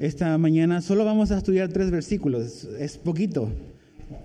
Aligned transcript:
esta 0.00 0.36
mañana 0.38 0.82
solo 0.82 1.04
vamos 1.04 1.30
a 1.30 1.38
estudiar 1.38 1.68
tres 1.68 1.90
versículos, 1.90 2.68
es 2.78 2.98
poquito, 2.98 3.50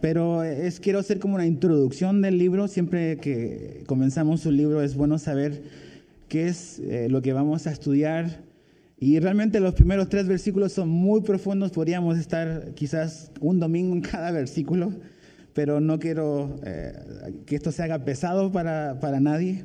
pero 0.01 0.43
es, 0.43 0.79
quiero 0.79 0.99
hacer 0.99 1.19
como 1.19 1.35
una 1.35 1.45
introducción 1.45 2.21
del 2.21 2.37
libro. 2.37 2.67
Siempre 2.67 3.17
que 3.17 3.83
comenzamos 3.87 4.45
un 4.45 4.57
libro 4.57 4.81
es 4.81 4.95
bueno 4.95 5.17
saber 5.17 5.63
qué 6.27 6.47
es 6.47 6.79
eh, 6.79 7.07
lo 7.09 7.21
que 7.21 7.33
vamos 7.33 7.67
a 7.67 7.71
estudiar. 7.71 8.43
Y 8.99 9.19
realmente 9.19 9.59
los 9.59 9.73
primeros 9.73 10.09
tres 10.09 10.27
versículos 10.27 10.73
son 10.73 10.89
muy 10.89 11.21
profundos, 11.21 11.71
podríamos 11.71 12.19
estar 12.19 12.73
quizás 12.75 13.31
un 13.39 13.59
domingo 13.59 13.95
en 13.95 14.01
cada 14.01 14.29
versículo, 14.31 14.93
pero 15.53 15.79
no 15.79 15.97
quiero 15.99 16.59
eh, 16.63 16.93
que 17.47 17.55
esto 17.55 17.71
se 17.71 17.81
haga 17.81 18.05
pesado 18.05 18.51
para, 18.51 18.99
para 18.99 19.19
nadie. 19.19 19.63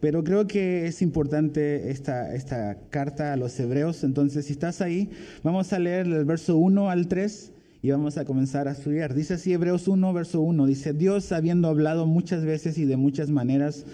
Pero 0.00 0.22
creo 0.24 0.46
que 0.46 0.86
es 0.86 1.00
importante 1.00 1.90
esta, 1.90 2.34
esta 2.34 2.78
carta 2.90 3.32
a 3.32 3.36
los 3.36 3.58
hebreos. 3.58 4.04
Entonces, 4.04 4.46
si 4.46 4.52
estás 4.52 4.80
ahí, 4.80 5.10
vamos 5.42 5.72
a 5.72 5.78
leer 5.78 6.06
el 6.06 6.24
verso 6.24 6.56
1 6.58 6.90
al 6.90 7.08
3 7.08 7.52
y 7.82 7.90
vamos 7.90 8.18
a 8.18 8.24
comenzar 8.24 8.68
a 8.68 8.72
estudiar. 8.72 9.14
Dice 9.14 9.34
así 9.34 9.52
Hebreos 9.52 9.88
1, 9.88 10.12
verso 10.12 10.40
1. 10.40 10.66
Dice, 10.66 10.92
Dios 10.92 11.32
habiendo 11.32 11.68
hablado 11.68 12.06
muchas 12.06 12.44
veces 12.44 12.78
y 12.78 12.84
de 12.84 12.96
muchas 12.96 13.30
maneras, 13.30 13.84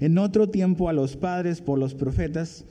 en 0.00 0.16
otro 0.18 0.48
tiempo 0.48 0.88
a 0.88 0.92
los 0.92 1.16
padres 1.16 1.60
por 1.60 1.78
los 1.78 1.94
profetas, 1.94 2.64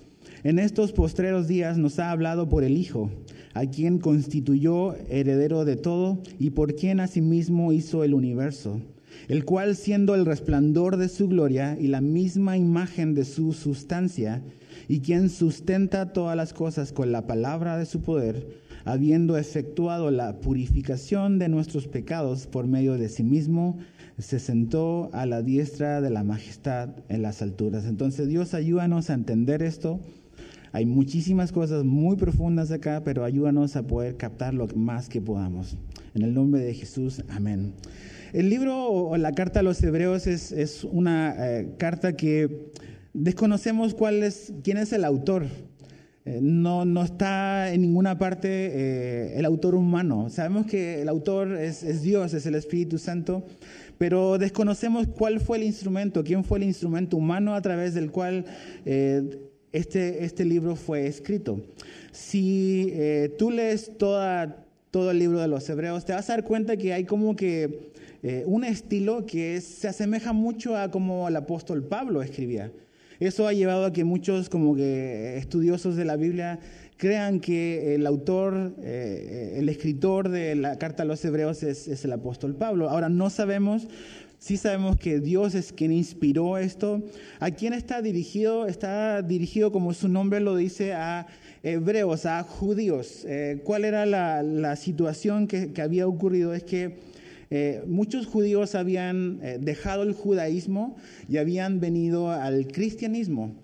en 0.44 0.58
estos 0.58 0.91
postreros 0.94 1.47
días 1.47 1.77
nos 1.77 1.99
ha 1.99 2.11
hablado 2.11 2.49
por 2.49 2.63
el 2.63 2.77
Hijo, 2.77 3.11
a 3.53 3.66
quien 3.66 3.99
constituyó 3.99 4.95
heredero 5.09 5.66
de 5.66 5.75
todo 5.75 6.21
y 6.39 6.52
por 6.52 6.75
quien 6.75 7.02
asimismo 7.02 7.71
hizo 7.71 8.03
el 8.03 8.13
universo 8.13 8.81
el 9.27 9.45
cual 9.45 9.75
siendo 9.75 10.15
el 10.15 10.25
resplandor 10.25 10.97
de 10.97 11.09
su 11.09 11.27
gloria 11.27 11.77
y 11.79 11.87
la 11.87 12.01
misma 12.01 12.57
imagen 12.57 13.13
de 13.13 13.25
su 13.25 13.53
sustancia, 13.53 14.41
y 14.87 15.01
quien 15.01 15.29
sustenta 15.29 16.13
todas 16.13 16.35
las 16.35 16.53
cosas 16.53 16.91
con 16.91 17.11
la 17.11 17.27
palabra 17.27 17.77
de 17.77 17.85
su 17.85 18.01
poder, 18.01 18.47
habiendo 18.85 19.37
efectuado 19.37 20.09
la 20.09 20.39
purificación 20.39 21.37
de 21.37 21.49
nuestros 21.49 21.87
pecados 21.87 22.47
por 22.47 22.66
medio 22.66 22.97
de 22.97 23.09
sí 23.09 23.23
mismo, 23.23 23.77
se 24.17 24.39
sentó 24.39 25.09
a 25.13 25.25
la 25.25 25.41
diestra 25.41 26.01
de 26.01 26.09
la 26.09 26.23
majestad 26.23 26.89
en 27.07 27.21
las 27.21 27.41
alturas. 27.41 27.85
Entonces 27.85 28.27
Dios 28.27 28.53
ayúdanos 28.53 29.09
a 29.09 29.13
entender 29.13 29.61
esto. 29.61 29.99
Hay 30.71 30.85
muchísimas 30.85 31.51
cosas 31.51 31.83
muy 31.83 32.16
profundas 32.16 32.71
acá, 32.71 33.01
pero 33.03 33.23
ayúdanos 33.23 33.75
a 33.75 33.88
poder 33.88 34.17
captar 34.17 34.53
lo 34.53 34.67
más 34.75 35.09
que 35.09 35.21
podamos. 35.21 35.77
En 36.13 36.23
el 36.23 36.33
nombre 36.33 36.61
de 36.61 36.73
Jesús, 36.73 37.23
amén. 37.29 37.73
El 38.31 38.52
libro 38.52 38.85
o 38.85 39.17
la 39.17 39.31
carta 39.31 39.61
a 39.61 39.63
los 39.63 39.81
hebreos 39.81 40.27
es, 40.27 40.83
una 40.83 41.35
eh, 41.39 41.69
carta 41.80 42.16
que 42.16 42.69
desconocemos 43.13 43.95
cuál 43.95 44.22
es, 44.22 44.53
quién 44.63 44.77
es 44.77 44.94
el 44.94 45.03
autor. 45.03 45.47
Eh, 46.25 46.38
no, 46.39 46.85
no, 46.85 47.03
está 47.03 47.73
en 47.73 47.81
ninguna 47.81 48.19
parte 48.19 48.47
eh, 48.50 49.33
el 49.35 49.45
autor 49.45 49.73
humano. 49.73 50.30
Sabemos 50.30 50.67
que 50.67 51.02
el 51.02 51.09
autor 51.09 51.55
es, 51.55 52.03
Dios, 52.03 52.35
es 52.35 52.45
el 52.45 52.53
Espíritu 52.53 53.00
Santo, 53.00 53.47
pero 53.97 54.38
desconocemos 54.38 55.07
cuál 55.07 55.39
fue 55.39 55.57
el 55.57 55.63
instrumento, 55.63 56.23
quién 56.23 56.44
fue 56.44 56.59
el 56.59 56.66
instrumento 56.66 57.17
humano 57.17 57.55
a 57.55 57.61
través 57.63 57.95
del 57.95 58.11
cual 58.11 58.45
este, 58.85 60.23
este 60.23 60.45
libro 60.45 60.75
fue 60.75 61.07
escrito. 61.07 61.61
Si 62.11 62.94
tú 63.39 63.50
lees 63.50 63.97
toda, 63.97 64.69
todo 64.91 65.11
el 65.11 65.19
libro 65.19 65.39
de 65.39 65.47
los 65.47 65.69
hebreos, 65.69 66.05
te 66.05 66.13
vas 66.13 66.29
a 66.29 66.33
dar 66.33 66.43
cuenta 66.43 66.77
que 66.77 66.93
hay 66.93 67.05
como 67.05 67.35
que 67.35 67.91
eh, 68.23 68.43
un 68.45 68.63
estilo 68.63 69.25
que 69.25 69.61
se 69.61 69.87
asemeja 69.87 70.33
mucho 70.33 70.75
a 70.75 70.91
como 70.91 71.27
el 71.27 71.35
apóstol 71.35 71.83
Pablo 71.83 72.21
escribía. 72.21 72.71
Eso 73.19 73.47
ha 73.47 73.53
llevado 73.53 73.85
a 73.85 73.93
que 73.93 74.03
muchos 74.03 74.49
como 74.49 74.75
que 74.75 75.37
estudiosos 75.37 75.95
de 75.95 76.05
la 76.05 76.15
Biblia 76.15 76.59
crean 76.99 77.39
que 77.39 77.95
el 77.95 78.05
autor, 78.05 78.73
eh, 78.81 79.55
el 79.57 79.69
escritor 79.69 80.29
de 80.29 80.55
la 80.55 80.77
carta 80.77 81.03
a 81.03 81.05
los 81.05 81.23
hebreos 81.23 81.63
es, 81.63 82.03
el 82.03 82.11
apóstol 82.11 82.55
Pablo. 82.55 82.89
Ahora 82.89 83.07
no 83.07 83.29
sabemos, 83.29 83.87
sí 84.39 84.57
sabemos 84.57 84.97
que 84.97 85.19
Dios 85.19 85.53
es 85.53 85.71
quien 85.71 85.91
inspiró 85.91 86.57
esto. 86.57 87.03
¿A 87.39 87.51
quién 87.51 87.73
está 87.73 88.01
dirigido? 88.01 88.66
Está 88.66 89.22
dirigido, 89.22 89.72
como 89.72 89.94
su 89.94 90.07
nombre 90.07 90.39
lo 90.39 90.55
dice, 90.55 90.94
a 90.94 91.27
hebreos, 91.61 92.25
a 92.25 92.41
judíos. 92.44 93.25
Eh, 93.25 93.61
¿Cuál 93.63 93.85
era 93.85 94.05
la, 94.05 94.75
situación 94.75 95.47
que, 95.47 95.73
que 95.73 95.81
había 95.81 96.07
ocurrido? 96.07 96.53
Es 96.53 96.63
que 96.63 96.97
eh, 97.51 97.83
muchos 97.88 98.28
judíos 98.28 98.75
habían 98.75 99.39
eh, 99.41 99.57
dejado 99.59 100.03
el 100.03 100.13
judaísmo 100.13 100.95
y 101.28 101.38
habían 101.38 101.79
venido 101.79 102.31
al 102.31 102.67
cristianismo. 102.67 103.55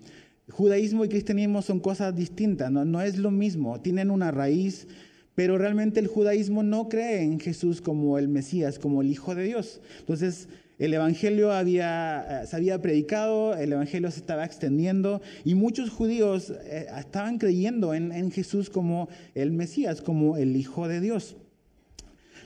Judaísmo 0.50 1.04
y 1.04 1.08
cristianismo 1.08 1.62
son 1.62 1.80
cosas 1.80 2.14
distintas, 2.14 2.70
no, 2.70 2.84
no 2.84 3.00
es 3.00 3.16
lo 3.18 3.32
mismo, 3.32 3.80
tienen 3.80 4.12
una 4.12 4.30
raíz, 4.30 4.86
pero 5.34 5.58
realmente 5.58 5.98
el 5.98 6.06
judaísmo 6.06 6.62
no 6.62 6.88
cree 6.88 7.22
en 7.22 7.40
Jesús 7.40 7.80
como 7.80 8.16
el 8.16 8.28
Mesías, 8.28 8.78
como 8.78 9.02
el 9.02 9.10
Hijo 9.10 9.34
de 9.34 9.42
Dios. 9.42 9.80
Entonces, 10.00 10.48
el 10.78 10.94
Evangelio 10.94 11.52
había, 11.52 12.42
eh, 12.42 12.46
se 12.46 12.56
había 12.56 12.80
predicado, 12.82 13.54
el 13.54 13.72
Evangelio 13.72 14.10
se 14.10 14.20
estaba 14.20 14.44
extendiendo 14.44 15.22
y 15.44 15.54
muchos 15.54 15.90
judíos 15.90 16.52
estaban 16.68 17.38
creyendo 17.38 17.94
en, 17.94 18.12
en, 18.12 18.30
Jesús 18.30 18.70
como 18.70 19.08
el 19.34 19.52
Mesías, 19.52 20.02
como 20.02 20.36
el 20.36 20.56
Hijo 20.56 20.88
de 20.88 21.00
Dios. 21.00 21.36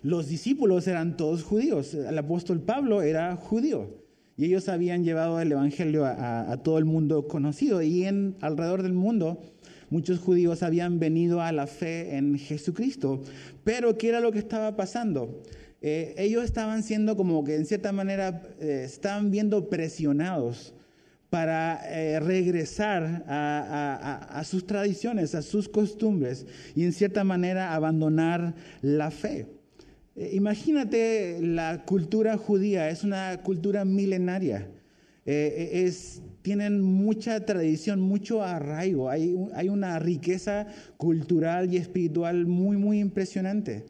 Los 0.02 0.28
discípulos 0.28 0.86
eran 0.86 1.16
todos 1.16 1.42
judíos. 1.42 1.92
El 1.94 2.16
apóstol 2.16 2.60
Pablo 2.60 3.02
era 3.02 3.36
judío. 3.36 4.00
Y 4.40 4.46
ellos 4.46 4.70
habían 4.70 5.04
llevado 5.04 5.38
el 5.38 5.52
Evangelio 5.52 6.06
a, 6.06 6.56
todo 6.64 6.78
el 6.78 6.86
mundo 6.86 7.28
conocido. 7.28 7.82
Y 7.82 8.04
en 8.04 8.36
alrededor 8.40 8.82
del 8.82 8.94
mundo 8.94 9.42
muchos 9.90 10.18
judíos 10.18 10.62
habían 10.62 10.98
venido 10.98 11.42
a 11.42 11.52
la 11.52 11.66
fe 11.66 12.16
en 12.16 12.38
Jesucristo. 12.38 13.20
Pero 13.64 13.98
¿qué 13.98 14.08
era 14.08 14.20
lo 14.20 14.32
que 14.32 14.38
estaba 14.38 14.76
pasando? 14.76 15.42
Eh, 15.82 16.14
ellos 16.18 16.44
estaban 16.44 16.82
siendo 16.82 17.16
como 17.16 17.42
que 17.44 17.56
en 17.56 17.66
cierta 17.66 17.92
manera 17.92 18.42
eh, 18.60 18.82
estaban 18.84 19.30
viendo 19.30 19.70
presionados 19.70 20.74
para 21.30 21.80
eh, 21.86 22.18
regresar 22.20 23.24
a, 23.28 24.42
sus 24.44 24.66
tradiciones, 24.66 25.34
a 25.36 25.42
sus 25.42 25.68
costumbres 25.68 26.44
y 26.74 26.84
en 26.84 26.92
cierta 26.92 27.22
manera 27.22 27.74
abandonar 27.74 28.54
la 28.82 29.12
fe. 29.12 29.46
Eh, 30.16 30.30
imagínate 30.32 31.38
la 31.40 31.84
cultura 31.84 32.36
judía, 32.36 32.90
es 32.90 33.04
una 33.04 33.40
cultura 33.42 33.84
milenaria. 33.84 34.68
Eh, 35.24 35.70
eh, 35.72 35.84
es, 35.84 36.20
tienen 36.42 36.80
mucha 36.80 37.44
tradición, 37.46 38.00
mucho 38.00 38.42
arraigo, 38.42 39.08
hay, 39.08 39.36
hay, 39.54 39.68
una 39.68 39.98
riqueza 39.98 40.66
cultural 40.96 41.72
y 41.72 41.76
espiritual 41.76 42.46
muy, 42.46 42.76
muy 42.76 42.98
impresionante. 42.98 43.84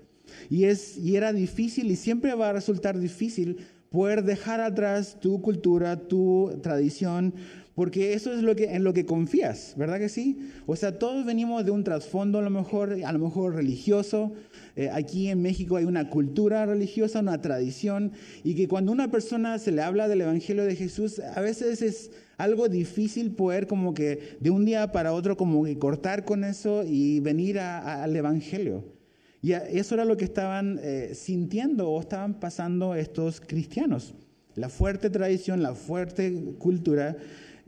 Y, 0.49 0.65
es, 0.65 0.99
y 0.99 1.17
era 1.17 1.33
difícil 1.33 1.91
y 1.91 1.97
siempre 1.97 2.35
va 2.35 2.51
a 2.51 2.53
resultar 2.53 2.99
difícil 2.99 3.59
poder 3.91 4.23
dejar 4.25 4.61
atrás 4.61 5.19
tu 5.21 5.43
cultura, 5.43 5.97
tu 5.97 6.59
tradición, 6.63 7.35
porque 7.75 8.13
eso 8.13 8.33
es 8.33 8.43
lo 8.43 8.55
que, 8.55 8.75
en 8.75 8.85
lo 8.85 8.93
que 8.93 9.07
confías, 9.07 9.75
¿verdad 9.77 9.99
que 9.99 10.09
sí? 10.09 10.51
O 10.67 10.77
sea, 10.77 10.99
todos 10.99 11.25
venimos 11.25 11.65
de 11.65 11.71
un 11.71 11.83
trasfondo 11.83 12.39
a 12.39 12.43
lo 12.43 12.51
mejor, 12.51 12.99
a 13.05 13.13
lo 13.13 13.19
mejor 13.19 13.55
religioso. 13.55 14.33
Eh, 14.77 14.91
aquí 14.93 15.29
en 15.29 15.41
México 15.41 15.77
hay 15.77 15.85
una 15.85 16.11
cultura 16.11 16.67
religiosa, 16.67 17.21
una 17.21 17.41
tradición, 17.41 18.13
y 18.45 18.55
que 18.55 18.69
cuando 18.69 18.93
una 18.93 19.11
persona 19.11 19.59
se 19.59 19.73
le 19.73 19.83
habla 19.83 20.09
del 20.09 20.21
Evangelio 20.21 20.65
de 20.65 20.77
Jesús, 20.77 21.21
a 21.21 21.41
veces 21.41 21.81
es 21.81 22.11
algo 22.37 22.69
difícil 22.69 23.33
poder 23.33 23.67
como 23.67 23.95
que 23.95 24.37
de 24.41 24.51
un 24.51 24.65
día 24.65 24.93
para 24.93 25.13
otro 25.13 25.37
como 25.37 25.65
que 25.65 25.79
cortar 25.79 26.25
con 26.25 26.45
eso 26.45 26.85
y 26.87 27.21
venir 27.21 27.59
al 27.59 28.15
Evangelio. 28.15 29.00
Y 29.43 29.53
eso 29.53 29.95
era 29.95 30.05
lo 30.05 30.17
que 30.17 30.25
estaban 30.25 30.79
eh, 30.83 31.13
sintiendo 31.15 31.89
o 31.89 32.01
estaban 32.01 32.41
pasando 32.41 32.95
estos 32.95 33.41
cristianos. 33.41 34.15
La 34.55 34.69
fuerte 34.69 35.09
tradición, 35.09 35.63
la 35.63 35.75
fuerte 35.75 36.55
cultura 36.59 37.17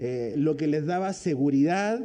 eh, 0.04 0.34
lo 0.36 0.56
que 0.56 0.66
les 0.66 0.84
daba 0.84 1.12
seguridad. 1.12 2.00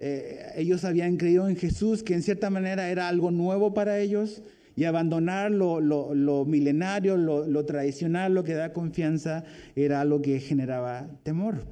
Eh, 0.00 0.52
ellos 0.56 0.84
habían 0.84 1.16
creído 1.16 1.48
en 1.48 1.56
Jesús, 1.56 2.02
que 2.02 2.12
en 2.12 2.22
cierta 2.22 2.50
manera 2.50 2.90
era 2.90 3.08
algo 3.08 3.30
nuevo 3.30 3.72
para 3.72 3.98
ellos, 3.98 4.42
y 4.76 4.84
abandonar 4.84 5.50
lo, 5.50 6.44
milenario, 6.44 7.16
lo, 7.16 7.64
tradicional, 7.64 8.34
lo 8.34 8.44
que 8.44 8.52
da 8.52 8.74
confianza, 8.74 9.44
era 9.74 10.04
lo 10.04 10.20
que 10.20 10.40
generaba 10.40 11.08
temor. 11.22 11.64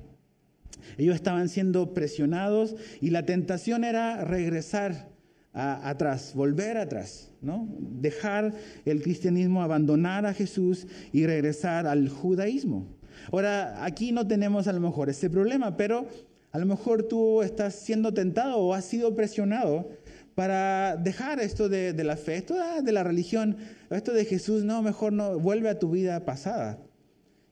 Ellos 0.96 1.14
estaban 1.14 1.50
siendo 1.50 1.92
presionados 1.92 2.74
y 3.02 3.10
la 3.10 3.26
tentación 3.26 3.84
era 3.84 4.24
regresar 4.24 5.10
atrás, 5.56 6.32
volver 6.34 6.76
atrás, 6.76 7.30
¿no? 7.40 7.66
Dejar 7.78 8.52
el 8.84 9.02
cristianismo, 9.02 9.62
abandonar 9.62 10.26
a 10.26 10.34
Jesús 10.34 10.86
y 11.12 11.26
regresar 11.26 11.86
al 11.86 12.10
judaísmo. 12.10 12.86
Ahora, 13.32 13.82
aquí 13.84 14.12
no 14.12 14.26
tenemos 14.26 14.68
a 14.68 14.72
lo 14.72 14.80
mejor 14.80 15.08
ese 15.08 15.30
problema, 15.30 15.76
pero 15.76 16.06
a 16.52 16.58
lo 16.58 16.66
mejor 16.66 17.04
tú 17.04 17.42
estás 17.42 17.74
siendo 17.74 18.12
tentado 18.12 18.58
o 18.58 18.74
has 18.74 18.84
sido 18.84 19.14
presionado 19.14 19.88
para 20.34 20.96
dejar 20.96 21.40
esto 21.40 21.70
de, 21.70 21.92
la 22.04 22.18
fe, 22.18 22.36
esto 22.36 22.54
de 22.82 22.92
la 22.92 23.02
religión, 23.02 23.56
esto 23.88 24.12
de 24.12 24.26
Jesús, 24.26 24.64
no, 24.64 24.82
mejor 24.82 25.14
no, 25.14 25.38
vuelve 25.38 25.70
a 25.70 25.78
tu 25.78 25.90
vida 25.90 26.24
pasada. 26.26 26.78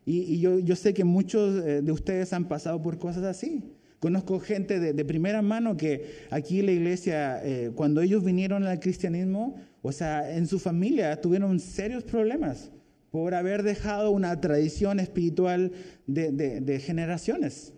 Y, 0.05 0.39
yo, 0.41 0.77
sé 0.77 0.93
que 0.93 1.05
muchos 1.05 1.65
eh, 1.65 1.81
de 1.81 1.93
ustedes 1.93 2.35
han 2.35 2.45
pasado 2.45 2.83
por 2.83 2.99
cosas 2.99 3.25
así, 3.25 3.63
Conozco 4.05 4.39
gente 4.39 4.79
de, 4.79 5.05
primera 5.07 5.41
mano 5.41 5.79
que 5.79 6.27
aquí 6.31 6.61
en 6.61 6.67
la 6.67 6.73
iglesia, 6.73 7.41
eh, 7.43 7.71
cuando 7.75 8.03
ellos 8.03 8.23
vinieron 8.23 8.65
al 8.65 8.79
cristianismo, 8.79 9.57
o 9.81 9.93
sea, 9.93 10.37
en 10.37 10.47
su 10.47 10.59
familia 10.59 11.19
tuvieron 11.23 11.59
serios 11.59 12.05
problemas 12.05 12.71
por 13.11 13.35
haber 13.35 13.63
dejado 13.63 14.11
una 14.11 14.39
tradición 14.43 15.01
espiritual 15.01 15.73
de 16.07 16.83
generaciones. 16.85 17.73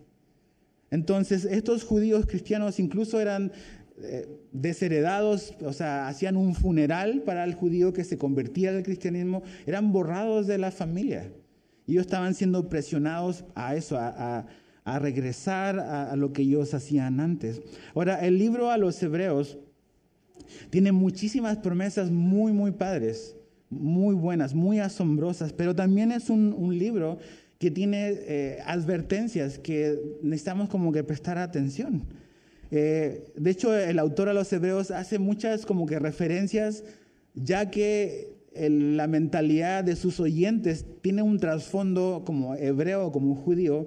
Entonces, 0.90 1.44
estos 1.44 1.84
judíos 1.84 2.26
cristianos 2.26 2.80
incluso 2.80 3.20
eran 3.20 3.52
eh, 4.02 4.26
desheredados, 4.50 5.54
o 5.60 5.72
sea, 5.72 6.08
hacían 6.08 6.36
un 6.36 6.56
funeral 6.56 7.22
para 7.22 7.44
el 7.44 7.54
judío 7.54 7.92
que 7.92 8.02
se 8.02 8.18
convertía 8.18 8.70
al 8.70 8.82
cristianismo, 8.82 9.44
eran 9.64 9.92
borrados 9.92 10.48
de 10.48 10.58
la 10.58 10.72
familia. 10.72 11.30
Ellos 11.86 12.02
estaban 12.02 12.34
siendo 12.34 12.68
presionados 12.68 13.44
a 13.54 13.76
eso, 13.76 13.96
a, 13.96 14.46
regresar 14.98 15.78
a, 15.80 16.14
lo 16.16 16.32
que 16.32 16.42
ellos 16.42 16.72
hacían 16.72 17.20
antes. 17.20 17.60
Ahora, 17.94 18.24
el 18.24 18.38
libro 18.38 18.70
a 18.70 18.78
los 18.78 19.02
hebreos 19.02 19.58
tiene 20.70 20.92
muchísimas 20.92 21.58
promesas 21.58 22.10
muy, 22.10 22.52
muy 22.52 22.70
padres, 22.70 23.36
muy 23.68 24.14
buenas, 24.14 24.54
muy 24.54 24.78
asombrosas, 24.78 25.52
pero 25.52 25.74
también 25.74 26.12
es 26.12 26.30
un, 26.30 26.78
libro 26.78 27.18
que 27.58 27.70
tiene 27.70 28.10
eh, 28.10 28.58
advertencias 28.64 29.58
que 29.58 29.98
necesitamos 30.22 30.68
como 30.68 30.92
que 30.92 31.02
prestar 31.02 31.36
atención. 31.38 32.04
Eh, 32.70 33.32
de 33.36 33.50
hecho, 33.50 33.74
el 33.74 33.98
autor 33.98 34.28
a 34.28 34.34
los 34.34 34.52
hebreos 34.52 34.90
hace 34.90 35.18
muchas 35.18 35.66
como 35.66 35.86
que 35.86 35.98
referencias, 35.98 36.84
ya 37.34 37.70
que 37.70 38.36
la 38.58 39.06
mentalidad 39.06 39.84
de 39.84 39.96
sus 39.96 40.18
oyentes 40.20 40.86
tiene 41.02 41.22
un 41.22 41.38
trasfondo 41.38 42.22
como 42.24 42.54
hebreo, 42.54 43.12
como 43.12 43.34
judío, 43.34 43.86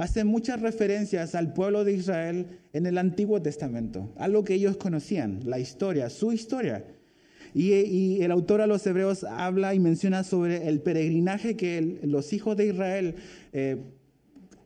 hace 0.00 0.24
muchas 0.24 0.62
referencias 0.62 1.34
al 1.34 1.52
pueblo 1.52 1.84
de 1.84 1.92
Israel 1.92 2.46
en 2.72 2.86
el 2.86 2.96
Antiguo 2.96 3.42
Testamento, 3.42 4.10
algo 4.16 4.44
que 4.44 4.54
ellos 4.54 4.78
conocían, 4.78 5.40
la 5.44 5.58
historia, 5.58 6.08
su 6.08 6.32
historia. 6.32 6.86
Y, 7.52 8.22
el 8.22 8.30
autor 8.30 8.62
a 8.62 8.66
los 8.66 8.86
hebreos 8.86 9.24
habla 9.24 9.74
y 9.74 9.78
menciona 9.78 10.24
sobre 10.24 10.68
el 10.68 10.80
peregrinaje 10.80 11.54
que 11.54 11.98
los 12.02 12.32
hijos 12.32 12.56
de 12.56 12.68
Israel 12.68 13.14
eh, 13.52 13.76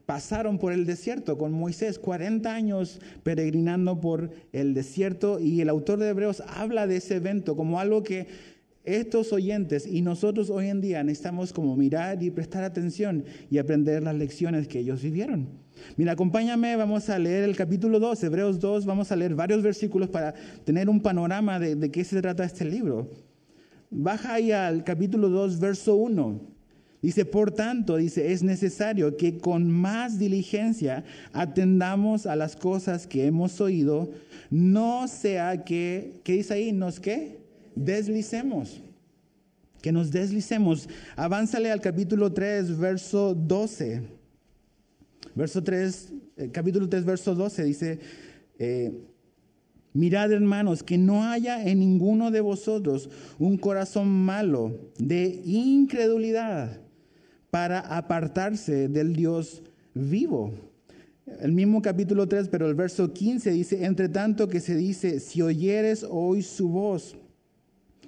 pasaron 0.07 0.59
por 0.59 0.73
el 0.73 0.87
desierto 0.87 1.37
con 1.37 1.51
Moisés, 1.51 1.99
40 1.99 2.55
años 2.55 3.01
peregrinando 3.25 4.01
por 4.01 4.31
el 4.53 4.73
desierto 4.73 5.41
y 5.41 5.61
el 5.61 5.69
autor 5.69 5.99
de 5.99 6.11
Hebreos 6.11 6.45
habla 6.47 6.87
de 6.87 6.99
ese 6.99 7.17
evento 7.17 7.57
como 7.57 7.81
algo 7.81 8.05
que 8.05 8.54
estos 8.85 9.33
oyentes 9.33 9.87
y 9.87 10.03
nosotros 10.03 10.51
hoy 10.51 10.69
en 10.69 10.81
día 10.81 11.03
necesitamos 11.03 11.53
como 11.53 11.75
mirar 11.77 12.23
y 12.23 12.31
prestar 12.31 12.65
atención 12.65 13.25
y 13.51 13.59
aprender 13.59 14.03
las 14.03 14.15
lecciones 14.15 14.69
que 14.69 14.79
ellos 14.79 15.03
vivieron. 15.03 15.49
Mira, 15.97 16.13
acompáñame, 16.13 16.77
vamos 16.77 17.09
a 17.09 17.19
leer 17.19 17.45
el 17.45 17.57
capítulo 17.57 17.99
2, 17.99 18.23
Hebreos 18.25 18.61
2, 18.61 18.85
vamos 18.85 19.11
a 19.11 19.17
leer 19.17 19.35
varios 19.35 19.63
versículos 19.63 20.09
para 20.09 20.35
tener 20.65 20.89
un 20.89 21.01
panorama 21.01 21.59
de, 21.59 21.75
de 21.77 21.91
qué 21.91 22.05
se 22.05 22.21
trata 22.21 22.45
este 22.45 22.65
libro. 22.65 23.11
Baja 23.91 24.35
ahí 24.35 24.53
al 24.53 24.85
capítulo 24.85 25.29
2, 25.29 25.59
verso 25.59 25.97
1. 25.97 26.55
Dice, 27.05 27.27
por 27.27 27.51
tanto, 27.51 27.97
dice, 27.97 28.33
es 28.33 28.43
necesario 28.43 29.17
que 29.19 29.37
con 29.37 29.71
más 29.71 30.19
diligencia 30.19 31.05
atendamos 31.35 32.27
a 32.27 32.35
las 32.35 32.57
cosas 32.57 33.07
que 33.07 33.27
hemos 33.27 33.61
oído, 33.61 34.11
no 34.51 35.07
sea 35.07 35.65
que, 35.65 36.21
¿qué 36.25 36.33
dice 36.33 36.55
ahí? 36.55 36.73
¿Nos 36.73 37.01
qué? 37.01 37.44
Deslicemos. 37.75 38.81
Que 39.81 39.93
nos 39.93 40.11
deslicemos. 40.11 40.88
Avánzale 41.17 41.71
al 41.71 41.81
capítulo 41.81 42.32
3, 42.32 42.79
verso 42.79 43.35
12. 43.35 44.03
Verso 45.35 45.62
3, 45.62 46.12
eh, 46.37 46.50
capítulo 46.53 46.88
3, 46.88 47.05
verso 47.05 47.35
12 47.35 47.65
dice, 47.65 47.99
eh, 48.59 48.93
Mirad, 49.94 50.32
hermanos, 50.32 50.82
que 50.82 50.99
no 50.99 51.23
haya 51.23 51.65
en 51.65 51.79
ninguno 51.79 52.32
de 52.32 52.41
vosotros 52.41 53.09
un 53.38 53.56
corazón 53.56 54.09
malo 54.09 54.91
de 54.99 55.41
incredulidad 55.44 56.81
para 57.50 57.79
apartarse 57.79 58.88
del 58.88 59.15
Dios 59.15 59.62
vivo. 59.94 60.53
El 61.41 61.53
mismo 61.53 61.81
capítulo 61.81 62.27
3, 62.27 62.49
pero 62.49 62.69
el 62.69 62.75
verso 62.75 63.12
15 63.12 63.53
dice, 63.53 63.85
entre 63.85 64.09
tanto 64.09 64.49
que 64.49 64.59
se 64.59 64.75
dice, 64.75 65.20
si 65.20 65.43
oyeres 65.43 66.05
hoy 66.09 66.43
su 66.43 66.69
voz, 66.69 67.17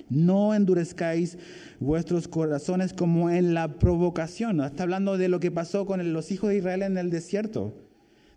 no 0.09 0.55
endurezcáis 0.55 1.39
vuestros 1.81 2.29
corazones 2.29 2.93
como 2.93 3.31
en 3.31 3.55
la 3.55 3.79
provocación. 3.79 4.61
Está 4.61 4.85
hablando 4.85 5.19
de 5.19 5.29
lo 5.29 5.41
que 5.41 5.51
pasó 5.51 5.87
con 5.87 6.13
los 6.13 6.31
hijos 6.31 6.51
de 6.51 6.59
Israel 6.59 6.83
en 6.83 6.99
el 6.99 7.11
desierto. 7.11 7.75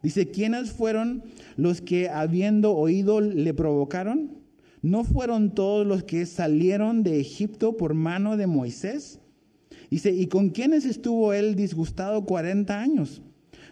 Dice, 0.01 0.31
¿quiénes 0.31 0.71
fueron 0.71 1.23
los 1.57 1.81
que 1.81 2.09
habiendo 2.09 2.75
oído 2.75 3.19
le 3.21 3.53
provocaron? 3.53 4.39
¿No 4.81 5.03
fueron 5.03 5.53
todos 5.53 5.85
los 5.85 6.03
que 6.03 6.25
salieron 6.25 7.03
de 7.03 7.19
Egipto 7.19 7.75
por 7.75 7.93
mano 7.93 8.37
de 8.37 8.47
Moisés? 8.47 9.19
Dice, 9.89 10.11
¿y 10.11 10.27
con 10.27 10.49
quiénes 10.51 10.85
estuvo 10.85 11.33
él 11.33 11.55
disgustado 11.55 12.23
40 12.23 12.79
años? 12.79 13.21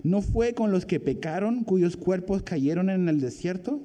¿No 0.04 0.22
fue 0.22 0.54
con 0.54 0.72
los 0.72 0.86
que 0.86 1.00
pecaron, 1.00 1.64
cuyos 1.64 1.96
cuerpos 1.96 2.44
cayeron 2.44 2.90
en 2.90 3.08
el 3.08 3.22
desierto? 3.22 3.82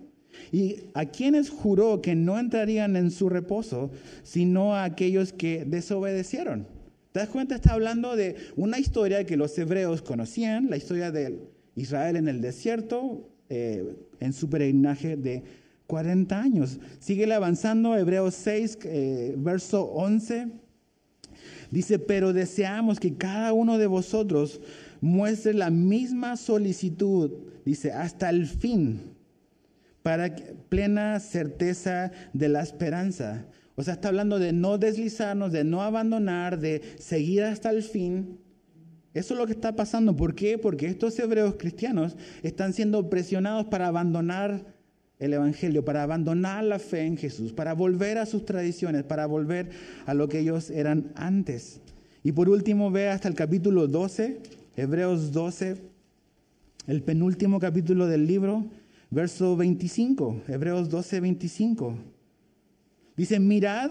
¿Y 0.50 0.76
a 0.94 1.06
quienes 1.06 1.50
juró 1.50 2.02
que 2.02 2.14
no 2.14 2.38
entrarían 2.38 2.96
en 2.96 3.11
su 3.11 3.29
reposo, 3.29 3.90
sino 4.23 4.75
a 4.75 4.84
aquellos 4.84 5.32
que 5.32 5.64
desobedecieron? 5.64 6.67
¿Te 7.12 7.20
das 7.20 7.29
cuenta? 7.29 7.55
Está 7.55 7.75
hablando 7.75 8.17
de 8.17 8.37
una 8.56 8.79
historia 8.79 9.26
que 9.26 9.37
los 9.37 9.56
hebreos 9.58 10.02
conocían, 10.02 10.70
la 10.70 10.76
historia 10.76 11.11
de 11.11 11.40
Israel 11.76 12.17
en 12.17 12.29
el 12.29 12.40
desierto, 12.40 13.29
eh, 13.49 13.96
en 14.20 14.32
su 14.32 14.49
peregrinaje 14.49 15.17
de 15.17 15.43
40 15.87 16.40
años. 16.40 16.78
Sigue 17.00 17.31
avanzando, 17.32 17.96
Hebreos 17.96 18.35
6, 18.35 18.78
eh, 18.85 19.35
verso 19.37 19.85
11. 19.85 20.49
Dice, 21.70 21.99
pero 21.99 22.32
deseamos 22.32 22.99
que 22.99 23.14
cada 23.14 23.52
uno 23.52 23.76
de 23.76 23.87
vosotros 23.87 24.61
muestre 25.02 25.52
la 25.52 25.69
misma 25.69 26.38
solicitud, 26.38 27.31
dice, 27.64 27.93
hasta 27.93 28.31
el 28.31 28.46
fin, 28.46 29.12
para 30.02 30.34
plena 30.69 31.20
certeza 31.20 32.12
de 32.32 32.49
la 32.49 32.62
esperanza. 32.62 33.46
O 33.75 33.82
sea, 33.82 33.94
está 33.94 34.08
hablando 34.08 34.38
de 34.38 34.52
no 34.52 34.78
deslizarnos, 34.78 35.52
de 35.52 35.64
no 35.64 35.82
abandonar, 35.82 36.58
de 36.58 36.82
seguir 36.99 37.44
hasta 37.44 37.70
el 37.70 37.82
fin. 37.82 38.38
Eso 39.14 39.34
es 39.34 39.40
lo 39.40 39.46
que 39.46 39.52
está 39.52 39.76
pasando. 39.76 40.16
¿Por 40.16 40.34
qué? 40.34 40.58
Porque 40.58 40.87
estos 40.87 41.19
hebreos 41.19 41.56
cristianos 41.58 42.16
están 42.43 42.72
siendo 42.72 43.08
presionados 43.08 43.66
para 43.66 43.87
abandonar 43.87 44.64
el 45.19 45.34
Evangelio, 45.34 45.84
para 45.84 46.02
abandonar 46.02 46.64
la 46.64 46.78
fe 46.78 47.02
en 47.02 47.16
Jesús, 47.16 47.52
para 47.52 47.75
volver 47.75 48.19
a 48.19 48.26
sus 48.26 48.44
tradiciones, 48.44 49.04
para 49.04 49.26
volver 49.26 49.70
a 50.04 50.14
lo 50.14 50.28
que 50.28 50.40
ellos 50.40 50.71
eran 50.71 51.12
antes. 51.14 51.80
Y 52.25 52.32
por 52.32 52.49
último, 52.49 52.90
ve 52.90 53.09
hasta 53.09 53.28
el 53.28 53.35
capítulo 53.35 53.87
12, 53.87 54.40
Hebreos 54.76 55.32
12, 55.32 55.76
el 56.88 57.02
penúltimo 57.02 57.61
capítulo 57.61 58.06
del 58.06 58.26
libro, 58.26 58.66
verso 59.12 59.57
25, 59.57 60.42
Hebreos 60.49 60.88
12, 60.88 61.21
25. 61.21 61.99
Dice, 63.14 63.38
mirad 63.38 63.90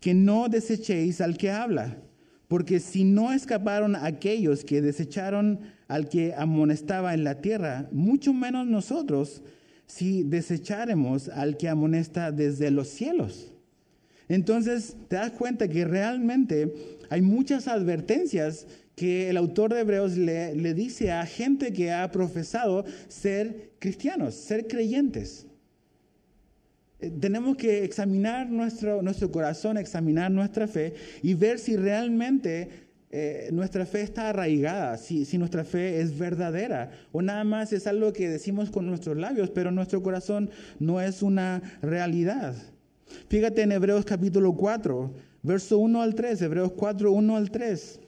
que 0.00 0.14
no 0.14 0.48
desechéis 0.48 1.20
al 1.20 1.38
que 1.38 1.50
habla, 1.50 1.96
porque 2.48 2.80
si 2.80 3.04
no 3.04 3.32
escaparon 3.32 3.94
aquellos 3.94 4.64
que 4.64 4.82
desecharon 4.82 5.60
al 5.86 6.08
que 6.08 6.34
amonestaba 6.34 7.14
en 7.14 7.22
la 7.22 7.40
tierra, 7.40 7.88
mucho 7.92 8.34
menos 8.34 8.66
nosotros, 8.66 9.42
si 9.86 10.24
desecharemos 10.24 11.28
al 11.28 11.56
que 11.56 11.68
amonesta 11.68 12.32
desde 12.32 12.72
los 12.72 12.88
cielos. 12.88 13.52
Entonces 14.28 14.96
te 15.06 15.16
das 15.16 15.30
cuenta 15.30 15.68
que 15.68 15.84
realmente 15.84 16.74
hay 17.10 17.22
muchas 17.22 17.68
advertencias 17.68 18.66
que 18.98 19.30
el 19.30 19.36
autor 19.36 19.72
de 19.72 19.80
Hebreos 19.80 20.16
le, 20.16 20.56
le, 20.56 20.74
dice 20.74 21.12
a 21.12 21.24
gente 21.24 21.72
que 21.72 21.92
ha 21.92 22.10
profesado 22.10 22.84
ser 23.06 23.70
cristianos, 23.78 24.34
ser 24.34 24.66
creyentes. 24.66 25.46
Eh, 26.98 27.12
tenemos 27.20 27.56
que 27.56 27.84
examinar 27.84 28.50
nuestro, 28.50 29.00
nuestro 29.00 29.30
corazón, 29.30 29.78
examinar 29.78 30.32
nuestra 30.32 30.66
fe 30.66 30.94
y 31.22 31.34
ver 31.34 31.60
si 31.60 31.76
realmente 31.76 32.88
eh, 33.12 33.50
nuestra 33.52 33.86
fe 33.86 34.00
está 34.00 34.30
arraigada, 34.30 34.98
si, 34.98 35.24
si, 35.24 35.38
nuestra 35.38 35.62
fe 35.62 36.00
es 36.00 36.18
verdadera, 36.18 36.90
o 37.12 37.22
nada 37.22 37.44
más 37.44 37.72
es 37.72 37.86
algo 37.86 38.12
que 38.12 38.28
decimos 38.28 38.68
con 38.68 38.84
nuestros 38.86 39.16
labios, 39.16 39.48
pero 39.50 39.70
nuestro 39.70 40.02
corazón 40.02 40.50
no 40.80 41.00
es 41.00 41.22
una 41.22 41.62
realidad. 41.82 42.56
Fíjate 43.28 43.62
en 43.62 43.70
Hebreos 43.70 44.04
capítulo 44.04 44.56
4, 44.56 45.14
verso 45.44 45.78
1 45.78 46.02
al 46.02 46.16
3, 46.16 46.42
Hebreos 46.42 46.72
4, 46.72 47.12
1 47.12 47.36
al 47.36 47.50
3. 47.52 48.00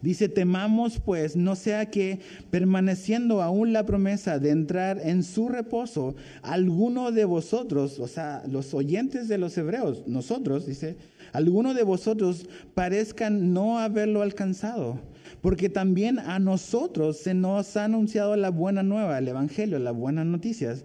Dice, 0.00 0.28
temamos 0.28 1.00
pues, 1.00 1.34
no 1.34 1.56
sea 1.56 1.90
que 1.90 2.20
permaneciendo 2.50 3.42
aún 3.42 3.72
la 3.72 3.84
promesa 3.84 4.38
de 4.38 4.50
entrar 4.50 5.00
en 5.02 5.24
su 5.24 5.48
reposo, 5.48 6.14
alguno 6.42 7.10
de 7.10 7.24
vosotros, 7.24 7.98
o 7.98 8.06
sea, 8.06 8.44
los 8.48 8.74
oyentes 8.74 9.26
de 9.26 9.38
los 9.38 9.58
hebreos, 9.58 10.04
nosotros, 10.06 10.66
dice, 10.66 10.96
alguno 11.32 11.74
de 11.74 11.82
vosotros 11.82 12.48
parezcan 12.74 13.52
no 13.52 13.80
haberlo 13.80 14.22
alcanzado, 14.22 15.00
porque 15.40 15.68
también 15.68 16.20
a 16.20 16.38
nosotros 16.38 17.18
se 17.18 17.34
nos 17.34 17.76
ha 17.76 17.84
anunciado 17.84 18.36
la 18.36 18.50
buena 18.50 18.84
nueva, 18.84 19.18
el 19.18 19.26
Evangelio, 19.26 19.80
las 19.80 19.94
buenas 19.94 20.26
noticias. 20.26 20.84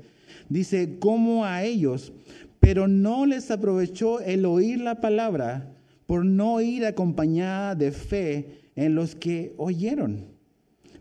Dice, 0.49 0.97
como 0.99 1.45
a 1.45 1.63
ellos, 1.63 2.13
pero 2.59 2.87
no 2.87 3.27
les 3.27 3.51
aprovechó 3.51 4.19
el 4.21 4.45
oír 4.45 4.79
la 4.79 5.01
palabra 5.01 5.69
por 6.07 6.25
no 6.25 6.61
ir 6.61 6.85
acompañada 6.85 7.75
de 7.75 7.91
fe 7.91 8.62
en 8.75 8.95
los 8.95 9.15
que 9.15 9.53
oyeron. 9.57 10.33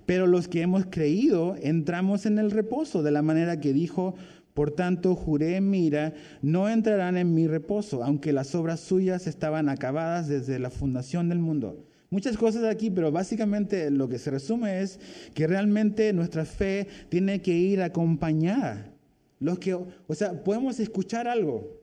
Pero 0.06 0.26
los 0.26 0.48
que 0.48 0.62
hemos 0.62 0.86
creído 0.86 1.56
entramos 1.60 2.26
en 2.26 2.38
el 2.38 2.50
reposo 2.50 3.02
de 3.02 3.12
la 3.12 3.22
manera 3.22 3.60
que 3.60 3.72
dijo, 3.72 4.14
por 4.54 4.72
tanto 4.72 5.14
juré 5.14 5.60
mira, 5.60 6.14
no 6.42 6.68
entrarán 6.68 7.16
en 7.16 7.34
mi 7.34 7.46
reposo, 7.46 8.04
aunque 8.04 8.32
las 8.32 8.54
obras 8.54 8.80
suyas 8.80 9.26
estaban 9.26 9.68
acabadas 9.68 10.28
desde 10.28 10.58
la 10.58 10.70
fundación 10.70 11.28
del 11.28 11.38
mundo. 11.38 11.86
Muchas 12.10 12.36
cosas 12.36 12.64
aquí, 12.64 12.90
pero 12.90 13.10
básicamente 13.10 13.90
lo 13.90 14.08
que 14.08 14.18
se 14.18 14.30
resume 14.30 14.82
es 14.82 15.00
que 15.32 15.46
realmente 15.46 16.12
nuestra 16.12 16.44
fe 16.44 16.86
tiene 17.08 17.40
que 17.40 17.52
ir 17.52 17.80
acompañada. 17.80 18.92
Los 19.40 19.58
que, 19.58 19.72
o 19.72 20.14
sea, 20.14 20.44
podemos 20.44 20.78
escuchar 20.78 21.26
algo, 21.26 21.80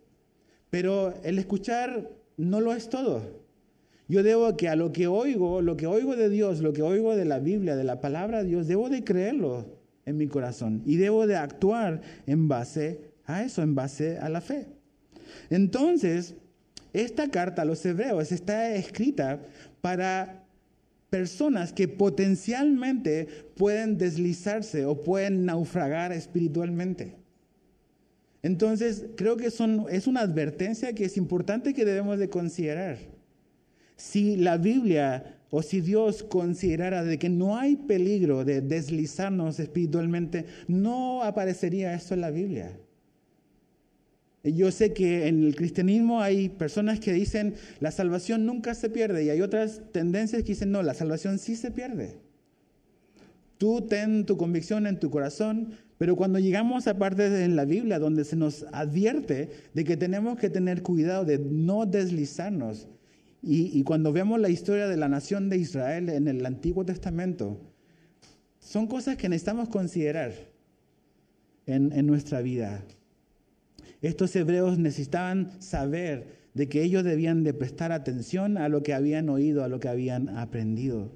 pero 0.70 1.16
el 1.24 1.40
escuchar 1.40 2.12
no 2.38 2.62
lo 2.62 2.74
es 2.74 2.90
todo. 2.90 3.39
Yo 4.10 4.24
debo 4.24 4.58
que 4.58 4.68
a 4.68 4.76
lo 4.76 4.92
que 4.92 5.06
oigo, 5.06 5.62
lo 5.62 5.78
que 5.78 5.86
oigo 5.86 6.16
de 6.16 6.30
Dios, 6.30 6.62
lo 6.62 6.74
que 6.74 6.82
oigo 6.82 7.16
de 7.16 7.26
la 7.26 7.38
Biblia, 7.38 7.76
de 7.76 7.84
la 7.84 8.02
palabra 8.02 8.42
de 8.42 8.50
Dios, 8.50 8.68
debo 8.68 8.90
de 8.90 9.04
creerlo 9.04 9.78
en 10.08 10.18
mi 10.18 10.28
corazón 10.28 10.82
y 10.84 10.98
debo 10.98 11.28
de 11.28 11.36
actuar 11.36 12.02
en 12.26 12.48
base 12.48 13.02
a 13.26 13.44
eso, 13.44 13.62
en 13.62 13.76
base 13.76 14.18
a 14.18 14.28
la 14.28 14.42
fe. 14.42 14.66
Entonces, 15.52 16.34
esta 16.92 17.30
carta 17.30 17.62
a 17.62 17.66
los 17.66 17.86
hebreos 17.86 18.32
está 18.32 18.74
escrita 18.74 19.42
para 19.80 20.44
personas 21.12 21.72
que 21.72 21.88
potencialmente 21.88 23.28
pueden 23.56 24.00
deslizarse 24.00 24.86
o 24.86 25.04
pueden 25.04 25.46
naufragar 25.46 26.12
espiritualmente. 26.14 27.16
Entonces, 28.42 29.06
creo 29.16 29.38
que 29.38 29.52
son, 29.52 29.86
es 29.92 30.08
una 30.08 30.22
advertencia 30.22 30.94
que 30.94 31.06
es 31.06 31.16
importante 31.16 31.76
que 31.76 31.86
debemos 31.86 32.18
de 32.18 32.30
considerar. 32.30 33.19
Si 34.00 34.38
la 34.38 34.56
Biblia 34.58 35.36
o 35.52 35.62
si 35.62 35.82
Dios 35.82 36.24
considerara 36.24 37.04
de 37.04 37.20
que 37.20 37.28
no 37.28 37.58
hay 37.58 37.76
peligro 37.76 38.46
de 38.46 38.62
deslizarnos 38.62 39.60
espiritualmente, 39.60 40.46
no 40.70 41.22
aparecería 41.22 41.94
esto 41.94 42.14
en 42.14 42.22
la 42.22 42.32
Biblia. 42.32 42.80
Yo 44.42 44.72
sé 44.72 44.94
que 44.94 45.28
en 45.28 45.44
el 45.44 45.54
cristianismo 45.54 46.22
hay 46.22 46.48
personas 46.48 47.02
que 47.02 47.12
dicen 47.12 47.56
la 47.82 47.92
salvación 47.92 48.46
nunca 48.46 48.74
se 48.74 48.90
pierde 48.90 49.26
y 49.26 49.30
hay 49.32 49.42
otras 49.42 49.82
tendencias 49.92 50.44
que 50.44 50.54
dicen 50.54 50.72
no, 50.72 50.82
la 50.82 50.94
salvación 50.94 51.38
sí 51.38 51.58
se 51.58 51.72
pierde. 51.72 52.16
Tú 53.58 53.82
ten 53.82 54.26
tu 54.26 54.38
convicción 54.38 54.88
en 54.88 54.98
tu 54.98 55.10
corazón, 55.10 55.74
pero 55.98 56.16
cuando 56.16 56.40
llegamos 56.40 56.88
a 56.88 56.98
partes 56.98 57.34
en 57.34 57.58
la 57.58 57.66
Biblia 57.66 58.00
donde 58.00 58.24
se 58.24 58.38
nos 58.38 58.66
advierte 58.72 59.50
de 59.74 59.84
que 59.84 59.98
tenemos 59.98 60.40
que 60.40 60.50
tener 60.50 60.84
cuidado 60.84 61.26
de 61.26 61.38
no 61.38 61.86
deslizarnos, 61.86 62.88
y, 63.42 63.84
cuando 63.84 64.12
vemos 64.12 64.40
la 64.40 64.50
historia 64.50 64.88
de 64.88 64.98
la 64.98 65.08
nación 65.08 65.50
de 65.50 65.58
Israel 65.58 66.10
en 66.10 66.28
el 66.28 66.46
Antiguo 66.46 66.86
Testamento, 66.86 67.60
son 68.60 68.88
cosas 68.88 69.16
que 69.16 69.30
necesitamos 69.30 69.70
considerar 69.70 70.34
en, 71.66 71.94
en 71.94 72.06
nuestra 72.06 72.42
vida. 72.42 72.84
Estos 74.02 74.36
hebreos 74.36 74.78
necesitaban 74.78 75.62
saber 75.62 76.40
de 76.54 76.68
que 76.68 76.84
ellos 76.84 77.06
debían 77.06 77.44
de 77.44 77.54
prestar 77.54 77.94
atención 77.94 78.58
a 78.58 78.68
lo 78.68 78.84
que 78.84 78.94
habían 78.94 79.30
oído, 79.30 79.64
a 79.64 79.70
lo 79.70 79.80
que 79.80 79.88
habían 79.88 80.30
aprendido. 80.30 81.12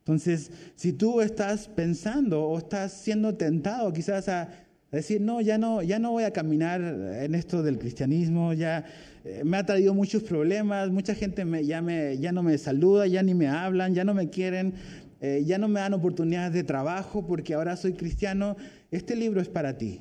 Entonces, 0.00 0.50
si 0.74 0.92
tú 0.92 1.22
estás 1.22 1.68
pensando 1.68 2.44
o 2.44 2.58
estás 2.58 2.92
siendo 2.92 3.36
tentado 3.36 3.92
quizás 3.92 4.28
a 4.28 4.65
decir, 4.96 5.20
no, 5.20 5.40
ya 5.40 5.58
no, 5.58 5.82
ya 5.82 5.98
no 5.98 6.12
voy 6.12 6.24
a 6.24 6.32
caminar 6.32 6.80
en 6.80 7.34
esto 7.34 7.62
del 7.62 7.78
cristianismo, 7.78 8.52
ya 8.52 8.84
eh, 9.24 9.42
me 9.44 9.56
ha 9.56 9.66
traído 9.66 9.94
muchos 9.94 10.22
problemas, 10.22 10.90
mucha 10.90 11.14
gente 11.14 11.44
me, 11.44 11.64
ya, 11.64 11.82
me, 11.82 12.18
ya 12.18 12.32
no 12.32 12.42
me 12.42 12.56
saluda, 12.58 13.06
ya 13.06 13.22
ni 13.22 13.34
me 13.34 13.48
hablan, 13.48 13.94
ya 13.94 14.04
no 14.04 14.14
me 14.14 14.30
quieren, 14.30 14.74
eh, 15.20 15.42
ya 15.44 15.58
no 15.58 15.68
me 15.68 15.80
dan 15.80 15.94
oportunidades 15.94 16.52
de 16.52 16.64
trabajo 16.64 17.26
porque 17.26 17.54
ahora 17.54 17.76
soy 17.76 17.94
cristiano, 17.94 18.56
este 18.90 19.16
libro 19.16 19.40
es 19.40 19.48
para 19.48 19.76
ti. 19.76 20.00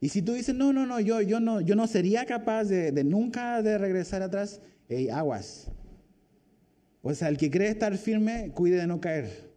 Y 0.00 0.08
si 0.10 0.22
tú 0.22 0.34
dices, 0.34 0.54
no, 0.54 0.72
no, 0.72 0.86
no, 0.86 1.00
yo, 1.00 1.20
yo, 1.20 1.40
no, 1.40 1.60
yo 1.60 1.74
no 1.74 1.86
sería 1.86 2.24
capaz 2.26 2.64
de, 2.64 3.04
nunca 3.04 3.60
de 3.62 3.76
regresar 3.76 4.22
atrás, 4.22 4.60
aguas. 5.12 5.70
O 7.02 7.12
sea, 7.14 7.28
el 7.28 7.36
que 7.36 7.50
cree 7.50 7.68
estar 7.68 7.96
firme, 7.96 8.52
cuide 8.54 8.76
de 8.76 8.86
no 8.86 9.00
caer. 9.00 9.49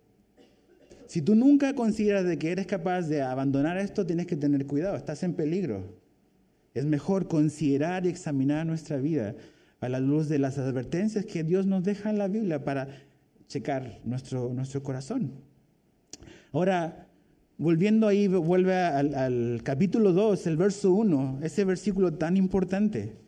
Si 1.08 1.22
tú 1.22 1.36
nunca 1.36 1.74
consideras 1.76 2.26
de 2.26 2.38
que 2.38 2.52
eres 2.52 2.66
capaz 2.66 3.04
de 3.04 3.22
abandonar 3.22 3.78
esto, 3.78 4.06
tienes 4.06 4.28
que 4.28 4.36
tener 4.36 4.66
cuidado, 4.66 4.96
estás 4.96 5.24
en 5.24 5.34
peligro. 5.34 6.00
Es 6.74 6.86
mejor 6.86 7.28
considerar 7.28 8.06
y 8.06 8.10
examinar 8.10 8.66
nuestra 8.66 8.98
vida 8.98 9.36
a 9.80 9.90
la 9.90 10.00
luz 10.00 10.30
de 10.30 10.40
las 10.40 10.58
advertencias 10.58 11.26
que 11.26 11.44
Dios 11.44 11.66
nos 11.66 11.84
deja 11.84 12.10
en 12.10 12.18
la 12.18 12.28
Biblia 12.28 12.64
para 12.64 12.88
checar 13.48 14.00
nuestro, 14.06 14.54
nuestro 14.54 14.82
corazón. 14.82 15.34
Ahora, 16.52 17.08
volviendo 17.58 18.08
ahí, 18.08 18.28
vuelve 18.28 18.76
al, 18.76 19.14
al 19.14 19.62
capítulo 19.64 20.14
2, 20.14 20.48
el 20.48 20.58
verso 20.58 20.94
1, 20.94 21.40
ese 21.44 21.66
versículo 21.66 22.14
tan 22.14 22.38
importante. 22.38 23.23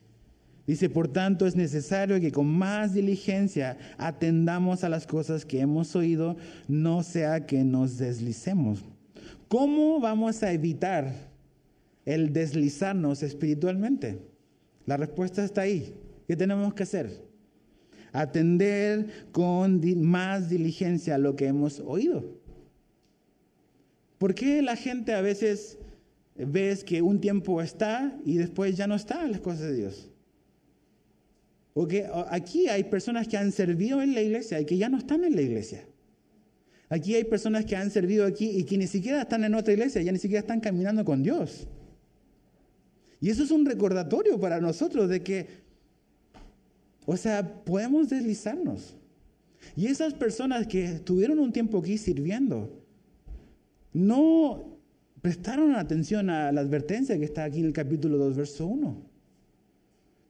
Dice, 0.68 0.90
por 0.90 1.08
tanto 1.08 1.46
es 1.46 1.56
necesario 1.56 2.20
que 2.20 2.32
con 2.32 2.48
más 2.48 2.94
diligencia 2.94 3.78
atendamos 3.98 4.84
a 4.84 4.90
las 4.90 5.06
cosas 5.06 5.46
que 5.46 5.60
hemos 5.60 5.96
oído, 5.96 6.38
no 6.68 7.04
sea 7.04 7.46
que 7.46 7.64
nos 7.64 7.98
deslicemos. 7.98 8.84
¿Cómo 9.48 10.00
vamos 10.00 10.42
a 10.42 10.52
evitar 10.52 11.14
el 12.04 12.34
deslizarnos 12.34 13.22
espiritualmente? 13.22 14.20
La 14.88 14.98
respuesta 14.98 15.44
está 15.44 15.62
ahí. 15.62 15.94
¿Qué 16.28 16.36
tenemos 16.36 16.74
que 16.74 16.84
hacer? 16.84 17.22
Atender 18.12 19.28
con 19.32 19.82
más 20.02 20.50
diligencia 20.50 21.20
lo 21.20 21.36
que 21.36 21.46
hemos 21.46 21.80
oído. 21.80 22.40
¿Por 24.18 24.34
qué 24.34 24.64
la 24.64 24.76
gente 24.76 25.14
a 25.14 25.22
veces 25.22 25.78
ves 26.36 26.84
que 26.84 27.04
un 27.04 27.22
tiempo 27.22 27.62
está 27.62 28.18
y 28.26 28.38
después 28.38 28.76
ya 28.76 28.88
no 28.88 28.96
está 28.96 29.28
las 29.28 29.42
cosas 29.42 29.68
de 29.68 29.76
Dios? 29.76 30.10
Porque 31.76 32.08
aquí 32.30 32.70
hay 32.70 32.86
personas 32.86 33.28
que 33.28 33.36
han 33.36 33.52
servido 33.52 34.02
en 34.02 34.16
la 34.16 34.22
iglesia 34.22 34.62
y 34.62 34.66
que 34.66 34.78
ya 34.78 34.88
no 34.88 34.98
están 34.98 35.26
en 35.26 35.36
la 35.36 35.42
iglesia. 35.42 35.86
Aquí 36.88 37.16
hay 37.16 37.26
personas 37.26 37.66
que 37.66 37.76
han 37.76 37.92
servido 37.92 38.26
aquí 38.26 38.50
y 38.50 38.64
que 38.64 38.78
ni 38.78 38.88
siquiera 38.88 39.24
están 39.24 39.44
en 39.44 39.54
otra 39.56 39.74
iglesia, 39.74 40.02
ya 40.02 40.14
ni 40.14 40.18
siquiera 40.18 40.40
están 40.40 40.62
caminando 40.62 41.04
con 41.04 41.22
Dios. 41.22 41.68
Y 43.20 43.30
eso 43.30 43.44
es 43.44 43.52
un 43.52 43.66
recordatorio 43.66 44.40
para 44.40 44.62
nosotros 44.62 45.10
de 45.10 45.22
que, 45.22 45.48
o 47.06 47.18
sea, 47.18 47.66
podemos 47.66 48.08
deslizarnos. 48.08 48.96
Y 49.76 49.88
esas 49.88 50.14
personas 50.14 50.68
que 50.68 50.86
estuvieron 50.86 51.40
un 51.40 51.52
tiempo 51.52 51.80
aquí 51.80 51.98
sirviendo, 51.98 52.86
no 53.92 54.80
prestaron 55.22 55.76
atención 55.76 56.30
a 56.30 56.54
la 56.54 56.62
advertencia 56.62 57.20
que 57.20 57.26
está 57.26 57.44
aquí 57.44 57.60
en 57.60 57.66
el 57.66 57.74
capítulo 57.74 58.18
2, 58.18 58.38
verso 58.38 58.66
1. 58.66 59.15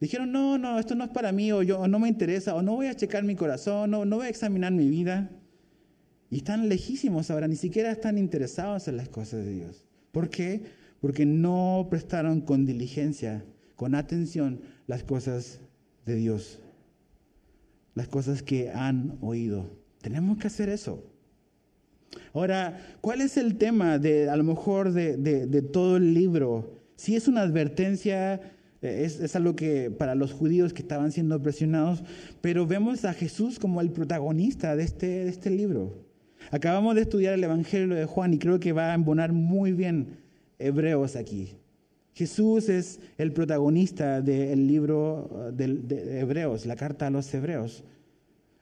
Dijeron, 0.05 0.31
no, 0.31 0.59
no, 0.59 0.77
esto 0.77 0.93
no 0.93 1.03
es 1.03 1.09
para 1.09 1.31
mí, 1.31 1.51
o 1.51 1.63
yo 1.63 1.87
no 1.87 1.97
me 1.97 2.07
interesa, 2.07 2.53
o 2.53 2.61
no 2.61 2.75
voy 2.75 2.85
a 2.85 2.95
checar 2.95 3.23
mi 3.23 3.33
corazón, 3.33 3.89
no, 3.89 4.05
no 4.05 4.17
voy 4.17 4.27
a 4.27 4.29
examinar 4.29 4.71
mi 4.71 4.87
vida. 4.87 5.31
Y 6.29 6.37
están 6.37 6.69
lejísimos 6.69 7.31
ahora, 7.31 7.47
ni 7.47 7.55
siquiera 7.55 7.89
están 7.89 8.19
interesados 8.19 8.87
en 8.87 8.97
las 8.97 9.09
cosas 9.09 9.43
de 9.43 9.51
Dios. 9.51 9.83
¿Por 10.11 10.29
qué? 10.29 10.61
Porque 11.01 11.25
no 11.25 11.87
prestaron 11.89 12.41
con 12.41 12.67
diligencia, 12.67 13.45
con 13.75 13.95
atención 13.95 14.61
las 14.85 15.03
cosas 15.03 15.59
de 16.05 16.13
Dios, 16.13 16.59
las 17.95 18.07
cosas 18.07 18.43
que 18.43 18.69
han 18.69 19.17
oído. 19.21 19.71
Tenemos 20.03 20.37
que 20.37 20.45
hacer 20.45 20.69
eso. 20.69 21.03
Ahora, 22.31 22.79
¿cuál 23.01 23.21
es 23.21 23.37
el 23.37 23.57
tema 23.57 23.97
de, 23.97 24.29
a 24.29 24.35
lo 24.35 24.43
mejor, 24.43 24.91
de, 24.91 25.17
de 25.17 25.61
todo 25.63 25.97
el 25.97 26.13
libro? 26.13 26.75
Si 26.95 27.15
es 27.15 27.27
una 27.27 27.41
advertencia 27.41 28.51
es, 28.85 29.35
algo 29.35 29.55
que 29.55 29.91
para 29.91 30.15
los 30.15 30.33
judíos 30.33 30.73
que 30.73 30.81
estaban 30.81 31.11
siendo 31.11 31.41
presionados, 31.41 32.03
pero 32.41 32.65
vemos 32.67 33.05
a 33.05 33.13
Jesús 33.13 33.59
como 33.59 33.81
el 33.81 33.91
protagonista 33.91 34.75
de 34.75 34.83
este, 34.83 35.07
de 35.07 35.29
este 35.29 35.49
libro. 35.49 36.05
Acabamos 36.51 36.95
de 36.95 37.01
estudiar 37.01 37.33
el 37.33 37.43
Evangelio 37.43 37.95
de 37.95 38.05
Juan 38.05 38.33
y 38.33 38.39
creo 38.39 38.59
que 38.59 38.71
va 38.71 38.91
a 38.91 38.95
embonar 38.95 39.33
muy 39.33 39.71
bien 39.71 40.17
Hebreos 40.59 41.15
aquí. 41.15 41.57
Jesús 42.13 42.69
es 42.69 42.99
el 43.17 43.33
protagonista 43.33 44.21
del 44.21 44.67
libro 44.67 45.51
de, 45.53 45.67
de 45.67 46.19
Hebreos, 46.19 46.65
la 46.65 46.75
carta 46.75 47.07
a 47.07 47.09
los 47.09 47.33
Hebreos. 47.33 47.83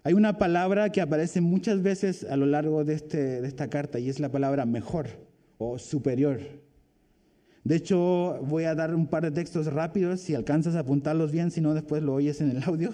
Hay 0.05 0.13
una 0.13 0.37
palabra 0.37 0.91
que 0.91 0.99
aparece 0.99 1.39
muchas 1.39 1.81
veces 1.81 2.25
a 2.29 2.35
lo 2.35 2.45
largo 2.45 2.83
de, 2.83 2.95
este, 2.95 3.41
de 3.41 3.47
esta 3.47 3.69
carta 3.69 3.99
y 3.99 4.09
es 4.09 4.19
la 4.19 4.29
palabra 4.29 4.65
mejor 4.65 5.07
o 5.57 5.79
superior. 5.79 6.41
De 7.63 7.75
hecho, 7.75 8.39
voy 8.43 8.65
a 8.65 8.75
dar 8.75 8.93
un 8.93 9.07
par 9.07 9.23
de 9.23 9.31
textos 9.31 9.67
rápidos, 9.67 10.19
si 10.19 10.35
alcanzas 10.35 10.75
a 10.75 10.79
apuntarlos 10.79 11.31
bien, 11.31 11.49
si 11.49 11.61
no 11.61 11.73
después 11.73 12.03
lo 12.03 12.13
oyes 12.13 12.41
en 12.41 12.51
el 12.51 12.63
audio. 12.63 12.91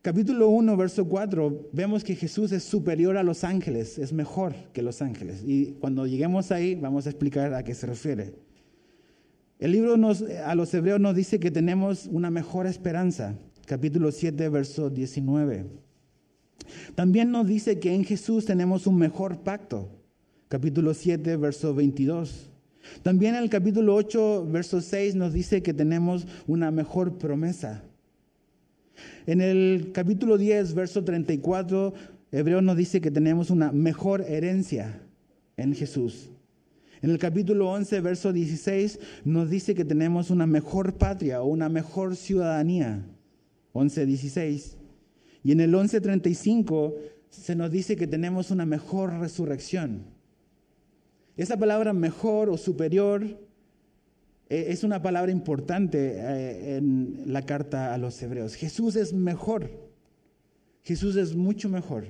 Capítulo 0.00 0.48
1, 0.48 0.76
verso 0.76 1.04
4, 1.06 1.70
vemos 1.72 2.02
que 2.02 2.16
Jesús 2.16 2.50
es 2.50 2.64
superior 2.64 3.16
a 3.16 3.22
los 3.22 3.44
ángeles, 3.44 3.98
es 3.98 4.12
mejor 4.12 4.54
que 4.72 4.82
los 4.82 5.00
ángeles. 5.00 5.44
Y 5.46 5.76
cuando 5.80 6.06
lleguemos 6.06 6.50
ahí, 6.50 6.74
vamos 6.74 7.06
a 7.06 7.10
explicar 7.10 7.54
a 7.54 7.62
qué 7.62 7.74
se 7.74 7.86
refiere. 7.86 8.34
El 9.60 9.70
libro 9.70 9.94
a 9.94 10.54
los 10.54 10.74
hebreos 10.74 10.98
nos 10.98 11.14
dice 11.14 11.38
que 11.38 11.52
tenemos 11.52 12.06
una 12.06 12.30
mejor 12.30 12.66
esperanza 12.66 13.36
capítulo 13.66 14.12
7, 14.12 14.48
verso 14.48 14.90
19. 14.90 15.66
También 16.94 17.30
nos 17.30 17.46
dice 17.46 17.78
que 17.80 17.94
en 17.94 18.04
Jesús 18.04 18.44
tenemos 18.44 18.86
un 18.86 18.96
mejor 18.96 19.38
pacto, 19.40 19.88
capítulo 20.48 20.94
7, 20.94 21.36
verso 21.36 21.74
22. 21.74 22.51
También 23.02 23.34
en 23.34 23.42
el 23.42 23.50
capítulo 23.50 23.94
8, 23.94 24.46
verso 24.50 24.80
6 24.80 25.14
nos 25.14 25.32
dice 25.32 25.62
que 25.62 25.74
tenemos 25.74 26.26
una 26.46 26.70
mejor 26.70 27.18
promesa. 27.18 27.82
En 29.26 29.40
el 29.40 29.90
capítulo 29.92 30.38
10, 30.38 30.74
verso 30.74 31.04
34, 31.04 31.94
Hebreo 32.32 32.62
nos 32.62 32.76
dice 32.76 33.00
que 33.00 33.10
tenemos 33.10 33.50
una 33.50 33.72
mejor 33.72 34.22
herencia 34.22 35.00
en 35.56 35.74
Jesús. 35.74 36.30
En 37.02 37.10
el 37.10 37.18
capítulo 37.18 37.70
11, 37.70 38.00
verso 38.00 38.32
16, 38.32 38.98
nos 39.24 39.50
dice 39.50 39.74
que 39.74 39.84
tenemos 39.84 40.30
una 40.30 40.46
mejor 40.46 40.94
patria 40.94 41.42
o 41.42 41.46
una 41.46 41.68
mejor 41.68 42.16
ciudadanía. 42.16 43.04
11.16. 43.74 44.76
Y 45.42 45.52
en 45.52 45.60
el 45.60 45.74
11.35 45.74 46.94
se 47.28 47.56
nos 47.56 47.70
dice 47.70 47.96
que 47.96 48.06
tenemos 48.06 48.50
una 48.50 48.66
mejor 48.66 49.18
resurrección. 49.18 50.04
Esa 51.36 51.56
palabra 51.56 51.92
mejor 51.92 52.50
o 52.50 52.56
superior 52.56 53.22
eh, 53.24 54.66
es 54.68 54.84
una 54.84 55.02
palabra 55.02 55.32
importante 55.32 56.14
eh, 56.16 56.76
en 56.76 57.24
la 57.26 57.42
carta 57.42 57.94
a 57.94 57.98
los 57.98 58.20
hebreos. 58.22 58.54
Jesús 58.54 58.96
es 58.96 59.12
mejor. 59.12 59.70
Jesús 60.82 61.16
es 61.16 61.34
mucho 61.34 61.68
mejor. 61.68 62.06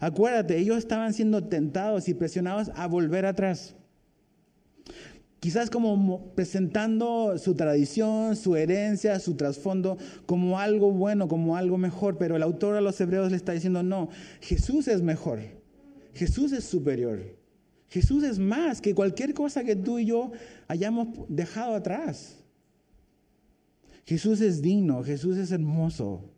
Acuérdate, 0.00 0.58
ellos 0.58 0.78
estaban 0.78 1.12
siendo 1.12 1.44
tentados 1.44 2.08
y 2.08 2.14
presionados 2.14 2.70
a 2.74 2.86
volver 2.86 3.26
atrás 3.26 3.74
quizás 5.40 5.70
como 5.70 6.34
presentando 6.34 7.38
su 7.38 7.54
tradición, 7.54 8.36
su 8.36 8.56
herencia, 8.56 9.18
su 9.20 9.34
trasfondo 9.36 9.98
como 10.26 10.58
algo 10.58 10.90
bueno, 10.90 11.28
como 11.28 11.56
algo 11.56 11.78
mejor, 11.78 12.18
pero 12.18 12.36
el 12.36 12.42
autor 12.42 12.76
a 12.76 12.80
los 12.80 13.00
hebreos 13.00 13.30
le 13.30 13.36
está 13.36 13.52
diciendo, 13.52 13.82
no, 13.82 14.08
Jesús 14.40 14.88
es 14.88 15.02
mejor, 15.02 15.40
Jesús 16.14 16.52
es 16.52 16.64
superior, 16.64 17.37
Jesús 17.88 18.22
es 18.22 18.38
más 18.38 18.80
que 18.80 18.94
cualquier 18.94 19.34
cosa 19.34 19.64
que 19.64 19.76
tú 19.76 19.98
y 19.98 20.06
yo 20.06 20.32
hayamos 20.66 21.08
dejado 21.28 21.74
atrás. 21.74 22.38
Jesús 24.04 24.40
es 24.40 24.62
digno, 24.62 25.02
Jesús 25.02 25.36
es 25.36 25.52
hermoso. 25.52 26.30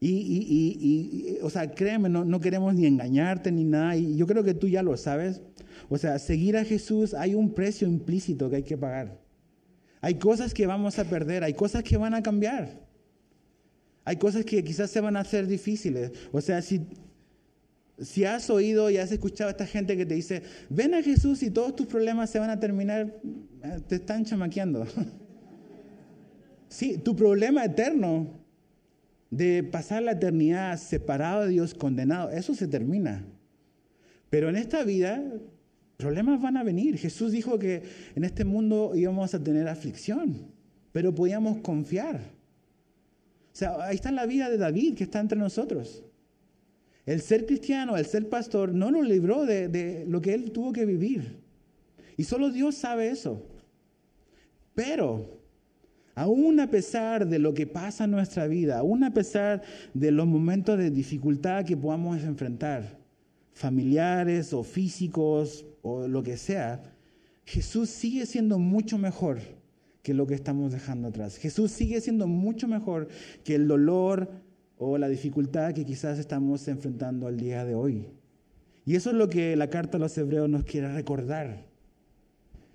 Y, 0.00 0.10
y, 0.10 1.38
o 1.42 1.50
sea, 1.50 1.72
créeme, 1.72 2.08
no, 2.08 2.24
no 2.24 2.40
queremos 2.40 2.74
ni 2.74 2.86
engañarte 2.86 3.50
ni 3.50 3.64
nada, 3.64 3.96
y 3.96 4.16
yo 4.16 4.26
creo 4.28 4.44
que 4.44 4.54
tú 4.54 4.68
ya 4.68 4.82
lo 4.82 4.96
sabes, 4.96 5.42
o 5.88 5.98
sea, 5.98 6.20
seguir 6.20 6.56
a 6.56 6.64
Jesús 6.64 7.14
hay 7.14 7.34
un 7.34 7.52
precio 7.52 7.88
implícito 7.88 8.48
que 8.48 8.56
hay 8.56 8.62
que 8.62 8.76
pagar. 8.76 9.20
Hay 10.00 10.14
cosas 10.14 10.54
que 10.54 10.66
vamos 10.66 10.98
a 11.00 11.04
perder, 11.04 11.42
hay 11.42 11.54
cosas 11.54 11.82
que 11.82 11.96
van 11.96 12.14
a 12.14 12.22
cambiar. 12.22 12.86
Hay 14.04 14.16
cosas 14.16 14.44
que 14.44 14.62
quizás 14.62 14.90
se 14.90 15.00
van 15.00 15.16
a 15.16 15.20
hacer 15.20 15.46
difíciles. 15.46 16.12
O 16.32 16.40
sea, 16.40 16.62
si, 16.62 16.86
si 18.00 18.24
has 18.24 18.48
oído 18.50 18.90
y 18.90 18.96
has 18.96 19.10
escuchado 19.12 19.48
a 19.48 19.50
esta 19.52 19.66
gente 19.66 19.96
que 19.96 20.06
te 20.06 20.14
dice, 20.14 20.42
ven 20.68 20.94
a 20.94 21.02
Jesús 21.02 21.42
y 21.42 21.50
todos 21.50 21.74
tus 21.76 21.86
problemas 21.86 22.30
se 22.30 22.38
van 22.38 22.50
a 22.50 22.60
terminar, 22.60 23.14
eh, 23.62 23.80
te 23.86 23.96
están 23.96 24.24
chamaqueando. 24.24 24.86
sí, 26.68 26.98
tu 26.98 27.16
problema 27.16 27.64
eterno 27.64 28.38
de 29.30 29.62
pasar 29.62 30.02
la 30.02 30.12
eternidad 30.12 30.78
separado 30.78 31.42
de 31.42 31.50
Dios, 31.50 31.74
condenado, 31.74 32.30
eso 32.30 32.54
se 32.54 32.66
termina. 32.66 33.24
Pero 34.30 34.48
en 34.48 34.56
esta 34.56 34.84
vida 34.84 35.22
Problemas 35.98 36.40
van 36.40 36.56
a 36.56 36.62
venir. 36.62 36.96
Jesús 36.96 37.32
dijo 37.32 37.58
que 37.58 37.82
en 38.14 38.22
este 38.22 38.44
mundo 38.44 38.92
íbamos 38.94 39.34
a 39.34 39.42
tener 39.42 39.66
aflicción, 39.66 40.46
pero 40.92 41.12
podíamos 41.12 41.58
confiar. 41.58 42.20
O 43.52 43.56
sea, 43.58 43.82
ahí 43.82 43.96
está 43.96 44.12
la 44.12 44.24
vida 44.24 44.48
de 44.48 44.58
David 44.58 44.94
que 44.94 45.02
está 45.02 45.18
entre 45.18 45.36
nosotros. 45.36 46.04
El 47.08 47.22
ser 47.22 47.46
cristiano, 47.46 47.96
el 47.96 48.04
ser 48.04 48.28
pastor, 48.28 48.74
no 48.74 48.90
nos 48.90 49.08
libró 49.08 49.46
de, 49.46 49.68
de 49.68 50.04
lo 50.06 50.20
que 50.20 50.34
él 50.34 50.50
tuvo 50.50 50.74
que 50.74 50.84
vivir. 50.84 51.38
Y 52.18 52.24
solo 52.24 52.50
Dios 52.50 52.74
sabe 52.74 53.08
eso. 53.08 53.46
Pero, 54.74 55.40
aún 56.14 56.60
a 56.60 56.68
pesar 56.68 57.26
de 57.26 57.38
lo 57.38 57.54
que 57.54 57.66
pasa 57.66 58.04
en 58.04 58.10
nuestra 58.10 58.46
vida, 58.46 58.80
aún 58.80 59.04
a 59.04 59.14
pesar 59.14 59.62
de 59.94 60.10
los 60.10 60.26
momentos 60.26 60.76
de 60.76 60.90
dificultad 60.90 61.64
que 61.64 61.78
podamos 61.78 62.22
enfrentar, 62.24 62.98
familiares 63.54 64.52
o 64.52 64.62
físicos 64.62 65.64
o 65.80 66.06
lo 66.08 66.22
que 66.22 66.36
sea, 66.36 66.82
Jesús 67.46 67.88
sigue 67.88 68.26
siendo 68.26 68.58
mucho 68.58 68.98
mejor 68.98 69.38
que 70.02 70.12
lo 70.12 70.26
que 70.26 70.34
estamos 70.34 70.72
dejando 70.72 71.08
atrás. 71.08 71.38
Jesús 71.38 71.70
sigue 71.70 72.02
siendo 72.02 72.26
mucho 72.26 72.68
mejor 72.68 73.08
que 73.44 73.54
el 73.54 73.66
dolor 73.66 74.28
o 74.78 74.98
la 74.98 75.08
dificultad 75.08 75.74
que 75.74 75.84
quizás 75.84 76.18
estamos 76.18 76.66
enfrentando 76.68 77.26
al 77.26 77.36
día 77.36 77.64
de 77.64 77.74
hoy. 77.74 78.06
Y 78.84 78.94
eso 78.94 79.10
es 79.10 79.16
lo 79.16 79.28
que 79.28 79.56
la 79.56 79.68
carta 79.68 79.98
a 79.98 80.00
los 80.00 80.16
hebreos 80.16 80.48
nos 80.48 80.64
quiere 80.64 80.92
recordar. 80.92 81.66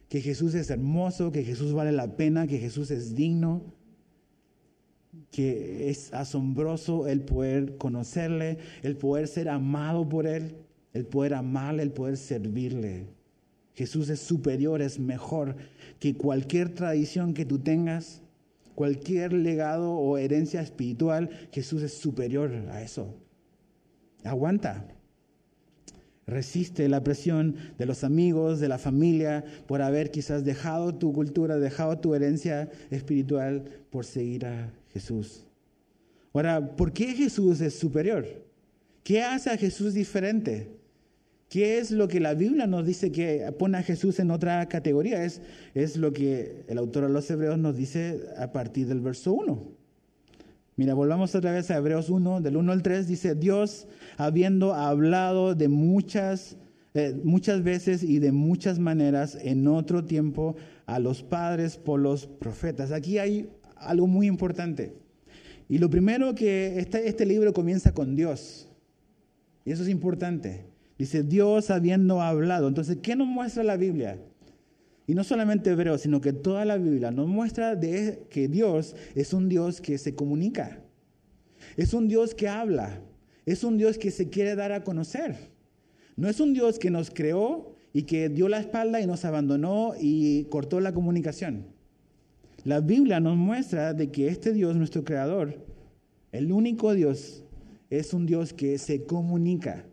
Que 0.10 0.22
Jesús 0.22 0.54
es 0.54 0.70
hermoso, 0.70 1.32
que 1.32 1.44
Jesús 1.44 1.74
vale 1.74 1.92
la 1.92 2.16
pena, 2.16 2.46
que 2.46 2.60
Jesús 2.60 2.92
es 2.92 3.16
digno, 3.16 3.63
que 5.32 5.89
es 5.89 6.13
asombroso 6.13 7.08
el 7.08 7.22
poder 7.22 7.78
conocerle, 7.78 8.60
el 8.84 8.98
poder 8.98 9.28
ser 9.28 9.50
amado 9.50 10.08
por 10.08 10.28
Él 10.28 10.56
el 10.94 11.06
poder 11.06 11.34
amarle, 11.34 11.84
el 11.84 11.92
poder 11.92 12.18
servirle. 12.18 13.08
Jesús 13.74 14.10
es 14.10 14.20
superior, 14.20 14.82
es 14.82 15.00
mejor 15.00 15.56
que 16.00 16.16
cualquier 16.16 16.70
tradición 16.70 17.34
que 17.34 17.46
tú 17.46 17.60
tengas, 17.60 18.22
cualquier 18.75 19.33
legado 19.33 19.91
o 19.93 20.17
herencia 20.17 20.62
espiritual. 20.62 21.29
Jesús 21.51 21.83
es 21.83 21.93
superior 21.93 22.51
a 22.71 22.81
eso. 22.81 23.15
Aguanta. 24.23 24.88
Resiste 26.25 26.88
la 26.88 27.03
presión 27.03 27.55
de 27.77 27.86
los 27.86 28.03
amigos, 28.05 28.59
de 28.62 28.69
la 28.69 28.77
familia, 28.77 29.43
por 29.67 29.81
haber 29.81 30.09
quizás 30.09 30.45
dejado 30.45 30.95
tu 30.95 31.12
cultura, 31.12 31.57
dejado 31.57 31.99
tu 31.99 32.15
herencia 32.15 32.71
espiritual 32.91 33.65
por 33.89 34.05
seguir 34.05 34.45
a 34.45 34.71
Jesús. 34.93 35.45
Ahora, 36.33 36.75
¿por 36.75 36.93
qué 36.93 37.13
Jesús 37.13 37.59
es 37.59 37.77
superior? 37.77 38.25
¿Qué 39.03 39.21
hace 39.21 39.49
a 39.49 39.57
Jesús 39.57 39.93
diferente? 39.93 40.83
¿Qué 41.54 41.78
es 41.78 41.92
lo 41.92 42.08
que 42.08 42.20
la 42.20 42.34
Biblia 42.34 42.66
nos 42.66 42.84
dice 42.84 43.12
que 43.12 43.54
pone 43.60 43.78
a 43.78 43.84
Jesús 43.84 44.20
en 44.20 44.32
otra 44.32 44.68
categoría? 44.68 45.24
Es, 45.24 45.39
es 45.76 45.98
lo 45.98 46.12
que 46.12 46.63
el 46.68 46.80
autor 46.80 47.04
de 47.04 47.10
los 47.10 47.30
Hebreos 47.30 47.60
nos 47.60 47.78
dice 47.78 48.22
a 48.39 48.52
partir 48.52 48.88
del 48.88 49.02
verso 49.02 49.34
1. 49.34 49.63
Mira, 50.78 50.96
volvamos 50.96 51.36
otra 51.36 51.52
vez 51.52 51.70
a 51.70 51.78
Hebreos 51.78 52.10
1, 52.10 52.42
del 52.42 52.58
1 52.58 52.72
al 52.72 52.82
3, 52.82 53.08
dice, 53.08 53.36
Dios, 53.36 53.86
habiendo 54.18 54.74
hablado 54.74 55.54
de 55.54 55.68
muchas, 55.68 56.58
eh, 56.96 57.16
muchas 57.24 57.62
veces 57.62 58.02
y 58.02 58.18
de 58.18 58.32
muchas 58.32 58.80
maneras 58.80 59.38
en 59.39 59.68
otro 59.68 60.06
tiempo 60.06 60.56
a 60.88 60.98
los 60.98 61.22
padres 61.22 61.78
por 61.78 62.00
los 62.00 62.26
profetas. 62.26 62.92
Aquí 62.92 63.20
hay 63.20 63.48
algo 63.76 64.08
muy 64.08 64.26
importante. 64.26 64.96
Y 65.70 65.78
lo 65.78 65.92
primero 65.92 66.34
que 66.34 66.80
este, 66.80 67.08
este 67.08 67.28
libro 67.28 67.54
comienza 67.54 67.94
con 67.94 68.16
Dios. 68.16 68.72
Y 69.66 69.72
eso 69.72 69.84
es 69.84 69.89
importante. 69.89 70.72
Dice 70.97 71.23
Dios 71.23 71.69
habiendo 71.71 72.21
hablado. 72.21 72.67
Entonces, 72.67 72.97
¿qué 73.01 73.15
nos 73.15 73.27
muestra 73.27 73.63
la 73.63 73.77
Biblia? 73.77 74.19
Y 75.06 75.15
no 75.15 75.23
solamente 75.23 75.71
Hebreo, 75.71 75.97
sino 75.97 76.21
que 76.21 76.34
toda 76.34 76.65
la 76.65 76.77
Biblia 76.77 77.12
nos 77.12 77.27
muestra 77.27 77.75
de 77.75 78.25
que 78.29 78.47
Dios 78.47 78.95
es 79.15 79.34
un 79.34 79.49
Dios 79.49 79.82
que 79.82 79.97
se 79.97 80.15
comunica. 80.15 80.82
Es 81.75 81.93
un 81.93 82.08
Dios 82.08 82.36
que 82.36 82.47
habla. 82.47 83.01
Es 83.45 83.63
un 83.63 83.77
Dios 83.77 83.97
que 83.97 84.12
se 84.12 84.29
quiere 84.29 84.56
dar 84.56 84.71
a 84.71 84.84
conocer. 84.84 85.51
No 86.15 86.29
es 86.29 86.39
un 86.39 86.53
Dios 86.53 86.79
que 86.79 86.91
nos 86.91 87.10
creó 87.10 87.75
y 87.91 88.03
que 88.03 88.29
dio 88.29 88.47
la 88.47 88.60
espalda 88.60 89.01
y 89.01 89.08
nos 89.08 89.25
abandonó 89.25 89.93
y 89.99 90.45
cortó 90.45 90.79
la 90.79 90.93
comunicación. 90.93 91.65
La 92.63 92.79
Biblia 92.79 93.19
nos 93.19 93.36
muestra 93.36 93.93
de 93.93 94.10
que 94.10 94.27
este 94.27 94.53
Dios, 94.53 94.75
nuestro 94.77 95.03
creador, 95.03 95.65
el 96.32 96.51
único 96.51 96.93
Dios, 96.93 97.43
es 97.89 98.13
un 98.13 98.25
Dios 98.25 98.53
que 98.53 98.77
se 98.77 99.03
comunica 99.03 99.86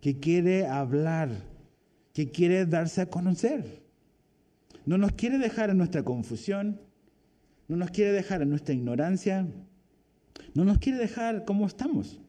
que 0.00 0.18
quiere 0.18 0.66
hablar, 0.66 1.30
que 2.12 2.30
quiere 2.30 2.66
darse 2.66 3.00
a 3.02 3.06
conocer. 3.06 3.82
No 4.86 4.98
nos 4.98 5.12
quiere 5.12 5.38
dejar 5.38 5.70
en 5.70 5.78
nuestra 5.78 6.02
confusión, 6.02 6.80
no 7.68 7.76
nos 7.76 7.90
quiere 7.90 8.12
dejar 8.12 8.42
en 8.42 8.50
nuestra 8.50 8.74
ignorancia, 8.74 9.46
No 10.54 10.64
nos 10.64 10.78
quiere 10.78 10.98
dejar 10.98 11.44
como 11.44 11.66
estamos. 11.66 12.20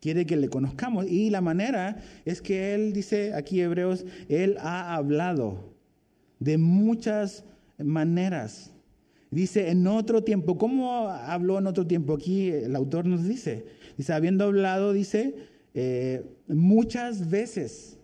Quiere 0.00 0.26
que 0.26 0.36
le 0.36 0.48
conozcamos. 0.48 1.06
Y 1.06 1.30
la 1.30 1.40
manera 1.40 1.96
es 2.24 2.40
que 2.40 2.74
Él 2.74 2.92
dice 2.92 3.34
aquí 3.34 3.60
Hebreos, 3.60 4.04
Él 4.28 4.56
ha 4.60 4.94
hablado 4.94 5.74
de 6.38 6.56
muchas 6.58 7.44
maneras. 7.78 8.72
Dice 9.30 9.70
en 9.70 9.86
otro 9.86 10.24
tiempo. 10.24 10.56
¿Cómo 10.56 11.08
habló 11.08 11.58
en 11.58 11.66
otro 11.66 11.86
tiempo? 11.86 12.14
Aquí 12.14 12.50
el 12.50 12.74
autor 12.74 13.06
nos 13.06 13.26
dice. 13.28 13.66
Dice, 13.96 14.12
habiendo 14.12 14.44
hablado, 14.44 14.92
dice, 14.92 15.34
eh, 15.74 16.24
muchas 16.48 17.28
veces. 17.28 17.98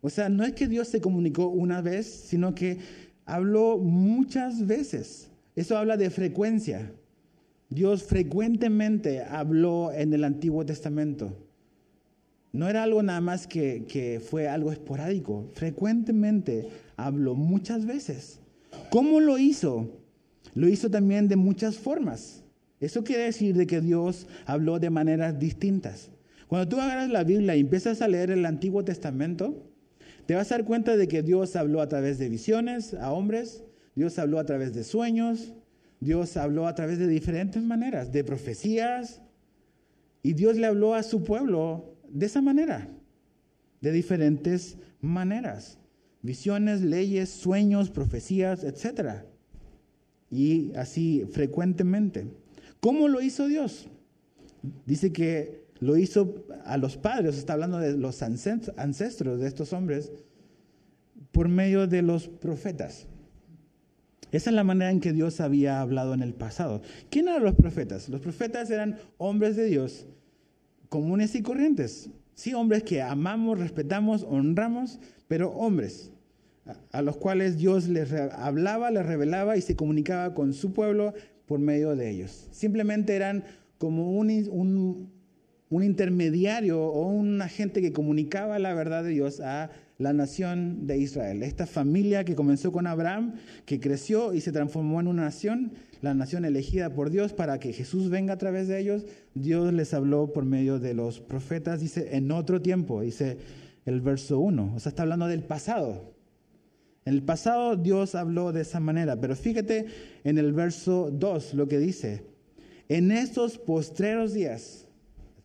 O 0.00 0.10
sea, 0.10 0.28
no 0.28 0.44
es 0.44 0.52
que 0.52 0.66
Dios 0.66 0.88
se 0.88 1.00
comunicó 1.00 1.46
una 1.46 1.80
vez, 1.80 2.06
sino 2.06 2.54
que 2.54 2.78
habló 3.24 3.78
muchas 3.78 4.66
veces. 4.66 5.30
Eso 5.54 5.76
habla 5.76 5.96
de 5.96 6.10
frecuencia. 6.10 6.92
Dios 7.70 8.02
frecuentemente 8.02 9.22
habló 9.22 9.92
en 9.92 10.12
el 10.12 10.24
Antiguo 10.24 10.66
Testamento. 10.66 11.36
No 12.52 12.68
era 12.68 12.82
algo 12.82 13.02
nada 13.02 13.20
más 13.20 13.46
que, 13.46 13.84
que 13.86 14.20
fue 14.20 14.48
algo 14.48 14.72
esporádico. 14.72 15.48
Frecuentemente 15.54 16.68
habló 16.96 17.34
muchas 17.34 17.86
veces. 17.86 18.40
¿Cómo 18.90 19.20
lo 19.20 19.38
hizo? 19.38 19.88
Lo 20.54 20.68
hizo 20.68 20.90
también 20.90 21.28
de 21.28 21.36
muchas 21.36 21.78
formas. 21.78 22.42
Eso 22.80 23.04
quiere 23.04 23.24
decir 23.24 23.56
de 23.56 23.66
que 23.66 23.80
Dios 23.80 24.26
habló 24.44 24.78
de 24.78 24.90
maneras 24.90 25.38
distintas. 25.38 26.10
Cuando 26.52 26.68
tú 26.68 26.82
agarras 26.82 27.08
la 27.08 27.24
Biblia 27.24 27.56
y 27.56 27.60
empiezas 27.60 28.02
a 28.02 28.08
leer 28.08 28.30
el 28.30 28.44
Antiguo 28.44 28.84
Testamento, 28.84 29.72
te 30.26 30.34
vas 30.34 30.52
a 30.52 30.56
dar 30.56 30.66
cuenta 30.66 30.98
de 30.98 31.08
que 31.08 31.22
Dios 31.22 31.56
habló 31.56 31.80
a 31.80 31.88
través 31.88 32.18
de 32.18 32.28
visiones 32.28 32.92
a 32.92 33.10
hombres, 33.10 33.64
Dios 33.94 34.18
habló 34.18 34.38
a 34.38 34.44
través 34.44 34.74
de 34.74 34.84
sueños, 34.84 35.54
Dios 36.00 36.36
habló 36.36 36.66
a 36.66 36.74
través 36.74 36.98
de 36.98 37.08
diferentes 37.08 37.62
maneras, 37.62 38.12
de 38.12 38.22
profecías, 38.22 39.22
y 40.22 40.34
Dios 40.34 40.58
le 40.58 40.66
habló 40.66 40.94
a 40.94 41.02
su 41.02 41.24
pueblo 41.24 41.96
de 42.10 42.26
esa 42.26 42.42
manera, 42.42 42.86
de 43.80 43.90
diferentes 43.90 44.76
maneras. 45.00 45.78
Visiones, 46.20 46.82
leyes, 46.82 47.30
sueños, 47.30 47.88
profecías, 47.88 48.62
etc. 48.62 49.22
Y 50.30 50.70
así 50.76 51.24
frecuentemente. 51.32 52.26
¿Cómo 52.80 53.08
lo 53.08 53.22
hizo 53.22 53.46
Dios? 53.46 53.88
Dice 54.84 55.14
que 55.14 55.61
lo 55.82 55.96
hizo 55.96 56.46
a 56.64 56.76
los 56.76 56.96
padres, 56.96 57.36
está 57.36 57.54
hablando 57.54 57.78
de 57.78 57.96
los 57.96 58.22
ancestros 58.22 59.40
de 59.40 59.48
estos 59.48 59.72
hombres, 59.72 60.12
por 61.32 61.48
medio 61.48 61.88
de 61.88 62.02
los 62.02 62.28
profetas. 62.28 63.08
Esa 64.30 64.50
es 64.50 64.54
la 64.54 64.62
manera 64.62 64.92
en 64.92 65.00
que 65.00 65.12
Dios 65.12 65.40
había 65.40 65.80
hablado 65.80 66.14
en 66.14 66.22
el 66.22 66.34
pasado. 66.34 66.82
¿Quién 67.10 67.26
eran 67.26 67.42
los 67.42 67.56
profetas? 67.56 68.08
Los 68.08 68.20
profetas 68.20 68.70
eran 68.70 68.96
hombres 69.18 69.56
de 69.56 69.64
Dios, 69.64 70.06
comunes 70.88 71.34
y 71.34 71.42
corrientes. 71.42 72.10
Sí, 72.36 72.54
hombres 72.54 72.84
que 72.84 73.02
amamos, 73.02 73.58
respetamos, 73.58 74.22
honramos, 74.22 75.00
pero 75.26 75.50
hombres 75.50 76.12
a 76.92 77.02
los 77.02 77.16
cuales 77.16 77.58
Dios 77.58 77.88
les 77.88 78.12
hablaba, 78.12 78.92
les 78.92 79.04
revelaba 79.04 79.56
y 79.56 79.62
se 79.62 79.74
comunicaba 79.74 80.32
con 80.32 80.54
su 80.54 80.72
pueblo 80.72 81.12
por 81.46 81.58
medio 81.58 81.96
de 81.96 82.08
ellos. 82.08 82.48
Simplemente 82.52 83.16
eran 83.16 83.42
como 83.78 84.12
un, 84.12 84.30
un 84.48 85.11
un 85.72 85.82
intermediario 85.82 86.82
o 86.82 87.06
un 87.06 87.40
agente 87.40 87.80
que 87.80 87.94
comunicaba 87.94 88.58
la 88.58 88.74
verdad 88.74 89.02
de 89.02 89.10
Dios 89.10 89.40
a 89.40 89.70
la 89.96 90.12
nación 90.12 90.86
de 90.86 90.98
Israel. 90.98 91.42
Esta 91.42 91.66
familia 91.66 92.24
que 92.24 92.34
comenzó 92.34 92.72
con 92.72 92.86
Abraham, 92.86 93.36
que 93.64 93.80
creció 93.80 94.34
y 94.34 94.42
se 94.42 94.52
transformó 94.52 95.00
en 95.00 95.06
una 95.06 95.22
nación, 95.22 95.72
la 96.02 96.12
nación 96.12 96.44
elegida 96.44 96.90
por 96.94 97.08
Dios 97.08 97.32
para 97.32 97.58
que 97.58 97.72
Jesús 97.72 98.10
venga 98.10 98.34
a 98.34 98.38
través 98.38 98.68
de 98.68 98.80
ellos, 98.80 99.06
Dios 99.34 99.72
les 99.72 99.94
habló 99.94 100.30
por 100.34 100.44
medio 100.44 100.78
de 100.78 100.92
los 100.92 101.20
profetas, 101.20 101.80
dice, 101.80 102.16
en 102.16 102.30
otro 102.32 102.60
tiempo, 102.60 103.00
dice 103.00 103.38
el 103.86 104.02
verso 104.02 104.40
1, 104.40 104.74
o 104.76 104.78
sea, 104.78 104.90
está 104.90 105.04
hablando 105.04 105.26
del 105.26 105.42
pasado. 105.42 106.12
En 107.06 107.14
el 107.14 107.22
pasado 107.22 107.76
Dios 107.76 108.14
habló 108.14 108.52
de 108.52 108.60
esa 108.60 108.78
manera, 108.78 109.18
pero 109.18 109.34
fíjate 109.34 109.86
en 110.22 110.36
el 110.36 110.52
verso 110.52 111.10
2 111.10 111.54
lo 111.54 111.66
que 111.66 111.78
dice, 111.78 112.26
en 112.90 113.10
estos 113.10 113.56
postreros 113.56 114.34
días, 114.34 114.81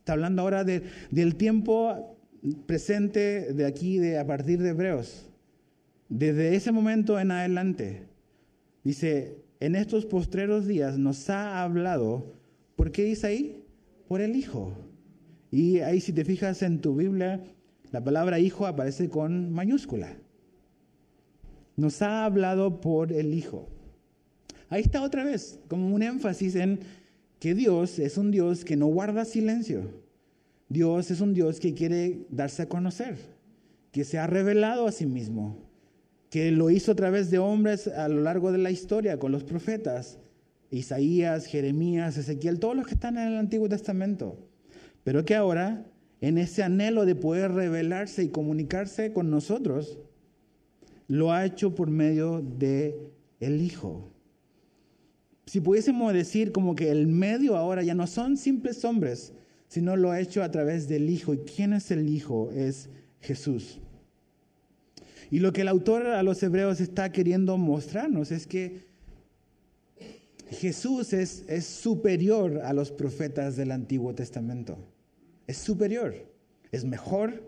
Está 0.08 0.14
hablando 0.14 0.42
ahora 0.42 0.64
del 0.64 1.36
tiempo 1.36 2.18
presente 2.66 3.52
de 3.52 3.66
aquí, 3.66 3.98
de, 3.98 4.18
a 4.18 4.26
partir 4.26 4.58
de 4.62 4.70
Hebreos. 4.70 5.30
Desde 6.08 6.56
ese 6.56 6.72
momento 6.72 7.20
en 7.20 7.32
adelante, 7.32 8.08
dice, 8.86 9.44
en 9.60 9.76
estos 9.76 10.06
postreros 10.06 10.66
días 10.66 10.98
nos 10.98 11.30
ha 11.30 11.62
hablado, 11.62 12.36
¿por 12.78 12.94
qué 12.94 13.04
dice 13.04 13.28
ahí? 13.28 13.66
Por 14.08 14.22
el 14.22 14.38
Hijo. 14.38 14.78
Y 15.52 15.80
ahí 15.80 16.00
si 16.00 16.14
te 16.14 16.24
fijas 16.24 16.62
en 16.62 16.80
tu 16.80 16.96
Biblia, 16.96 17.44
la 17.92 18.02
palabra 18.02 18.40
Hijo 18.40 18.66
aparece 18.66 19.10
con 19.10 19.52
mayúscula. 19.52 20.16
Nos 21.76 22.02
ha 22.02 22.24
hablado 22.24 22.80
por 22.80 23.12
el 23.12 23.34
Hijo. 23.34 23.68
Ahí 24.70 24.84
está 24.84 25.02
otra 25.02 25.26
vez, 25.26 25.60
como 25.68 25.94
un 25.94 26.02
énfasis 26.02 26.56
en 26.56 26.80
que 27.40 27.54
Dios 27.54 28.00
es 28.00 28.18
un 28.18 28.32
Dios 28.32 28.66
que 28.66 28.76
no 28.76 28.88
guarda 28.88 29.26
silencio. 29.26 29.92
Dios 30.70 31.12
es 31.12 31.22
un 31.22 31.34
Dios 31.34 31.60
que 31.60 31.74
quiere 31.74 32.26
darse 32.30 32.64
a 32.64 32.70
conocer, 32.70 33.18
que 33.92 34.04
se 34.04 34.18
ha 34.18 34.28
revelado 34.28 34.88
a 34.88 34.92
sí 34.92 35.06
mismo, 35.06 35.58
que 36.30 36.52
lo 36.52 36.70
hizo 36.70 36.92
a 36.92 36.96
través 36.96 37.32
de 37.32 37.38
hombres 37.38 37.88
a 37.88 38.08
lo 38.10 38.22
largo 38.22 38.52
de 38.52 38.58
la 38.58 38.72
historia, 38.72 39.18
con 39.18 39.32
los 39.32 39.44
profetas, 39.44 40.20
Isaías, 40.72 41.46
Jeremías, 41.46 42.18
Ezequiel, 42.18 42.60
todos 42.60 42.76
los 42.76 42.88
que 42.88 42.96
están 42.96 43.18
en 43.18 43.28
el 43.28 43.38
Antiguo 43.38 43.70
Testamento. 43.70 44.38
Pero 45.06 45.24
que 45.24 45.36
ahora, 45.36 45.86
en 46.20 46.38
ese 46.38 46.64
anhelo 46.64 47.06
de 47.06 47.16
poder 47.16 47.54
revelarse 47.54 48.24
y 48.24 48.30
comunicarse 48.30 49.14
con 49.14 49.30
nosotros, 49.30 50.00
lo 51.08 51.32
ha 51.32 51.46
hecho 51.46 51.76
por 51.76 51.90
medio 51.90 52.42
de 52.42 53.00
el 53.40 53.62
Hijo 53.62 54.12
si 55.48 55.62
pudiésemos 55.62 56.14
decir 56.14 56.52
como 56.52 56.76
que 56.76 56.92
el 56.92 57.08
medio 57.08 57.56
ahora 57.56 57.82
ya 57.82 57.96
no 57.96 58.06
son 58.06 58.36
simples 58.36 58.84
hombres, 58.84 59.34
sino 59.70 59.96
lo 59.96 60.12
ha 60.12 60.20
hecho 60.20 60.44
a 60.44 60.52
través 60.52 60.90
del 60.90 61.10
Hijo. 61.10 61.34
¿Y 61.34 61.38
quién 61.40 61.72
es 61.72 61.90
el 61.90 62.10
Hijo? 62.10 62.52
Es 62.52 62.90
Jesús. 63.22 63.80
Y 65.32 65.40
lo 65.40 65.54
que 65.54 65.62
el 65.62 65.70
autor 65.70 66.08
a 66.08 66.22
los 66.22 66.44
hebreos 66.44 66.82
está 66.82 67.14
queriendo 67.14 67.58
mostrarnos 67.58 68.32
es 68.32 68.46
que 68.46 68.88
Jesús 70.50 71.14
es, 71.14 71.46
es 71.48 71.66
superior 71.66 72.60
a 72.64 72.74
los 72.74 72.92
profetas 72.92 73.56
del 73.56 73.72
Antiguo 73.72 74.14
Testamento. 74.14 74.78
Es 75.48 75.58
superior, 75.58 76.14
es 76.74 76.84
mejor. 76.84 77.42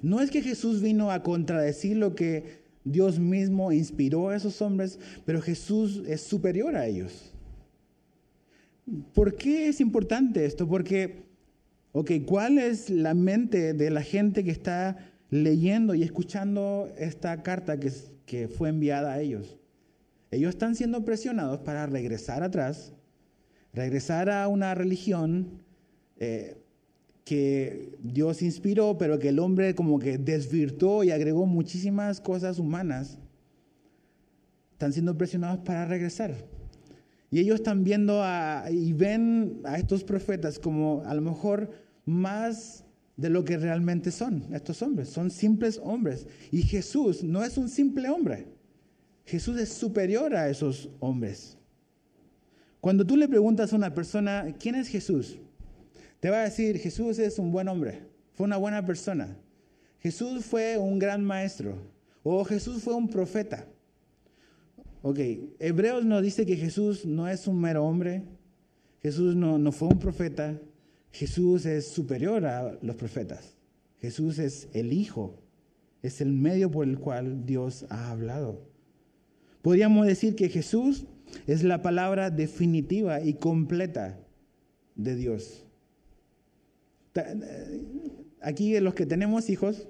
No 0.00 0.22
es 0.22 0.30
que 0.30 0.40
Jesús 0.40 0.80
vino 0.80 1.10
a 1.10 1.22
contradecir 1.22 1.98
lo 1.98 2.14
que 2.14 2.62
Dios 2.84 3.18
mismo 3.18 3.72
inspiró 3.72 4.30
a 4.30 4.36
esos 4.36 4.62
hombres, 4.62 4.98
pero 5.26 5.42
Jesús 5.42 6.02
es 6.06 6.22
superior 6.22 6.76
a 6.76 6.86
ellos. 6.86 7.31
¿Por 9.14 9.36
qué 9.36 9.68
es 9.68 9.80
importante 9.80 10.44
esto? 10.44 10.68
Porque, 10.68 11.24
ok, 11.92 12.10
¿cuál 12.26 12.58
es 12.58 12.90
la 12.90 13.14
mente 13.14 13.74
de 13.74 13.90
la 13.90 14.02
gente 14.02 14.42
que 14.42 14.50
está 14.50 14.96
leyendo 15.30 15.94
y 15.94 16.02
escuchando 16.02 16.92
esta 16.98 17.42
carta 17.42 17.78
que, 17.78 18.48
fue 18.48 18.70
enviada 18.70 19.12
a 19.12 19.20
ellos? 19.20 19.58
Ellos 20.30 20.50
están 20.50 20.74
siendo 20.74 21.04
presionados 21.04 21.60
para 21.60 21.86
regresar 21.86 22.42
atrás, 22.42 22.92
regresar 23.72 24.30
a 24.30 24.48
una 24.48 24.74
religión 24.74 25.62
eh, 26.16 26.56
que 27.24 27.96
Dios 28.00 28.42
inspiró, 28.42 28.98
pero 28.98 29.18
que 29.18 29.28
el 29.28 29.38
hombre 29.38 29.74
como 29.74 29.98
que 29.98 30.18
desvirtuó 30.18 31.04
y 31.04 31.10
agregó 31.10 31.46
muchísimas 31.46 32.20
cosas 32.20 32.58
humanas. 32.58 33.18
Están 34.72 34.92
siendo 34.92 35.16
presionados 35.16 35.60
para 35.60 35.84
regresar. 35.84 36.34
Y 37.32 37.40
ellos 37.40 37.56
están 37.56 37.82
viendo 37.82 38.22
y 38.70 38.92
ven 38.92 39.62
a 39.64 39.78
estos 39.78 40.04
profetas 40.04 40.58
como 40.58 41.02
a 41.06 41.14
lo 41.14 41.22
mejor 41.22 41.70
más 42.04 42.84
de 43.16 43.30
lo 43.30 43.42
que 43.42 43.56
realmente 43.56 44.10
son 44.10 44.44
estos 44.52 44.82
hombres. 44.82 45.08
Son 45.08 45.30
simples 45.30 45.80
hombres. 45.82 46.26
Y 46.50 46.62
Jesús 46.62 47.24
no 47.24 47.42
es 47.42 47.56
un 47.56 47.70
simple 47.70 48.10
hombre. 48.10 48.48
Jesús 49.24 49.58
es 49.58 49.70
superior 49.70 50.36
a 50.36 50.50
esos 50.50 50.90
hombres. 51.00 51.56
Cuando 52.82 53.06
tú 53.06 53.16
le 53.16 53.28
preguntas 53.28 53.72
a 53.72 53.76
una 53.76 53.94
persona, 53.94 54.54
¿quién 54.60 54.74
es 54.74 54.88
Jesús? 54.88 55.38
Te 56.20 56.28
va 56.28 56.40
a 56.40 56.44
decir, 56.44 56.78
Jesús 56.78 57.18
es 57.18 57.38
un 57.38 57.50
buen 57.50 57.66
hombre, 57.66 58.02
fue 58.34 58.44
una 58.44 58.58
buena 58.58 58.84
persona. 58.84 59.36
Jesús 60.00 60.44
fue 60.44 60.76
un 60.76 60.98
gran 60.98 61.24
maestro. 61.24 61.78
O 62.22 62.44
Jesús 62.44 62.82
fue 62.82 62.94
un 62.94 63.08
profeta. 63.08 63.66
Ok, 65.02 65.18
Hebreos 65.58 66.04
nos 66.04 66.22
dice 66.22 66.46
que 66.46 66.56
Jesús 66.56 67.04
no 67.04 67.26
es 67.26 67.48
un 67.48 67.60
mero 67.60 67.84
hombre, 67.84 68.22
Jesús 69.02 69.34
no, 69.34 69.58
no 69.58 69.72
fue 69.72 69.88
un 69.88 69.98
profeta, 69.98 70.60
Jesús 71.10 71.66
es 71.66 71.88
superior 71.88 72.46
a 72.46 72.78
los 72.82 72.94
profetas, 72.94 73.56
Jesús 74.00 74.38
es 74.38 74.68
el 74.72 74.92
Hijo, 74.92 75.42
es 76.02 76.20
el 76.20 76.32
medio 76.32 76.70
por 76.70 76.86
el 76.86 77.00
cual 77.00 77.44
Dios 77.44 77.84
ha 77.90 78.12
hablado. 78.12 78.70
Podríamos 79.60 80.06
decir 80.06 80.36
que 80.36 80.48
Jesús 80.48 81.04
es 81.48 81.64
la 81.64 81.82
palabra 81.82 82.30
definitiva 82.30 83.20
y 83.20 83.34
completa 83.34 84.20
de 84.94 85.16
Dios. 85.16 85.64
Aquí 88.40 88.78
los 88.78 88.94
que 88.94 89.06
tenemos 89.06 89.50
hijos, 89.50 89.88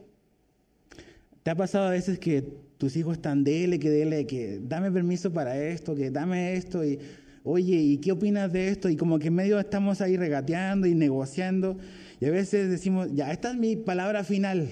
¿te 1.42 1.50
ha 1.50 1.54
pasado 1.54 1.88
a 1.88 1.90
veces 1.90 2.18
que 2.18 2.61
tus 2.82 2.96
hijos 2.96 3.12
están 3.18 3.44
dele, 3.44 3.78
que 3.78 3.90
dele, 3.90 4.26
que 4.26 4.58
dame 4.60 4.90
permiso 4.90 5.32
para 5.32 5.56
esto, 5.56 5.94
que 5.94 6.10
dame 6.10 6.54
esto 6.54 6.84
y 6.84 6.98
oye, 7.44 7.76
¿y 7.76 7.98
qué 7.98 8.10
opinas 8.10 8.52
de 8.52 8.70
esto? 8.70 8.88
Y 8.88 8.96
como 8.96 9.20
que 9.20 9.28
en 9.28 9.34
medio 9.34 9.60
estamos 9.60 10.00
ahí 10.00 10.16
regateando 10.16 10.88
y 10.88 10.94
negociando 10.96 11.78
y 12.18 12.26
a 12.26 12.32
veces 12.32 12.68
decimos, 12.68 13.06
ya, 13.14 13.30
esta 13.30 13.52
es 13.52 13.56
mi 13.56 13.76
palabra 13.76 14.24
final. 14.24 14.68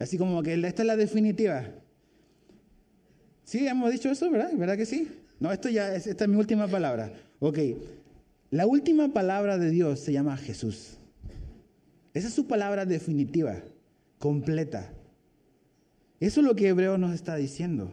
Así 0.00 0.18
como 0.18 0.42
que 0.42 0.54
esta 0.54 0.82
es 0.82 0.86
la 0.88 0.96
definitiva. 0.96 1.68
Sí, 3.44 3.68
hemos 3.68 3.92
dicho 3.92 4.10
eso, 4.10 4.28
¿verdad? 4.28 4.50
¿Verdad 4.52 4.76
que 4.76 4.86
sí? 4.86 5.06
No, 5.38 5.52
esto 5.52 5.68
ya 5.68 5.94
es, 5.94 6.08
esta 6.08 6.24
es 6.24 6.30
mi 6.30 6.36
última 6.36 6.66
palabra. 6.66 7.12
Ok, 7.38 7.60
la 8.50 8.66
última 8.66 9.12
palabra 9.12 9.56
de 9.56 9.70
Dios 9.70 10.00
se 10.00 10.12
llama 10.12 10.36
Jesús. 10.36 10.98
Esa 12.12 12.26
es 12.26 12.34
su 12.34 12.48
palabra 12.48 12.86
definitiva, 12.86 13.62
completa. 14.18 14.90
Eso 16.20 16.40
es 16.40 16.46
lo 16.46 16.54
que 16.54 16.68
Hebreo 16.68 16.98
nos 16.98 17.14
está 17.14 17.36
diciendo. 17.36 17.90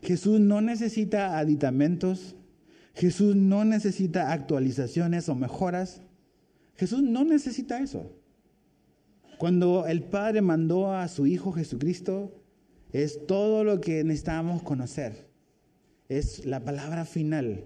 Jesús 0.00 0.38
no 0.40 0.60
necesita 0.60 1.38
aditamentos, 1.38 2.36
Jesús 2.94 3.36
no 3.36 3.64
necesita 3.64 4.32
actualizaciones 4.32 5.28
o 5.28 5.34
mejoras. 5.34 6.00
Jesús 6.76 7.02
no 7.02 7.24
necesita 7.24 7.80
eso. 7.80 8.10
Cuando 9.38 9.86
el 9.86 10.02
Padre 10.02 10.40
mandó 10.40 10.92
a 10.92 11.08
su 11.08 11.26
Hijo 11.26 11.52
Jesucristo, 11.52 12.32
es 12.92 13.26
todo 13.26 13.64
lo 13.64 13.80
que 13.82 14.02
necesitamos 14.04 14.62
conocer. 14.62 15.28
Es 16.08 16.46
la 16.46 16.60
palabra 16.60 17.04
final. 17.04 17.64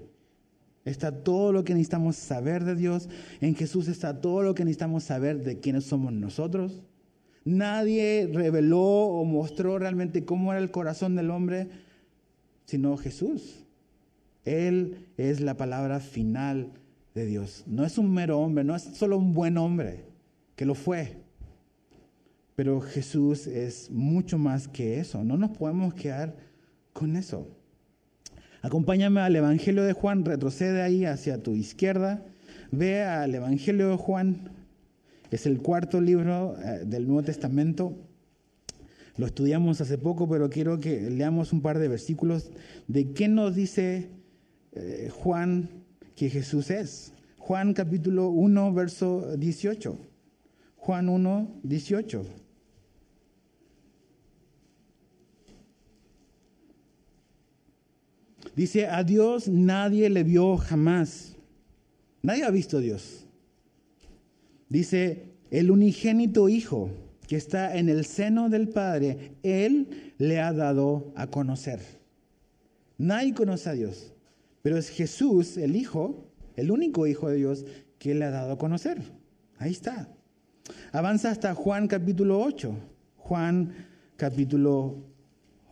Está 0.85 1.23
todo 1.23 1.53
lo 1.53 1.63
que 1.63 1.75
necesitamos 1.75 2.17
saber 2.17 2.65
de 2.65 2.75
Dios. 2.75 3.09
En 3.41 3.55
Jesús 3.55 3.87
está 3.87 4.21
todo 4.21 4.43
lo 4.43 4.55
que 4.55 4.65
necesitamos 4.65 5.05
saber 5.05 5.45
de 5.45 5.61
quiénes 5.61 5.85
somos 5.85 6.13
nosotros. 6.13 6.83
Nadie 7.45 8.29
reveló 8.33 8.81
o 8.81 9.25
mostró 9.25 9.79
realmente 9.79 10.25
cómo 10.25 10.53
era 10.53 10.61
el 10.61 10.71
corazón 10.71 11.17
del 11.17 11.31
hombre, 11.31 11.69
sino 12.67 12.97
Jesús. 12.97 13.65
Él 14.45 15.09
es 15.17 15.41
la 15.41 15.57
palabra 15.57 16.01
final 16.01 16.73
de 17.15 17.27
Dios. 17.27 17.65
No 17.67 17.85
es 17.85 17.99
un 17.99 18.13
mero 18.13 18.39
hombre, 18.39 18.65
no 18.65 18.77
es 18.77 18.83
solo 18.83 19.19
un 19.19 19.33
buen 19.33 19.59
hombre, 19.59 20.05
que 20.57 20.65
lo 20.65 20.75
fue. 20.75 21.19
Pero 22.57 22.81
Jesús 22.81 23.47
es 23.47 23.91
mucho 23.91 24.39
más 24.39 24.69
que 24.69 25.01
eso. 25.01 25.25
No 25.25 25.37
nos 25.37 25.51
podemos 25.51 25.95
quedar 25.95 26.37
con 26.93 27.17
eso. 27.17 27.49
Acompáñame 28.63 29.21
al 29.21 29.35
Evangelio 29.35 29.83
de 29.85 29.95
Juan, 29.95 30.25
retrocede 30.25 30.83
ahí 30.83 31.07
hacia 31.07 31.43
tu 31.43 31.55
izquierda, 31.55 32.27
ve 32.71 33.03
al 33.03 33.35
Evangelio 33.35 33.89
de 33.89 33.97
Juan, 33.97 34.51
es 35.31 35.47
el 35.47 35.61
cuarto 35.61 36.01
libro 36.01 36.57
eh, 36.59 36.85
del 36.85 37.07
Nuevo 37.07 37.23
Testamento. 37.23 37.97
Lo 39.17 39.27
estudiamos 39.27 39.81
hace 39.81 39.99
poco, 39.99 40.29
pero 40.29 40.51
quiero 40.51 40.81
que 40.81 41.11
leamos 41.11 41.53
un 41.53 41.63
par 41.63 41.79
de 41.79 41.89
versículos 41.89 42.51
de 42.89 43.13
qué 43.13 43.29
nos 43.29 43.55
dice 43.55 44.09
eh, 44.73 45.11
Juan 45.13 45.69
que 46.17 46.31
Jesús 46.31 46.71
es. 46.71 47.13
Juan 47.39 47.75
capítulo 47.75 48.29
1, 48.29 48.73
verso 48.73 49.37
18. 49.37 49.97
Juan 50.77 51.09
1, 51.09 51.61
18. 51.63 52.27
Dice, 58.57 58.87
a 58.87 59.05
Dios 59.05 59.49
nadie 59.49 60.11
le 60.11 60.25
vio 60.25 60.57
jamás. 60.57 61.37
Nadie 62.23 62.45
ha 62.45 62.51
visto 62.51 62.79
a 62.79 62.81
Dios. 62.81 63.27
Dice, 64.71 65.35
el 65.51 65.71
unigénito 65.71 66.49
Hijo 66.49 66.91
que 67.27 67.37
está 67.37 67.77
en 67.77 67.89
el 67.89 68.05
seno 68.07 68.49
del 68.49 68.69
Padre, 68.69 69.33
Él 69.43 70.15
le 70.19 70.41
ha 70.41 70.53
dado 70.53 71.13
a 71.15 71.27
conocer. 71.27 71.81
Nadie 72.99 73.35
conoce 73.35 73.69
a 73.69 73.75
Dios, 73.75 74.13
pero 74.63 74.79
es 74.79 74.89
Jesús, 74.89 75.57
el 75.57 75.77
Hijo, 75.77 76.25
el 76.57 76.71
único 76.71 77.07
Hijo 77.07 77.29
de 77.29 77.37
Dios, 77.37 77.65
que 77.99 78.15
le 78.15 78.25
ha 78.25 78.31
dado 78.31 78.53
a 78.53 78.59
conocer. 78.59 79.01
Ahí 79.59 79.73
está. 79.73 80.09
Avanza 80.93 81.31
hasta 81.31 81.55
Juan 81.55 81.87
capítulo 81.87 82.41
8. 82.41 82.75
Juan 83.17 83.75
capítulo 84.17 84.97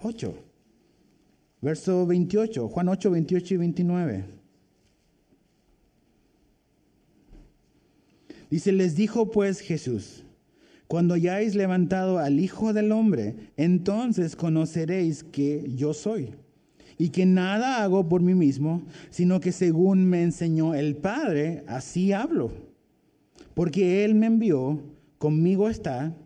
8. 0.03 0.35
Verso 1.61 2.07
28, 2.07 2.69
Juan 2.69 2.89
8, 2.89 3.11
28 3.11 3.55
y 3.55 3.57
29. 3.57 4.38
Dice, 8.51 8.73
les 8.73 8.97
dijo 8.97 9.31
pues 9.31 9.61
Jesús, 9.61 10.25
cuando 10.87 11.15
hayáis 11.15 11.55
levantado 11.55 12.19
al 12.19 12.41
Hijo 12.41 12.73
del 12.73 12.93
Hombre, 12.93 13.37
entonces 13.57 14.37
conoceréis 14.37 15.23
que 15.23 15.71
yo 15.75 15.93
soy, 15.93 16.31
y 16.97 17.11
que 17.11 17.27
nada 17.27 17.83
hago 17.83 18.09
por 18.09 18.23
mí 18.23 18.35
mismo, 18.35 18.83
sino 19.11 19.39
que 19.41 19.53
según 19.53 20.07
me 20.07 20.23
enseñó 20.23 20.75
el 20.75 20.97
Padre, 20.97 21.63
así 21.67 22.13
hablo. 22.13 22.51
Porque 23.55 24.05
Él 24.05 24.15
me 24.15 24.27
envió, 24.27 24.83
conmigo 25.19 25.69
está, 25.69 26.17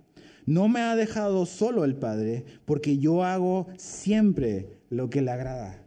no 0.47 0.69
me 0.69 0.81
ha 0.81 0.95
dejado 0.97 1.45
solo 1.45 1.85
el 1.85 1.97
Padre, 1.97 2.45
porque 2.65 2.99
yo 2.99 3.25
hago 3.25 3.67
siempre 3.77 4.79
lo 4.91 5.11
que 5.11 5.23
le 5.23 5.31
agrada. 5.31 5.85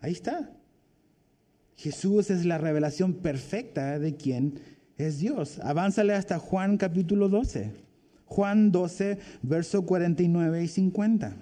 Ahí 0.00 0.12
está. 0.12 0.52
Jesús 1.76 2.30
es 2.30 2.44
la 2.46 2.58
revelación 2.58 3.14
perfecta 3.14 3.98
de 3.98 4.16
quién 4.16 4.60
es 4.98 5.18
Dios. 5.18 5.58
Avánzale 5.60 6.14
hasta 6.14 6.38
Juan 6.38 6.76
capítulo 6.76 7.28
12. 7.28 7.72
Juan 8.24 8.72
12, 8.72 9.18
verso 9.42 9.86
49 9.86 10.64
y 10.64 10.68
50. 10.68 11.36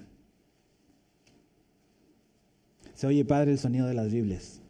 Se 2.94 3.06
oye, 3.06 3.24
Padre, 3.24 3.52
el 3.52 3.58
sonido 3.58 3.86
de 3.86 3.94
las 3.94 4.12
Biblias. 4.12 4.60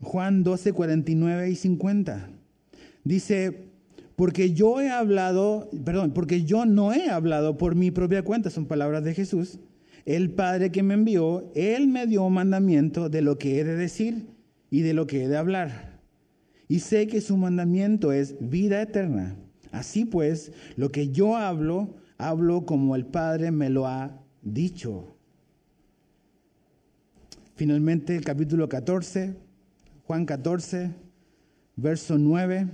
Juan 0.00 0.42
12, 0.42 0.72
49 0.72 1.50
y 1.50 1.54
50. 1.54 2.28
Dice, 3.04 3.68
porque 4.16 4.52
yo 4.52 4.80
he 4.80 4.90
hablado, 4.90 5.68
perdón, 5.84 6.12
porque 6.12 6.44
yo 6.44 6.64
no 6.66 6.92
he 6.92 7.08
hablado 7.08 7.56
por 7.56 7.74
mi 7.76 7.90
propia 7.90 8.22
cuenta, 8.22 8.50
son 8.50 8.66
palabras 8.66 9.04
de 9.04 9.14
Jesús. 9.14 9.60
El 10.04 10.30
Padre 10.30 10.72
que 10.72 10.82
me 10.82 10.94
envió, 10.94 11.52
Él 11.54 11.86
me 11.86 12.06
dio 12.08 12.28
mandamiento 12.28 13.08
de 13.08 13.22
lo 13.22 13.38
que 13.38 13.60
he 13.60 13.64
de 13.64 13.76
decir 13.76 14.31
y 14.72 14.80
de 14.80 14.94
lo 14.94 15.06
que 15.06 15.22
he 15.22 15.28
de 15.28 15.36
hablar. 15.36 16.00
Y 16.66 16.80
sé 16.80 17.06
que 17.06 17.20
su 17.20 17.36
mandamiento 17.36 18.10
es 18.10 18.34
vida 18.40 18.80
eterna. 18.80 19.36
Así 19.70 20.06
pues, 20.06 20.50
lo 20.76 20.90
que 20.90 21.10
yo 21.10 21.36
hablo, 21.36 21.94
hablo 22.16 22.64
como 22.64 22.96
el 22.96 23.04
Padre 23.04 23.50
me 23.50 23.68
lo 23.68 23.86
ha 23.86 24.24
dicho. 24.40 25.14
Finalmente, 27.54 28.16
el 28.16 28.24
capítulo 28.24 28.66
14, 28.70 29.36
Juan 30.04 30.24
14, 30.24 30.90
verso 31.76 32.16
9. 32.16 32.68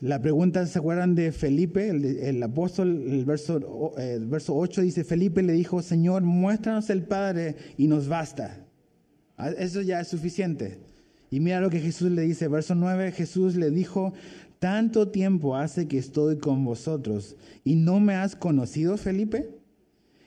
La 0.00 0.20
pregunta, 0.22 0.66
¿se 0.66 0.78
acuerdan 0.78 1.14
de 1.14 1.30
Felipe, 1.30 1.90
el, 1.90 2.42
apóstol? 2.42 3.04
El 3.06 3.24
verso, 3.26 3.92
el 3.98 4.26
verso 4.26 4.56
8 4.56 4.80
dice, 4.80 5.04
Felipe 5.04 5.42
le 5.42 5.52
dijo, 5.52 5.82
Señor, 5.82 6.22
muéstranos 6.22 6.88
el 6.88 7.02
Padre 7.02 7.54
y 7.76 7.86
nos 7.86 8.08
basta. 8.08 8.61
Ah, 9.36 9.50
eso 9.50 9.82
ya 9.82 10.00
es 10.00 10.08
suficiente. 10.08 10.78
Y 11.30 11.40
mira 11.40 11.60
lo 11.60 11.70
que 11.70 11.80
Jesús 11.80 12.10
le 12.10 12.22
dice, 12.22 12.48
verso 12.48 12.74
9, 12.74 13.12
Jesús 13.12 13.56
le 13.56 13.70
dijo, 13.70 14.12
tanto 14.58 15.08
tiempo 15.08 15.56
hace 15.56 15.88
que 15.88 15.98
estoy 15.98 16.38
con 16.38 16.64
vosotros 16.64 17.36
y 17.64 17.74
no 17.74 18.00
me 18.00 18.14
has 18.14 18.36
conocido, 18.36 18.96
Felipe. 18.96 19.58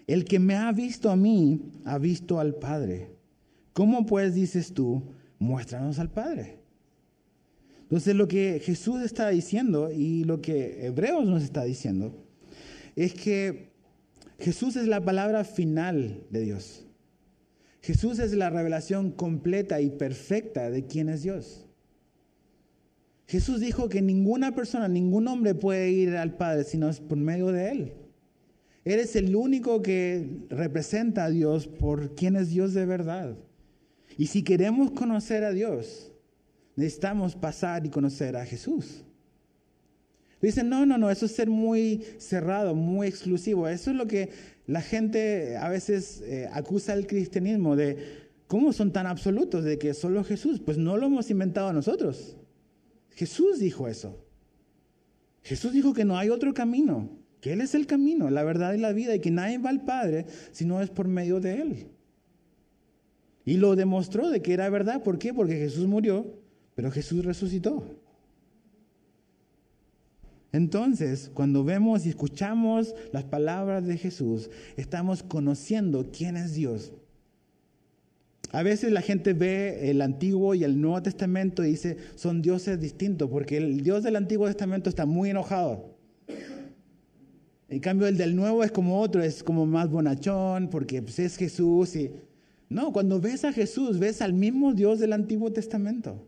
El 0.08 0.26
que 0.26 0.40
me 0.40 0.56
ha 0.56 0.72
visto 0.72 1.10
a 1.10 1.16
mí, 1.16 1.72
ha 1.86 1.98
visto 1.98 2.40
al 2.40 2.56
Padre. 2.56 3.12
¿Cómo 3.74 4.06
pues 4.06 4.34
dices 4.34 4.74
tú, 4.74 5.04
muéstranos 5.40 6.00
al 6.00 6.10
Padre? 6.10 6.60
Entonces 7.84 8.16
lo 8.16 8.28
que 8.28 8.62
Jesús 8.64 9.02
está 9.02 9.30
diciendo 9.30 9.92
y 9.92 10.24
lo 10.24 10.42
que 10.42 10.86
Hebreos 10.86 11.26
nos 11.26 11.44
está 11.44 11.64
diciendo 11.64 12.16
es 12.96 13.14
que 13.14 13.70
Jesús 14.40 14.76
es 14.76 14.88
la 14.88 15.04
palabra 15.04 15.44
final 15.44 16.24
de 16.30 16.42
Dios. 16.42 16.85
Jesús 17.86 18.18
es 18.18 18.34
la 18.34 18.50
revelación 18.50 19.12
completa 19.12 19.80
y 19.80 19.92
perfecta 19.92 20.72
de 20.72 20.88
quién 20.88 21.08
es 21.08 21.22
Dios. 21.22 21.68
Jesús 23.28 23.60
dijo 23.60 23.90
que 23.90 24.02
ninguna 24.02 24.56
persona, 24.56 24.88
ningún 24.88 25.28
hombre 25.28 25.54
puede 25.54 25.92
ir 25.92 26.18
al 26.18 26.36
Padre 26.36 26.64
sino 26.64 26.90
es 26.90 27.00
por 27.00 27.20
medio 27.20 27.52
de 27.52 27.70
Él. 27.70 27.94
Él 28.86 29.00
es 29.00 29.16
el 29.16 29.36
único 29.36 29.84
que 29.84 30.28
representa 30.50 31.26
a 31.26 31.30
Dios 31.30 31.68
por 31.68 32.16
quién 32.16 32.38
es 32.38 32.50
Dios 32.50 32.74
de 32.74 32.88
verdad. 32.88 33.38
Y 34.18 34.28
si 34.28 34.42
queremos 34.42 34.90
conocer 34.90 35.44
a 35.44 35.52
Dios, 35.52 36.12
necesitamos 36.76 37.36
pasar 37.36 37.86
y 37.86 37.92
conocer 37.92 38.36
a 38.36 38.48
Jesús. 38.48 39.04
Dicen, 40.42 40.70
no, 40.70 40.86
no, 40.86 40.98
no, 40.98 41.10
eso 41.10 41.26
es 41.26 41.32
ser 41.32 41.50
muy 41.50 42.04
cerrado, 42.18 42.76
muy 42.76 43.08
exclusivo. 43.08 43.68
Eso 43.68 43.92
es 43.92 43.98
lo 43.98 44.06
que 44.06 44.30
la 44.68 44.82
gente 44.82 45.58
a 45.58 45.70
veces 45.70 46.22
eh, 46.22 46.50
acusa 46.52 46.94
al 46.94 47.08
cristianismo 47.08 47.76
de, 47.76 47.98
¿cómo 48.48 48.74
son 48.74 48.92
tan 48.92 49.08
absolutos 49.08 49.64
de 49.64 49.78
que 49.78 49.94
solo 49.94 50.24
Jesús? 50.24 50.60
Pues 50.60 50.78
no 50.78 50.98
lo 50.98 51.08
hemos 51.08 51.30
inventado 51.30 51.72
nosotros. 51.74 52.38
Jesús 53.12 53.60
dijo 53.60 53.88
eso. 53.88 54.22
Jesús 55.44 55.74
dijo 55.74 55.94
que 55.94 56.06
no 56.06 56.18
hay 56.18 56.30
otro 56.30 56.54
camino, 56.54 57.10
que 57.40 57.54
Él 57.54 57.62
es 57.62 57.76
el 57.76 57.86
camino, 57.86 58.30
la 58.30 58.44
verdad 58.44 58.74
y 58.74 58.80
la 58.80 58.94
vida, 58.94 59.16
y 59.16 59.20
que 59.20 59.32
nadie 59.32 59.60
va 59.60 59.70
al 59.70 59.86
Padre 59.86 60.26
si 60.52 60.66
no 60.66 60.82
es 60.82 60.90
por 60.90 61.08
medio 61.08 61.40
de 61.40 61.62
Él. 61.62 61.88
Y 63.46 63.58
lo 63.58 63.76
demostró 63.76 64.30
de 64.30 64.42
que 64.42 64.54
era 64.54 64.70
verdad. 64.70 65.04
¿Por 65.04 65.20
qué? 65.20 65.34
Porque 65.34 65.56
Jesús 65.56 65.86
murió, 65.86 66.40
pero 66.74 66.92
Jesús 66.92 67.24
resucitó. 67.24 67.84
Entonces, 70.56 71.30
cuando 71.34 71.66
vemos 71.66 72.06
y 72.06 72.10
escuchamos 72.10 72.96
las 73.12 73.26
palabras 73.26 73.86
de 73.86 73.98
Jesús, 73.98 74.50
estamos 74.78 75.22
conociendo 75.22 76.12
quién 76.18 76.38
es 76.38 76.54
Dios. 76.54 76.94
A 78.54 78.64
veces 78.64 78.94
la 78.94 79.02
gente 79.02 79.34
ve 79.34 79.90
el 79.92 80.02
Antiguo 80.02 80.56
y 80.56 80.64
el 80.64 80.80
Nuevo 80.80 81.04
Testamento 81.04 81.62
y 81.62 81.72
dice, 81.72 81.98
son 82.16 82.42
dioses 82.42 82.80
distintos, 82.80 83.30
porque 83.30 83.58
el 83.58 83.82
Dios 83.82 84.02
del 84.04 84.16
Antiguo 84.16 84.48
Testamento 84.48 84.90
está 84.90 85.06
muy 85.06 85.32
enojado. 85.32 85.98
En 87.68 87.82
cambio, 87.82 88.08
el 88.08 88.16
del 88.16 88.34
Nuevo 88.34 88.64
es 88.64 88.72
como 88.72 89.02
otro, 89.02 89.22
es 89.22 89.44
como 89.44 89.66
más 89.66 89.90
bonachón, 89.90 90.70
porque 90.70 91.02
pues, 91.02 91.20
es 91.20 91.36
Jesús. 91.36 91.98
Y... 91.98 92.12
No, 92.70 92.94
cuando 92.94 93.20
ves 93.20 93.44
a 93.44 93.52
Jesús, 93.52 94.00
ves 94.00 94.22
al 94.22 94.32
mismo 94.32 94.74
Dios 94.74 95.00
del 95.00 95.12
Antiguo 95.12 95.52
Testamento. 95.52 96.26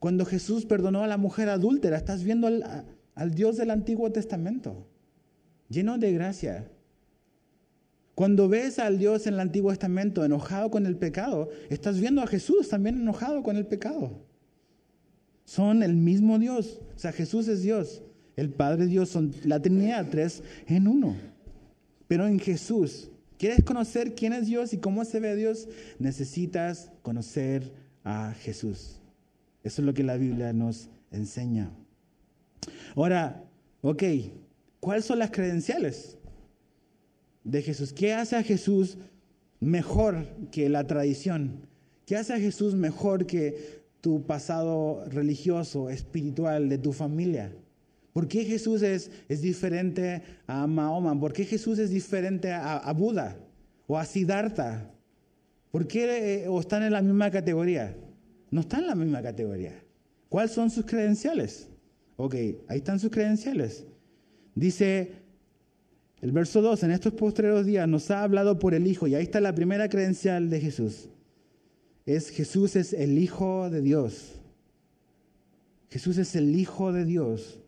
Cuando 0.00 0.26
Jesús 0.26 0.66
perdonó 0.66 1.02
a 1.02 1.06
la 1.06 1.16
mujer 1.16 1.48
adúltera, 1.48 1.96
estás 1.96 2.24
viendo 2.24 2.46
al, 2.46 2.62
al 3.14 3.34
Dios 3.34 3.56
del 3.56 3.70
Antiguo 3.70 4.10
Testamento, 4.10 4.86
lleno 5.68 5.98
de 5.98 6.12
gracia. 6.12 6.70
Cuando 8.14 8.48
ves 8.48 8.78
al 8.78 8.98
Dios 8.98 9.26
en 9.26 9.34
el 9.34 9.40
Antiguo 9.40 9.70
Testamento 9.70 10.24
enojado 10.24 10.70
con 10.70 10.86
el 10.86 10.96
pecado, 10.96 11.48
estás 11.68 12.00
viendo 12.00 12.22
a 12.22 12.26
Jesús 12.26 12.68
también 12.68 13.00
enojado 13.00 13.42
con 13.42 13.56
el 13.56 13.66
pecado. 13.66 14.24
Son 15.44 15.82
el 15.82 15.94
mismo 15.94 16.38
Dios. 16.38 16.80
O 16.94 16.98
sea, 16.98 17.12
Jesús 17.12 17.48
es 17.48 17.62
Dios. 17.62 18.02
El 18.36 18.50
Padre 18.50 18.86
Dios 18.86 19.10
son 19.10 19.32
la 19.44 19.60
Trinidad, 19.60 20.08
tres 20.10 20.42
en 20.66 20.88
uno. 20.88 21.16
Pero 22.08 22.26
en 22.26 22.38
Jesús, 22.38 23.10
¿quieres 23.38 23.64
conocer 23.64 24.14
quién 24.14 24.32
es 24.32 24.46
Dios 24.46 24.72
y 24.72 24.78
cómo 24.78 25.04
se 25.04 25.20
ve 25.20 25.36
Dios? 25.36 25.68
Necesitas 25.98 26.90
conocer 27.02 27.72
a 28.04 28.34
Jesús. 28.40 29.00
Eso 29.62 29.82
es 29.82 29.86
lo 29.86 29.94
que 29.94 30.02
la 30.02 30.16
Biblia 30.16 30.52
nos 30.52 30.88
enseña. 31.10 31.70
Ahora, 32.94 33.44
ok, 33.82 34.02
¿cuáles 34.80 35.04
son 35.04 35.18
las 35.18 35.30
credenciales 35.30 36.16
de 37.42 37.62
Jesús? 37.62 37.92
¿Qué 37.92 38.12
hace 38.12 38.36
a 38.36 38.42
Jesús 38.42 38.98
mejor 39.60 40.26
que 40.52 40.68
la 40.68 40.86
tradición? 40.86 41.66
¿Qué 42.06 42.16
hace 42.16 42.34
a 42.34 42.38
Jesús 42.38 42.74
mejor 42.74 43.26
que 43.26 43.82
tu 44.00 44.24
pasado 44.24 45.04
religioso, 45.06 45.90
espiritual, 45.90 46.68
de 46.68 46.78
tu 46.78 46.92
familia? 46.92 47.52
¿Por 48.12 48.28
qué 48.28 48.44
Jesús 48.44 48.82
es, 48.82 49.10
es 49.28 49.42
diferente 49.42 50.22
a 50.46 50.66
Mahoma? 50.68 51.18
¿Por 51.18 51.32
qué 51.32 51.44
Jesús 51.44 51.80
es 51.80 51.90
diferente 51.90 52.52
a, 52.52 52.92
Buda 52.92 53.36
o 53.88 53.98
a 53.98 54.04
Siddhartha? 54.04 54.88
¿Por 55.72 55.88
qué 55.88 56.44
eh, 56.44 56.48
o 56.48 56.60
están 56.60 56.84
en 56.84 56.92
la 56.92 57.02
misma 57.02 57.28
categoría? 57.32 57.96
No 58.52 58.60
están 58.60 58.82
en 58.82 58.86
la 58.86 58.94
misma 58.94 59.20
categoría. 59.20 59.82
¿Cuáles 60.28 60.52
son 60.52 60.70
sus 60.70 60.86
credenciales? 60.86 61.68
Ok, 62.16 62.34
ahí 62.68 62.78
están 62.78 63.00
sus 63.00 63.10
credenciales. 63.10 63.84
Dice 64.54 65.12
el 66.20 66.32
verso 66.32 66.62
2, 66.62 66.84
en 66.84 66.90
estos 66.92 67.12
postreros 67.14 67.66
días 67.66 67.88
nos 67.88 68.10
ha 68.10 68.22
hablado 68.22 68.58
por 68.58 68.74
el 68.74 68.86
Hijo, 68.86 69.06
y 69.06 69.14
ahí 69.14 69.24
está 69.24 69.40
la 69.40 69.54
primera 69.54 69.88
credencial 69.88 70.48
de 70.48 70.60
Jesús. 70.60 71.08
Es 72.06 72.30
Jesús 72.30 72.76
es 72.76 72.92
el 72.92 73.18
Hijo 73.18 73.68
de 73.70 73.80
Dios. 73.80 74.40
Jesús 75.90 76.18
es 76.18 76.34
el 76.36 76.54
Hijo 76.54 76.92
de 76.92 77.04
Dios. 77.04 77.60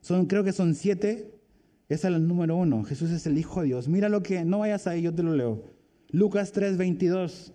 Son, 0.00 0.26
creo 0.26 0.44
que 0.44 0.52
son 0.52 0.74
siete. 0.74 1.32
Esa 1.88 2.08
es 2.08 2.14
el 2.14 2.26
número 2.26 2.56
uno. 2.56 2.84
Jesús 2.84 3.10
es 3.10 3.26
el 3.26 3.38
Hijo 3.38 3.60
de 3.60 3.68
Dios. 3.68 3.88
Mira 3.88 4.08
lo 4.08 4.22
que, 4.22 4.44
no 4.44 4.60
vayas 4.60 4.86
ahí, 4.86 5.02
yo 5.02 5.14
te 5.14 5.22
lo 5.22 5.34
leo. 5.34 5.64
Lucas 6.10 6.52
3, 6.52 6.76
22. 6.76 7.52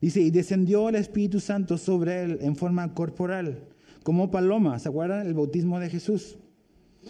Dice, 0.00 0.20
y 0.20 0.30
descendió 0.30 0.88
el 0.88 0.94
Espíritu 0.94 1.40
Santo 1.40 1.76
sobre 1.76 2.22
él 2.22 2.38
en 2.40 2.56
forma 2.56 2.94
corporal 2.94 3.68
como 4.10 4.28
paloma. 4.28 4.76
¿Se 4.80 4.88
acuerdan? 4.88 5.24
El 5.24 5.34
bautismo 5.34 5.78
de 5.78 5.88
Jesús. 5.88 6.36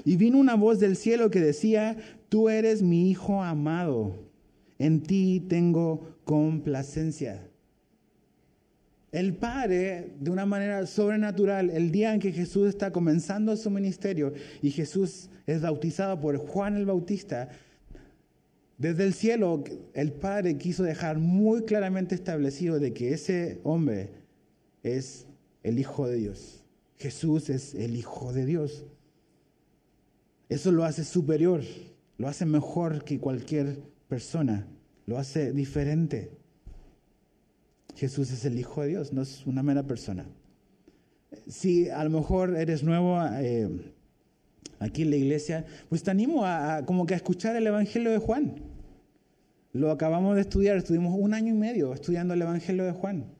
Y 0.04 0.18
vino 0.18 0.36
una 0.36 0.54
voz 0.54 0.78
del 0.80 0.96
cielo 0.96 1.30
que 1.30 1.40
decía, 1.40 1.96
tú 2.28 2.50
eres 2.50 2.82
mi 2.82 3.08
Hijo 3.08 3.42
amado, 3.42 4.28
en 4.78 5.02
ti 5.02 5.42
tengo 5.48 6.18
complacencia. 6.24 7.48
El 9.12 9.34
Padre, 9.34 10.12
de 10.20 10.30
una 10.30 10.44
manera 10.44 10.84
sobrenatural, 10.84 11.70
el 11.70 11.90
día 11.90 12.12
en 12.12 12.20
que 12.20 12.32
Jesús 12.32 12.68
está 12.68 12.92
comenzando 12.92 13.56
su 13.56 13.70
ministerio 13.70 14.34
y 14.60 14.70
Jesús 14.70 15.30
es 15.46 15.62
bautizado 15.62 16.20
por 16.20 16.36
Juan 16.36 16.76
el 16.76 16.84
Bautista, 16.84 17.48
desde 18.76 19.04
el 19.04 19.14
cielo 19.14 19.64
el 19.94 20.12
Padre 20.12 20.58
quiso 20.58 20.82
dejar 20.82 21.18
muy 21.18 21.62
claramente 21.64 22.14
establecido 22.14 22.78
de 22.78 22.92
que 22.92 23.14
ese 23.14 23.58
hombre 23.64 24.10
es 24.82 25.26
el 25.62 25.78
Hijo 25.78 26.06
de 26.06 26.16
Dios. 26.16 26.59
Jesús 27.00 27.48
es 27.48 27.74
el 27.74 27.96
Hijo 27.96 28.34
de 28.34 28.44
Dios. 28.44 28.84
Eso 30.50 30.70
lo 30.70 30.84
hace 30.84 31.02
superior, 31.02 31.62
lo 32.18 32.28
hace 32.28 32.44
mejor 32.44 33.04
que 33.04 33.18
cualquier 33.18 33.78
persona, 34.06 34.66
lo 35.06 35.16
hace 35.16 35.52
diferente. 35.52 36.30
Jesús 37.96 38.30
es 38.30 38.44
el 38.44 38.58
Hijo 38.58 38.82
de 38.82 38.88
Dios, 38.88 39.14
no 39.14 39.22
es 39.22 39.46
una 39.46 39.62
mera 39.62 39.82
persona. 39.82 40.26
Si 41.48 41.88
a 41.88 42.04
lo 42.04 42.10
mejor 42.10 42.54
eres 42.54 42.82
nuevo 42.82 43.18
eh, 43.38 43.70
aquí 44.78 45.02
en 45.02 45.10
la 45.10 45.16
iglesia, 45.16 45.64
pues 45.88 46.02
te 46.02 46.10
animo 46.10 46.44
a, 46.44 46.84
como 46.84 47.06
que 47.06 47.14
a 47.14 47.16
escuchar 47.16 47.56
el 47.56 47.66
Evangelio 47.66 48.10
de 48.10 48.18
Juan. 48.18 48.56
Lo 49.72 49.90
acabamos 49.90 50.34
de 50.34 50.42
estudiar, 50.42 50.76
estuvimos 50.76 51.14
un 51.18 51.32
año 51.32 51.54
y 51.54 51.56
medio 51.56 51.94
estudiando 51.94 52.34
el 52.34 52.42
Evangelio 52.42 52.84
de 52.84 52.92
Juan. 52.92 53.39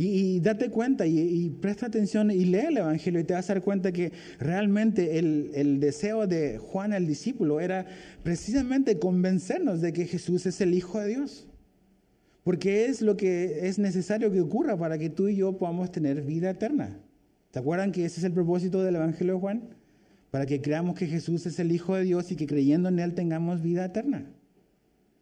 Y, 0.00 0.38
date 0.38 0.70
cuenta 0.70 1.06
y, 1.08 1.50
presta 1.60 1.86
atención 1.86 2.30
y 2.30 2.44
lee 2.44 2.66
el 2.68 2.76
Evangelio 2.76 3.18
y 3.18 3.24
te 3.24 3.34
vas 3.34 3.50
a 3.50 3.54
dar 3.54 3.62
cuenta 3.64 3.90
que 3.90 4.12
realmente 4.38 5.18
el, 5.18 5.50
el, 5.54 5.80
deseo 5.80 6.28
de 6.28 6.58
Juan 6.58 6.92
el 6.92 7.04
discípulo 7.04 7.58
era 7.58 7.84
precisamente 8.22 9.00
convencernos 9.00 9.80
de 9.80 9.92
que 9.92 10.06
Jesús 10.06 10.46
es 10.46 10.60
el 10.60 10.72
Hijo 10.72 11.00
de 11.00 11.08
Dios. 11.08 11.48
Porque 12.44 12.86
es 12.86 13.02
lo 13.02 13.16
que 13.16 13.66
es 13.66 13.80
necesario 13.80 14.30
que 14.30 14.40
ocurra 14.40 14.78
para 14.78 14.98
que 14.98 15.10
tú 15.10 15.26
y 15.26 15.34
yo 15.34 15.58
podamos 15.58 15.90
tener 15.90 16.22
vida 16.22 16.50
eterna. 16.50 17.00
¿Te 17.50 17.58
acuerdan 17.58 17.90
que 17.90 18.04
ese 18.04 18.20
es 18.20 18.24
el 18.24 18.32
propósito 18.32 18.84
del 18.84 18.94
Evangelio 18.94 19.34
de 19.34 19.40
Juan? 19.40 19.68
Para 20.30 20.46
que 20.46 20.60
creamos 20.60 20.96
que 20.96 21.08
Jesús 21.08 21.44
es 21.44 21.58
el 21.58 21.72
Hijo 21.72 21.96
de 21.96 22.04
Dios 22.04 22.30
y 22.30 22.36
que 22.36 22.46
creyendo 22.46 22.88
en 22.88 23.00
Él 23.00 23.14
tengamos 23.14 23.62
vida 23.62 23.86
eterna. 23.86 24.30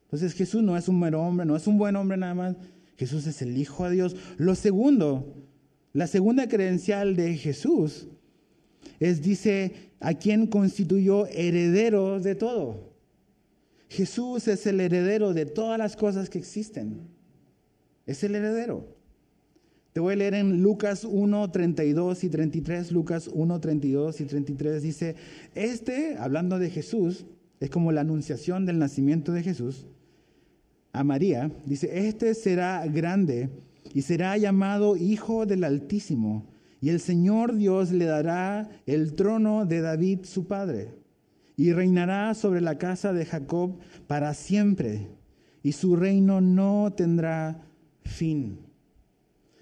Entonces 0.03 0.35
Jesús 0.35 0.62
no 0.62 0.77
es 0.77 0.87
un 0.87 1.01
mero 1.01 1.23
hombre, 1.23 1.47
no 1.47 1.57
es 1.57 1.67
un 1.67 1.79
buen 1.79 1.97
hombre 1.97 2.19
nada 2.19 2.35
más, 2.35 2.57
Jesús 2.96 3.26
es 3.26 3.42
el 3.42 3.56
Hijo 3.56 3.85
de 3.88 3.96
Dios. 3.96 4.16
Lo 4.38 4.54
segundo, 4.54 5.35
la 5.92 6.06
segunda 6.06 6.48
credencial 6.48 7.16
de 7.16 7.35
Jesús 7.37 8.09
es, 9.00 9.22
dice, 9.22 9.72
a 10.00 10.14
quien 10.14 10.46
constituyó 10.46 11.26
heredero 11.26 12.20
de 12.20 12.35
todo. 12.35 12.94
Jesús 13.88 14.48
es 14.48 14.66
el 14.66 14.80
heredero 14.80 15.32
de 15.32 15.46
todas 15.46 15.78
las 15.78 15.96
cosas 15.96 16.28
que 16.28 16.38
existen. 16.38 17.09
Es 18.06 18.24
el 18.24 18.35
heredero. 18.35 18.96
Te 19.92 20.00
voy 20.00 20.14
a 20.14 20.16
leer 20.16 20.35
en 20.35 20.62
Lucas 20.62 21.04
1, 21.04 21.50
32 21.50 22.24
y 22.24 22.28
33. 22.28 22.92
Lucas 22.92 23.30
1, 23.32 23.61
32 23.61 24.20
y 24.20 24.24
33 24.24 24.82
dice, 24.82 25.16
este, 25.54 26.16
hablando 26.18 26.59
de 26.59 26.70
Jesús, 26.70 27.24
es 27.61 27.70
como 27.70 27.92
la 27.92 28.02
anunciación 28.02 28.66
del 28.66 28.78
nacimiento 28.78 29.32
de 29.32 29.42
Jesús 29.42 29.87
a 30.96 31.04
María, 31.04 31.52
dice, 31.66 32.09
este 32.09 32.35
será 32.35 32.87
grande 32.87 33.50
y 33.92 34.00
será 34.00 34.37
llamado 34.38 34.96
Hijo 34.96 35.44
del 35.44 35.64
Altísimo, 35.64 36.46
y 36.80 36.88
el 36.88 37.00
Señor 37.00 37.54
Dios 37.54 37.92
le 37.92 38.06
dará 38.06 38.70
el 38.87 39.14
trono 39.14 39.66
de 39.66 39.82
David 39.82 40.20
su 40.24 40.46
padre, 40.46 40.94
y 41.54 41.72
reinará 41.72 42.32
sobre 42.32 42.62
la 42.62 42.78
casa 42.78 43.12
de 43.12 43.26
Jacob 43.26 43.78
para 44.06 44.32
siempre, 44.32 45.09
y 45.62 45.72
su 45.72 45.96
reino 45.96 46.40
no 46.40 46.92
tendrá 46.96 47.66
fin. 48.02 48.61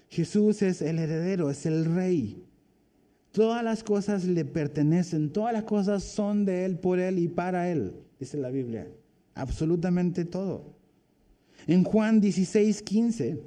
Jesús 0.07 0.61
es 0.61 0.81
el 0.81 0.99
heredero, 0.99 1.49
es 1.49 1.65
el 1.65 1.83
rey. 1.83 2.45
Todas 3.31 3.61
las 3.61 3.83
cosas 3.83 4.23
le 4.23 4.45
pertenecen, 4.45 5.33
todas 5.33 5.51
las 5.51 5.63
cosas 5.63 6.03
son 6.03 6.45
de 6.45 6.63
Él, 6.63 6.79
por 6.79 6.99
Él 6.99 7.19
y 7.19 7.27
para 7.27 7.69
Él, 7.69 7.93
dice 8.19 8.37
la 8.37 8.49
Biblia. 8.49 8.87
Absolutamente 9.33 10.23
todo. 10.23 10.75
En 11.67 11.83
Juan 11.83 12.21
16, 12.21 12.81
15, 12.81 13.39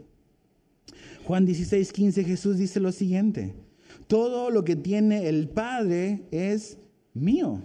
Juan 1.25 1.45
16, 1.45 1.93
Jesús 2.25 2.57
dice 2.59 2.81
lo 2.81 2.91
siguiente, 2.91 3.55
todo 4.07 4.51
lo 4.51 4.65
que 4.65 4.77
tiene 4.77 5.29
el 5.29 5.49
Padre 5.49 6.23
es 6.31 6.79
mío. 7.15 7.63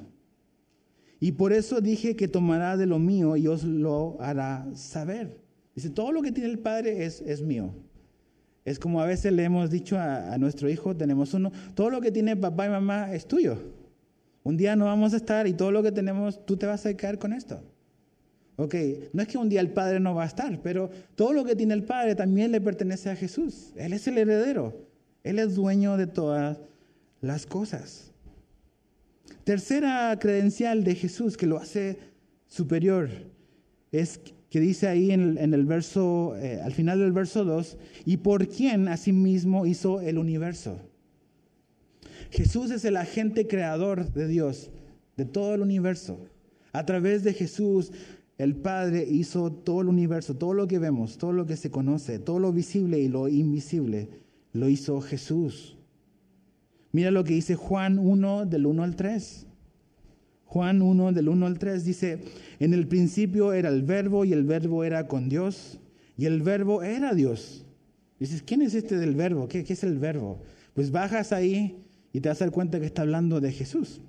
Y 1.19 1.31
por 1.31 1.53
eso 1.53 1.79
dije 1.79 2.15
que 2.15 2.27
tomará 2.27 2.75
de 2.75 2.85
lo 2.85 2.99
mío 2.99 3.37
y 3.37 3.47
os 3.47 3.63
lo 3.63 4.17
hará 4.19 4.67
saber. 4.75 5.39
Dice, 5.73 5.89
todo 5.89 6.11
lo 6.11 6.21
que 6.21 6.33
tiene 6.33 6.49
el 6.49 6.59
Padre 6.59 7.05
es, 7.05 7.21
es 7.21 7.41
mío. 7.41 7.73
Es 8.65 8.77
como 8.77 9.01
a 9.01 9.05
veces 9.05 9.31
le 9.31 9.43
hemos 9.43 9.69
dicho 9.69 9.97
a, 9.97 10.33
a, 10.33 10.37
nuestro 10.37 10.69
hijo, 10.69 10.95
tenemos 10.95 11.33
uno, 11.33 11.51
todo 11.73 11.89
lo 11.89 12.01
que 12.01 12.11
tiene 12.11 12.35
papá 12.35 12.65
y 12.65 12.69
mamá 12.69 13.13
es 13.13 13.25
tuyo. 13.25 13.57
Un 14.43 14.57
día 14.57 14.75
no 14.75 14.85
vamos 14.85 15.13
a 15.13 15.17
estar 15.17 15.47
y 15.47 15.53
todo 15.53 15.71
lo 15.71 15.81
que 15.81 15.91
tenemos, 15.91 16.45
tú 16.45 16.57
te 16.57 16.65
vas 16.65 16.85
a 16.85 16.93
quedar 16.93 17.17
con 17.17 17.31
esto. 17.33 17.61
Ok, 18.55 18.75
no 19.13 19.21
es 19.21 19.27
que 19.27 19.37
un 19.37 19.49
día 19.49 19.61
el 19.61 19.71
Padre 19.71 19.99
no 19.99 20.13
va 20.13 20.23
a 20.23 20.27
estar, 20.27 20.61
pero 20.61 20.89
todo 21.15 21.33
lo 21.33 21.43
que 21.43 21.55
tiene 21.55 21.73
el 21.73 21.83
Padre 21.83 22.15
también 22.15 22.51
le 22.51 22.61
pertenece 22.61 23.09
a 23.09 23.15
Jesús. 23.15 23.73
Él 23.75 23.93
es 23.93 24.07
el 24.07 24.17
heredero. 24.17 24.87
Él 25.23 25.39
es 25.39 25.55
dueño 25.55 25.97
de 25.97 26.07
todas 26.07 26.59
las 27.21 27.45
cosas. 27.45 28.11
Tercera 29.43 30.17
credencial 30.19 30.83
de 30.83 30.95
Jesús 30.95 31.35
que 31.35 31.47
lo 31.47 31.57
hace 31.57 31.97
superior 32.47 33.09
es 33.91 34.19
que 34.49 34.59
dice 34.59 34.87
ahí 34.87 35.11
en 35.11 35.37
el, 35.53 35.65
verso, 35.65 36.35
eh, 36.37 36.61
al 36.61 36.73
final 36.73 36.99
del 36.99 37.11
verso 37.11 37.43
2, 37.43 37.77
y 38.05 38.17
por 38.17 38.47
quién 38.47 38.87
asimismo 38.87 39.65
hizo 39.65 39.99
el 39.99 40.19
universo. 40.19 40.79
Jesús 42.29 42.69
es 42.71 42.85
el 42.85 42.97
agente 42.97 43.47
creador 43.47 44.13
de 44.13 44.27
Dios, 44.27 44.69
de 45.17 45.25
todo 45.25 45.55
el 45.55 45.61
universo. 45.61 46.19
A 46.71 46.85
través 46.85 47.23
de 47.23 47.33
Jesús, 47.33 47.91
el 48.37 48.55
Padre 48.55 49.07
hizo 49.09 49.51
todo 49.51 49.81
el 49.81 49.87
universo, 49.87 50.35
todo 50.35 50.53
lo 50.53 50.67
que 50.67 50.79
vemos, 50.79 51.17
todo 51.17 51.33
lo 51.33 51.45
que 51.45 51.55
se 51.55 51.69
conoce, 51.69 52.19
todo 52.19 52.39
lo 52.39 52.51
visible 52.51 52.99
y 52.99 53.07
lo 53.07 53.27
invisible, 53.27 54.09
lo 54.53 54.69
hizo 54.69 55.01
Jesús. 55.01 55.77
Mira 56.91 57.11
lo 57.11 57.23
que 57.23 57.33
dice 57.33 57.55
Juan 57.55 57.99
1 57.99 58.45
del 58.45 58.65
1 58.65 58.83
al 58.83 58.95
3. 58.95 59.47
Juan 60.45 60.81
1 60.81 61.11
del 61.13 61.29
1 61.29 61.45
al 61.45 61.57
3 61.57 61.83
dice, 61.83 62.19
en 62.59 62.73
el 62.73 62.87
principio 62.87 63.53
era 63.53 63.69
el 63.69 63.83
verbo 63.83 64.25
y 64.25 64.33
el 64.33 64.43
verbo 64.43 64.83
era 64.83 65.07
con 65.07 65.29
Dios 65.29 65.79
y 66.17 66.25
el 66.25 66.41
verbo 66.41 66.83
era 66.83 67.13
Dios. 67.13 67.65
Dices, 68.19 68.43
¿quién 68.43 68.61
es 68.61 68.75
este 68.75 68.97
del 68.97 69.15
verbo? 69.15 69.47
¿Qué, 69.47 69.63
qué 69.63 69.73
es 69.73 69.83
el 69.83 69.97
verbo? 69.97 70.41
Pues 70.73 70.91
bajas 70.91 71.33
ahí 71.33 71.83
y 72.13 72.21
te 72.21 72.29
vas 72.29 72.41
a 72.41 72.45
dar 72.45 72.53
cuenta 72.53 72.79
que 72.79 72.85
está 72.85 73.01
hablando 73.01 73.41
de 73.41 73.51
Jesús. 73.51 74.01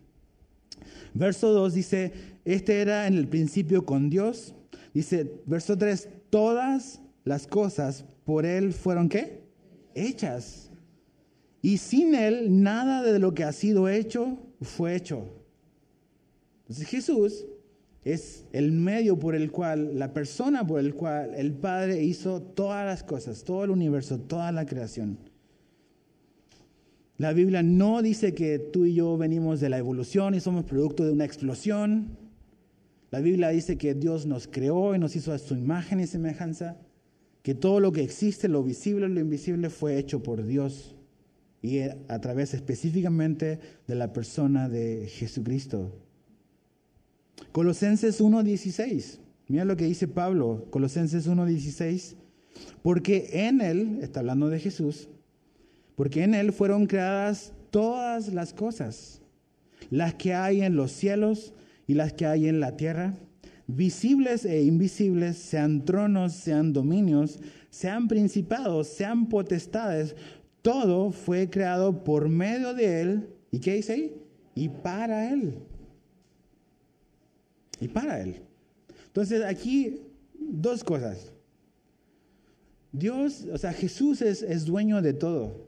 Verso 1.15 1.53
2 1.53 1.75
dice, 1.75 2.13
este 2.45 2.81
era 2.81 3.07
en 3.07 3.15
el 3.15 3.29
principio 3.29 3.87
con 3.87 4.11
Dios. 4.11 4.55
Dice, 4.93 5.41
verso 5.47 5.79
3, 5.79 6.09
todas 6.29 7.01
las 7.25 7.47
cosas 7.47 8.05
por 8.25 8.45
Él 8.45 8.73
fueron 8.73 9.09
qué? 9.09 9.45
Hechas. 9.95 10.71
Y 11.63 11.79
sin 11.79 12.15
Él 12.15 12.63
nada 12.63 13.03
de 13.03 13.19
lo 13.19 13.33
que 13.33 13.45
ha 13.45 13.53
sido 13.53 13.89
hecho 13.89 14.39
fue 14.61 14.97
hecho. 14.97 15.29
Entonces 16.63 16.89
Jesús 16.89 17.47
es 18.03 18.45
el 18.53 18.73
medio 18.73 19.19
por 19.19 19.35
el 19.35 19.51
cual, 19.51 19.99
la 19.99 20.13
persona 20.13 20.67
por 20.67 20.81
el 20.81 20.95
cual 20.95 21.35
el 21.35 21.53
Padre 21.53 22.03
hizo 22.03 22.43
todas 22.43 22.85
las 22.85 23.03
cosas, 23.03 23.45
todo 23.45 23.65
el 23.65 23.71
universo, 23.71 24.19
toda 24.19 24.53
la 24.53 24.67
creación. 24.67 25.19
La 27.17 27.33
Biblia 27.33 27.63
no 27.63 28.03
dice 28.03 28.35
que 28.35 28.59
tú 28.59 28.87
y 28.87 28.95
yo 28.95 29.17
venimos 29.17 29.61
de 29.61 29.69
la 29.69 29.79
evolución 29.79 30.35
y 30.35 30.41
somos 30.41 30.65
producto 30.65 31.05
de 31.05 31.13
una 31.13 31.25
explosión. 31.25 32.17
La 33.13 33.21
Biblia 33.21 33.51
dice 33.51 33.79
que 33.79 33.95
Dios 33.95 34.27
nos 34.27 34.49
creó 34.49 34.97
y 34.97 34.99
nos 34.99 35.15
hizo 35.15 35.33
a 35.33 35.39
su 35.39 35.55
imagen 35.55 36.01
y 36.01 36.09
semejanza, 36.09 36.77
que 37.43 37.55
todo 37.55 37.79
lo 37.79 37.93
que 37.93 38.03
existe, 38.03 38.49
lo 38.49 38.65
visible 38.65 39.07
y 39.07 39.11
lo 39.11 39.21
invisible, 39.21 39.71
fue 39.71 39.99
hecho 39.99 40.25
por 40.25 40.45
Dios 40.45 40.97
y 41.63 41.81
a 41.81 42.21
través 42.21 42.53
específicamente 42.53 43.61
de 43.87 43.95
la 43.95 44.13
persona 44.13 44.69
de 44.69 45.07
Jesucristo. 45.09 45.97
Colosenses 47.53 48.21
1.16, 48.21 49.19
mira 49.49 49.65
lo 49.65 49.77
que 49.77 49.85
dice 49.85 50.09
Pablo, 50.09 50.67
Colosenses 50.71 51.29
1.16, 51.29 52.17
porque 52.83 53.29
en 53.33 53.61
Él, 53.61 53.99
está 54.03 54.21
hablando 54.21 54.49
de 54.49 54.59
Jesús, 54.59 55.09
porque 55.97 56.23
en 56.23 56.35
Él 56.35 56.53
fueron 56.53 56.87
creadas 56.87 57.53
todas 57.71 58.33
las 58.33 58.53
cosas, 58.53 59.21
las 59.91 60.15
que 60.15 60.35
hay 60.35 60.63
en 60.63 60.77
los 60.77 60.93
cielos 60.93 61.53
y 61.87 61.95
las 61.95 62.13
que 62.13 62.27
hay 62.27 62.49
en 62.49 62.61
la 62.61 62.77
tierra, 62.77 63.15
visibles 63.67 64.45
e 64.45 64.63
invisibles, 64.63 65.37
sean 65.37 65.85
tronos, 65.85 66.33
sean 66.33 66.73
dominios, 66.73 67.39
sean 67.71 68.09
principados, 68.09 68.89
sean 68.89 69.29
potestades, 69.29 70.15
todo 70.63 71.11
fue 71.11 71.51
creado 71.51 72.05
por 72.05 72.29
medio 72.29 72.75
de 72.75 73.01
Él. 73.01 73.29
¿Y 73.51 73.59
qué 73.61 73.75
dice 73.75 73.93
ahí? 73.93 74.17
Y 74.55 74.69
para 74.69 75.31
Él. 75.31 75.59
Y 77.81 77.89
para 77.89 78.21
Él. 78.21 78.41
Entonces 79.07 79.43
aquí 79.45 80.01
dos 80.39 80.83
cosas. 80.83 81.33
Dios, 82.93 83.47
o 83.53 83.59
sea, 83.59 83.73
Jesús 83.73 84.23
es, 84.23 84.43
es 84.43 84.65
dueño 84.65 85.03
de 85.03 85.13
todo. 85.13 85.64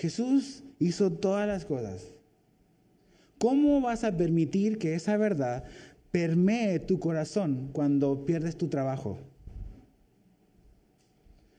Jesús 0.00 0.64
hizo 0.78 1.12
todas 1.12 1.46
las 1.46 1.66
cosas. 1.66 2.06
¿Cómo 3.38 3.82
vas 3.82 4.02
a 4.02 4.16
permitir 4.16 4.78
que 4.78 4.94
esa 4.94 5.18
verdad 5.18 5.64
permee 6.10 6.78
tu 6.78 6.98
corazón 6.98 7.68
cuando 7.74 8.24
pierdes 8.24 8.56
tu 8.56 8.68
trabajo? 8.68 9.18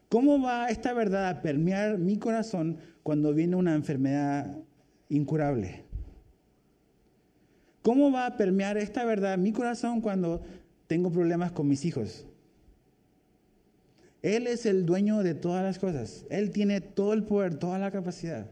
¿Cómo 0.09 0.41
va 0.41 0.69
esta 0.69 0.91
verdad 0.93 1.29
a 1.29 1.41
permear 1.43 1.99
mi 1.99 2.17
corazón 2.17 2.79
cuando 3.03 3.31
viene 3.31 3.57
una 3.57 3.75
enfermedad 3.75 4.57
incurable? 5.07 5.83
¿Cómo 7.83 8.11
va 8.11 8.25
a 8.25 8.37
permear 8.37 8.75
esta 8.75 9.05
verdad 9.05 9.37
mi 9.37 9.51
corazón 9.51 10.01
cuando 10.01 10.41
tengo 10.87 11.11
problemas 11.11 11.51
con 11.51 11.67
mis 11.67 11.85
hijos? 11.85 12.25
Él 14.21 14.47
es 14.47 14.65
el 14.65 14.85
dueño 14.85 15.23
de 15.23 15.33
todas 15.33 15.63
las 15.63 15.79
cosas. 15.79 16.25
Él 16.29 16.51
tiene 16.51 16.79
todo 16.81 17.13
el 17.13 17.23
poder, 17.23 17.55
toda 17.55 17.79
la 17.79 17.91
capacidad. 17.91 18.51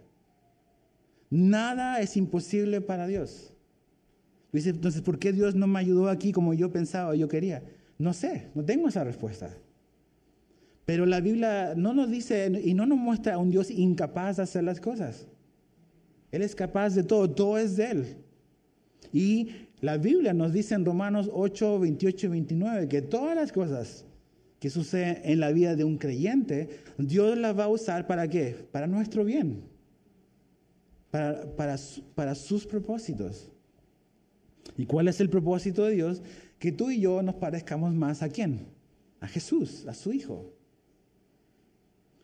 Nada 1.29 2.01
es 2.01 2.17
imposible 2.17 2.81
para 2.81 3.05
Dios. 3.05 3.53
Entonces, 4.51 5.01
¿por 5.01 5.19
qué 5.19 5.31
Dios 5.31 5.53
no 5.53 5.67
me 5.67 5.79
ayudó 5.79 6.09
aquí 6.09 6.31
como 6.31 6.53
yo 6.55 6.71
pensaba 6.71 7.15
yo 7.15 7.27
quería? 7.27 7.63
No 7.99 8.13
sé, 8.13 8.49
no 8.55 8.65
tengo 8.65 8.87
esa 8.87 9.03
respuesta. 9.03 9.55
Pero 10.85 11.05
la 11.05 11.21
Biblia 11.21 11.75
no 11.75 11.93
nos 11.93 12.09
dice 12.09 12.51
y 12.63 12.73
no 12.73 12.87
nos 12.87 12.97
muestra 12.97 13.35
a 13.35 13.37
un 13.37 13.51
Dios 13.51 13.69
incapaz 13.69 14.37
de 14.37 14.43
hacer 14.43 14.63
las 14.63 14.81
cosas. 14.81 15.27
Él 16.31 16.41
es 16.41 16.55
capaz 16.55 16.95
de 16.95 17.03
todo, 17.03 17.29
todo 17.29 17.59
es 17.59 17.77
de 17.77 17.91
Él. 17.91 18.17
Y 19.13 19.49
la 19.81 19.97
Biblia 19.97 20.33
nos 20.33 20.51
dice 20.51 20.73
en 20.73 20.85
Romanos 20.85 21.29
8, 21.31 21.79
28 21.79 22.25
y 22.25 22.29
29 22.29 22.87
que 22.87 23.03
todas 23.03 23.35
las 23.35 23.51
cosas 23.51 24.05
que 24.59 24.69
suceden 24.69 25.21
en 25.23 25.39
la 25.39 25.51
vida 25.51 25.75
de 25.75 25.83
un 25.83 25.97
creyente, 25.97 26.69
Dios 26.97 27.37
las 27.37 27.57
va 27.57 27.65
a 27.65 27.69
usar 27.69 28.07
para 28.07 28.27
qué? 28.27 28.55
Para 28.71 28.87
nuestro 28.87 29.23
bien, 29.23 29.63
para, 31.11 31.55
para, 31.55 31.77
para 32.15 32.35
sus 32.35 32.65
propósitos. 32.67 33.51
¿Y 34.77 34.85
cuál 34.85 35.07
es 35.07 35.19
el 35.19 35.29
propósito 35.29 35.85
de 35.85 35.95
Dios? 35.95 36.21
Que 36.59 36.71
tú 36.71 36.91
y 36.91 36.99
yo 36.99 37.21
nos 37.21 37.35
parezcamos 37.35 37.93
más 37.93 38.21
a 38.21 38.29
quién? 38.29 38.67
A 39.21 39.27
Jesús, 39.27 39.85
a 39.87 39.93
su 39.93 40.13
Hijo. 40.13 40.53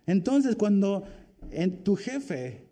Entonces, 0.05 0.55
cuando 0.55 1.03
en 1.51 1.83
tu 1.83 1.95
jefe 1.95 2.65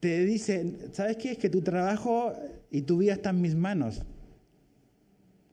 te 0.00 0.24
dice, 0.24 0.90
¿sabes 0.92 1.16
qué? 1.16 1.32
Es 1.32 1.38
que 1.38 1.48
tu 1.48 1.62
trabajo 1.62 2.32
y 2.70 2.82
tu 2.82 2.98
vida 2.98 3.12
están 3.14 3.36
en 3.36 3.42
mis 3.42 3.54
manos. 3.54 4.02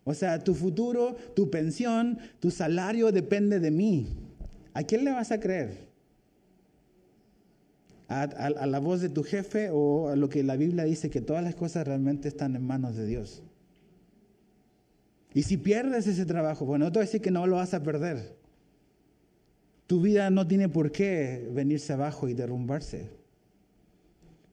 O 0.10 0.16
sea, 0.16 0.43
tu 0.43 0.55
futuro, 0.55 1.16
tu 1.36 1.51
pensión, 1.51 2.18
tu 2.39 2.49
salario 2.49 3.12
depende 3.12 3.60
de 3.60 3.70
mí. 3.70 4.07
¿A 4.74 4.82
quién 4.82 5.05
le 5.05 5.12
vas 5.12 5.32
a 5.32 5.39
creer? 5.39 5.88
¿A, 8.07 8.26
la 8.66 8.80
voz 8.80 9.01
de 9.01 9.10
tu 9.10 9.22
jefe 9.22 9.70
o 9.72 10.10
a 10.10 10.16
lo 10.16 10.28
que 10.28 10.41
la 10.41 10.55
Biblia 10.55 10.86
dice 10.86 11.12
que 11.12 11.22
todas 11.22 11.43
las 11.43 11.53
cosas 11.53 11.86
realmente 11.86 12.28
están 12.28 12.55
en 12.55 12.66
manos 12.66 12.95
de 12.95 13.05
Dios? 13.05 13.43
Y 15.36 15.43
si 15.43 15.57
pierdes 15.57 16.07
ese 16.07 16.26
trabajo, 16.26 16.66
bueno, 16.66 16.86
no 16.86 16.91
te 16.91 16.97
voy 16.97 17.03
a 17.03 17.05
decir 17.05 17.22
que 17.22 17.30
no 17.30 17.45
lo 17.45 17.57
vas 17.57 17.76
a 17.76 17.84
perder. 17.84 18.36
Tu 19.86 20.01
vida 20.01 20.32
no 20.32 20.47
tiene 20.47 20.70
por 20.70 20.91
qué 20.91 21.47
venirse 21.53 21.93
abajo 21.93 22.28
y 22.28 22.34
derrumbarse. 22.34 23.12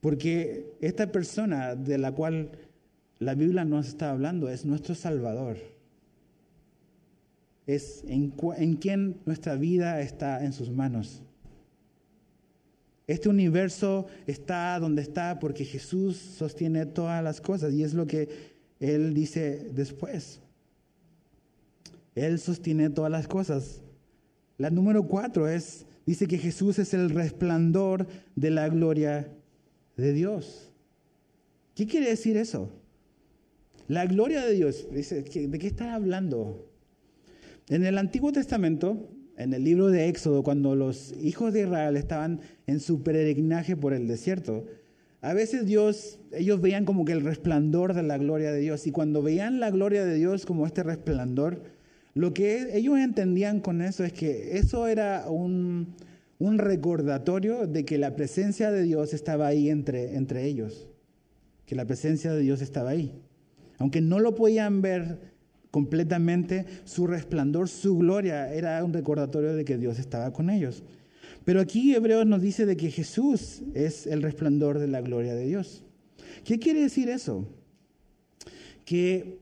Porque 0.01 0.75
esta 0.81 1.11
persona 1.11 1.73
de 1.73 1.97
la 1.97 2.11
cual 2.11 2.51
la 3.19 3.33
Biblia 3.33 3.65
nos 3.65 3.87
está 3.87 4.11
hablando 4.11 4.49
es 4.49 4.65
nuestro 4.65 4.95
Salvador. 4.95 5.57
Es 7.65 8.03
en, 8.07 8.33
en 8.57 8.75
quien 8.75 9.17
nuestra 9.25 9.55
vida 9.55 9.99
está 10.01 10.43
en 10.45 10.53
sus 10.53 10.69
manos. 10.69 11.21
Este 13.07 13.29
universo 13.29 14.07
está 14.25 14.79
donde 14.79 15.01
está 15.01 15.39
porque 15.39 15.65
Jesús 15.65 16.17
sostiene 16.17 16.85
todas 16.85 17.23
las 17.23 17.41
cosas 17.41 17.73
y 17.73 17.83
es 17.83 17.93
lo 17.93 18.05
que 18.05 18.29
Él 18.79 19.13
dice 19.13 19.69
después. 19.73 20.41
Él 22.15 22.39
sostiene 22.39 22.89
todas 22.89 23.11
las 23.11 23.27
cosas. 23.27 23.81
La 24.57 24.69
número 24.69 25.07
cuatro 25.07 25.47
es, 25.47 25.85
dice 26.05 26.27
que 26.27 26.37
Jesús 26.37 26.79
es 26.79 26.93
el 26.93 27.09
resplandor 27.09 28.07
de 28.35 28.49
la 28.49 28.67
gloria 28.69 29.31
de 29.95 30.13
Dios. 30.13 30.71
¿Qué 31.75 31.85
quiere 31.85 32.09
decir 32.09 32.37
eso? 32.37 32.69
La 33.87 34.05
gloria 34.05 34.45
de 34.45 34.53
Dios, 34.53 34.85
¿de 34.91 35.59
qué 35.59 35.67
está 35.67 35.95
hablando? 35.95 36.69
En 37.69 37.85
el 37.85 37.97
Antiguo 37.97 38.33
Testamento, 38.33 39.09
en 39.37 39.53
el 39.53 39.63
libro 39.63 39.87
de 39.87 40.09
Éxodo, 40.09 40.43
cuando 40.43 40.75
los 40.75 41.13
hijos 41.21 41.53
de 41.53 41.61
Israel 41.61 41.95
estaban 41.95 42.41
en 42.65 42.81
su 42.81 43.01
peregrinaje 43.01 43.77
por 43.77 43.93
el 43.93 44.09
desierto, 44.09 44.65
a 45.21 45.33
veces 45.33 45.65
Dios, 45.65 46.19
ellos 46.33 46.59
veían 46.59 46.83
como 46.83 47.05
que 47.05 47.13
el 47.13 47.21
resplandor 47.21 47.93
de 47.93 48.03
la 48.03 48.17
gloria 48.17 48.51
de 48.51 48.59
Dios, 48.59 48.85
y 48.87 48.91
cuando 48.91 49.21
veían 49.21 49.61
la 49.61 49.71
gloria 49.71 50.05
de 50.05 50.15
Dios 50.15 50.45
como 50.45 50.65
este 50.65 50.83
resplandor, 50.83 51.63
lo 52.13 52.33
que 52.33 52.77
ellos 52.77 52.99
entendían 52.99 53.61
con 53.61 53.81
eso 53.81 54.03
es 54.03 54.11
que 54.11 54.57
eso 54.57 54.87
era 54.87 55.29
un, 55.29 55.95
recordatorio 56.39 57.67
de 57.67 57.85
que 57.85 57.97
la 57.97 58.17
presencia 58.17 58.69
de 58.69 58.83
Dios 58.83 59.13
estaba 59.13 59.47
ahí 59.47 59.69
entre 59.69 60.45
ellos, 60.45 60.89
que 61.65 61.75
la 61.75 61.85
presencia 61.85 62.33
de 62.33 62.41
Dios 62.41 62.61
estaba 62.61 62.89
ahí. 62.89 63.21
Aunque 63.77 64.01
no 64.01 64.19
lo 64.19 64.35
podían 64.35 64.81
ver 64.81 65.33
completamente, 65.71 66.65
su 66.85 67.07
resplandor, 67.07 67.69
su 67.69 67.97
gloria 67.97 68.53
era 68.53 68.83
un 68.83 68.93
recordatorio 68.93 69.53
de 69.53 69.65
que 69.65 69.77
Dios 69.77 69.99
estaba 69.99 70.33
con 70.33 70.49
ellos. 70.49 70.83
Pero 71.45 71.61
aquí 71.61 71.93
Hebreos 71.95 72.25
nos 72.25 72.41
dice 72.41 72.65
de 72.65 72.77
que 72.77 72.91
Jesús 72.91 73.61
es 73.73 74.07
el 74.07 74.21
resplandor 74.21 74.79
de 74.79 74.87
la 74.87 75.01
gloria 75.01 75.35
de 75.35 75.45
Dios. 75.45 75.83
¿Qué 76.43 76.59
quiere 76.59 76.81
decir 76.81 77.09
eso? 77.09 77.47
Que 78.85 79.39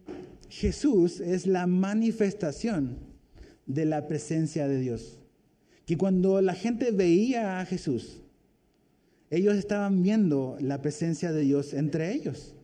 Jesús 0.50 1.20
es 1.20 1.48
la 1.48 1.68
manifestación 1.68 2.98
de 3.66 3.86
la 3.86 4.08
presencia 4.08 4.68
de 4.68 4.80
Dios 4.80 5.20
que 5.86 5.98
cuando 5.98 6.42
la 6.42 6.54
gente 6.54 6.92
veía 6.92 7.60
a 7.60 7.66
Jesús, 7.66 8.22
ellos 9.30 9.56
estaban 9.56 10.02
viendo 10.02 10.58
la 10.60 10.82
presencia 10.82 11.32
de 11.32 11.42
Dios 11.42 11.74
entre 11.74 12.12
ellos, 12.14 12.56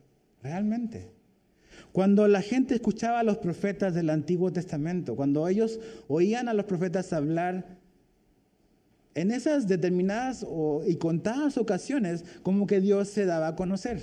realmente. 0.42 1.11
Cuando 1.92 2.26
la 2.26 2.40
gente 2.40 2.74
escuchaba 2.74 3.20
a 3.20 3.22
los 3.22 3.38
profetas 3.38 3.94
del 3.94 4.08
Antiguo 4.08 4.50
Testamento, 4.52 5.14
cuando 5.14 5.46
ellos 5.46 5.78
oían 6.08 6.48
a 6.48 6.54
los 6.54 6.64
profetas 6.64 7.12
hablar, 7.12 7.78
en 9.14 9.30
esas 9.30 9.68
determinadas 9.68 10.46
y 10.86 10.96
contadas 10.96 11.58
ocasiones, 11.58 12.24
como 12.42 12.66
que 12.66 12.80
Dios 12.80 13.08
se 13.08 13.26
daba 13.26 13.48
a 13.48 13.56
conocer. 13.56 14.00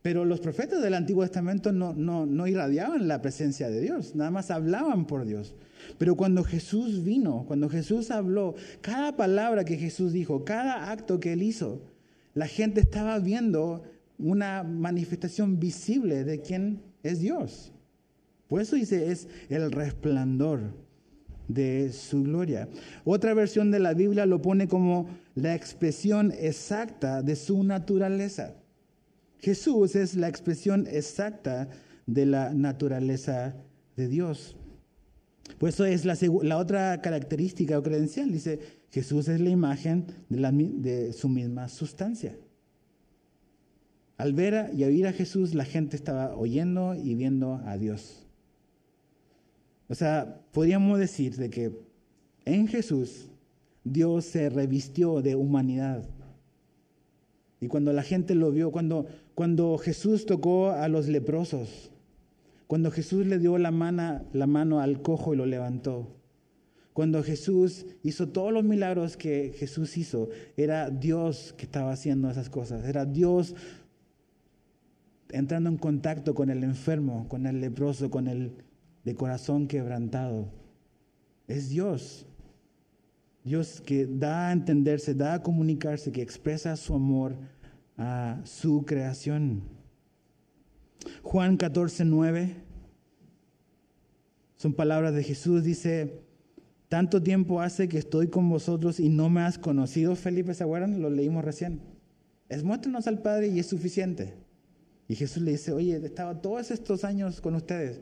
Pero 0.00 0.24
los 0.24 0.40
profetas 0.40 0.82
del 0.82 0.94
Antiguo 0.94 1.24
Testamento 1.24 1.72
no, 1.72 1.92
no, 1.92 2.26
no, 2.26 2.46
irradiaban 2.46 3.08
la 3.08 3.20
presencia 3.20 3.68
de 3.68 3.80
Dios, 3.80 4.14
nada 4.14 4.30
más 4.30 4.50
hablaban 4.50 5.06
por 5.06 5.26
Dios. 5.26 5.54
Pero 5.98 6.16
cuando 6.16 6.42
Jesús 6.42 7.04
vino, 7.04 7.44
cuando 7.46 7.68
Jesús 7.68 8.10
habló, 8.10 8.54
cada 8.80 9.16
palabra 9.16 9.64
que 9.64 9.76
Jesús 9.76 10.12
dijo, 10.12 10.44
cada 10.44 10.90
acto 10.90 11.20
que 11.20 11.32
él 11.32 11.42
hizo, 11.42 11.82
la 12.34 12.46
gente 12.46 12.80
estaba 12.80 13.18
viendo 13.18 13.82
una 14.18 14.62
manifestación 14.62 15.58
visible 15.58 16.24
de 16.24 16.40
quién 16.40 16.82
es 17.02 17.20
Dios. 17.20 17.72
Por 18.48 18.60
eso 18.60 18.76
dice, 18.76 19.10
es 19.10 19.28
el 19.48 19.72
resplandor 19.72 20.74
de 21.48 21.92
su 21.92 22.22
gloria. 22.22 22.68
Otra 23.04 23.34
versión 23.34 23.70
de 23.70 23.80
la 23.80 23.94
Biblia 23.94 24.26
lo 24.26 24.42
pone 24.42 24.68
como 24.68 25.08
la 25.34 25.54
expresión 25.54 26.32
exacta 26.38 27.22
de 27.22 27.36
su 27.36 27.62
naturaleza. 27.62 28.54
Jesús 29.38 29.96
es 29.96 30.16
la 30.16 30.28
expresión 30.28 30.86
exacta 30.90 31.68
de 32.06 32.26
la 32.26 32.54
naturaleza 32.54 33.54
de 33.96 34.08
Dios. 34.08 34.56
Pues 35.58 35.74
eso 35.74 35.84
es 35.84 36.04
la, 36.04 36.58
otra 36.58 37.00
característica 37.00 37.78
o 37.78 37.82
credencial. 37.82 38.32
Dice, 38.32 38.58
Jesús 38.90 39.28
es 39.28 39.40
la 39.40 39.50
imagen 39.50 40.06
de, 40.28 41.12
su 41.12 41.28
misma 41.28 41.68
sustancia. 41.68 42.36
Al 44.16 44.32
ver 44.32 44.70
y 44.74 44.84
oír 44.84 45.06
a 45.06 45.12
Jesús, 45.12 45.54
la 45.54 45.64
gente 45.64 45.96
estaba 45.96 46.34
oyendo 46.36 46.94
y 46.94 47.14
viendo 47.14 47.60
a 47.66 47.76
Dios. 47.76 48.26
O 49.88 49.94
sea, 49.94 50.40
podríamos 50.52 50.98
decir 50.98 51.36
de 51.36 51.50
que 51.50 51.72
en 52.44 52.66
Jesús 52.66 53.28
Dios 53.84 54.24
se 54.24 54.48
revistió 54.48 55.22
de 55.22 55.34
humanidad. 55.34 56.08
Y 57.60 57.68
cuando 57.68 57.92
la 57.92 58.02
gente 58.02 58.34
lo 58.34 58.50
vio, 58.50 58.70
cuando, 58.70 59.06
cuando 59.34 59.78
Jesús 59.78 60.26
tocó 60.26 60.70
a 60.70 60.88
los 60.88 61.08
leprosos, 61.08 61.90
cuando 62.66 62.90
Jesús 62.90 63.26
le 63.26 63.38
dio 63.38 63.58
la 63.58 63.70
mano, 63.70 64.22
la 64.32 64.46
mano 64.46 64.80
al 64.80 65.02
cojo 65.02 65.34
y 65.34 65.36
lo 65.36 65.46
levantó, 65.46 66.08
cuando 66.92 67.22
Jesús 67.22 67.86
hizo 68.02 68.28
todos 68.28 68.52
los 68.52 68.64
milagros 68.64 69.16
que 69.16 69.52
Jesús 69.56 69.98
hizo, 69.98 70.30
era 70.56 70.90
Dios 70.90 71.54
que 71.56 71.64
estaba 71.64 71.92
haciendo 71.92 72.30
esas 72.30 72.48
cosas, 72.48 72.84
era 72.86 73.04
Dios 73.04 73.54
entrando 75.30 75.70
en 75.70 75.76
contacto 75.76 76.34
con 76.34 76.50
el 76.50 76.64
enfermo, 76.64 77.28
con 77.28 77.46
el 77.46 77.60
leproso, 77.60 78.10
con 78.10 78.28
el 78.28 78.52
de 79.04 79.14
corazón 79.14 79.68
quebrantado. 79.68 80.48
Es 81.46 81.68
Dios. 81.68 82.26
Dios 83.44 83.80
que 83.80 84.06
da 84.06 84.48
a 84.48 84.52
entenderse, 84.52 85.14
da 85.14 85.34
a 85.34 85.42
comunicarse, 85.42 86.10
que 86.10 86.22
expresa 86.22 86.76
su 86.76 86.94
amor 86.94 87.36
a 87.96 88.40
su 88.44 88.84
creación. 88.84 89.62
Juan 91.22 91.56
14, 91.56 92.04
9, 92.04 92.56
son 94.56 94.72
palabras 94.72 95.14
de 95.14 95.22
Jesús, 95.22 95.62
dice, 95.62 96.22
tanto 96.88 97.22
tiempo 97.22 97.60
hace 97.60 97.88
que 97.88 97.98
estoy 97.98 98.28
con 98.28 98.48
vosotros 98.48 98.98
y 98.98 99.08
no 99.08 99.28
me 99.28 99.42
has 99.42 99.58
conocido, 99.58 100.16
Felipe, 100.16 100.54
¿se? 100.54 100.64
Lo 100.98 101.10
leímos 101.10 101.44
recién. 101.44 101.80
Es 102.48 102.64
muéstranos 102.64 103.06
al 103.06 103.20
Padre 103.20 103.48
y 103.48 103.58
es 103.58 103.66
suficiente. 103.66 104.34
Y 105.08 105.14
Jesús 105.14 105.42
le 105.42 105.52
dice, 105.52 105.72
oye, 105.72 105.96
he 105.96 106.04
estado 106.04 106.36
todos 106.38 106.70
estos 106.70 107.04
años 107.04 107.40
con 107.40 107.54
ustedes 107.54 108.00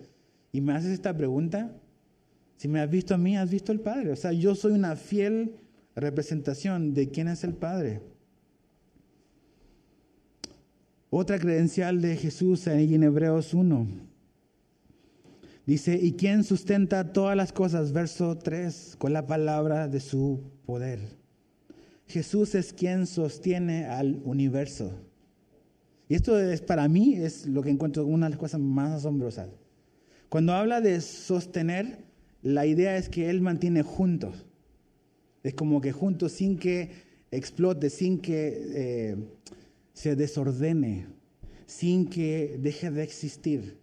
y 0.53 0.61
me 0.61 0.73
haces 0.73 0.93
esta 0.93 1.17
pregunta, 1.17 1.71
si 2.57 2.69
me 2.69 2.81
has 2.81 2.89
visto 2.89 3.15
a 3.15 3.19
mí, 3.19 3.37
has 3.37 3.51
visto 3.51 3.73
al 3.73 3.81
Padre. 3.81 4.13
O 4.13 4.17
sea, 4.17 4.33
yo 4.33 4.55
soy 4.55 4.73
una 4.73 4.97
fiel 4.97 5.57
representación 5.95 6.95
de 6.95 7.11
quién 7.11 7.29
es 7.29 7.45
el 7.45 7.55
Padre. 7.55 8.01
Otra 11.11 11.39
credencial 11.39 12.01
de 12.01 12.17
Jesús 12.17 12.67
en 12.67 13.03
Hebreos 13.03 13.55
1. 13.55 13.87
Dice, 15.67 15.99
¿y 16.01 16.13
quién 16.13 16.45
sustenta 16.45 17.13
todas 17.13 17.37
las 17.37 17.53
cosas? 17.53 17.93
Verso 17.93 18.37
3, 18.37 18.97
con 18.99 19.13
la 19.13 19.27
palabra 19.27 19.89
de 19.89 20.01
su 20.01 20.43
poder. 20.67 21.01
Jesús 22.07 22.55
es 22.55 22.73
quien 22.73 23.07
sostiene 23.07 23.87
al 23.87 24.21
universo. 24.25 24.93
Esto 26.15 26.39
es 26.39 26.61
para 26.61 26.87
mí 26.87 27.17
es 27.17 27.45
lo 27.45 27.61
que 27.61 27.71
encuentro 27.71 28.07
una 28.07 28.27
de 28.27 28.31
las 28.31 28.39
cosas 28.39 28.61
más 28.61 28.93
asombrosas. 28.93 29.49
Cuando 30.29 30.53
habla 30.53 30.81
de 30.81 31.01
sostener, 31.01 32.05
la 32.41 32.67
idea 32.67 32.97
es 32.97 33.09
que 33.09 33.31
Él 33.31 33.41
mantiene 33.41 33.83
juntos. 33.83 34.47
Es 35.43 35.55
como 35.55 35.81
que 35.81 35.91
juntos 35.91 36.31
sin 36.31 36.57
que 36.57 36.93
explote, 37.33 37.91
sin 37.91 38.21
que 38.21 38.63
eh, 38.75 39.17
se 39.93 40.15
desordene, 40.15 41.09
sin 41.67 42.07
que 42.09 42.59
deje 42.61 42.93
de 42.93 43.03
existir. 43.03 43.81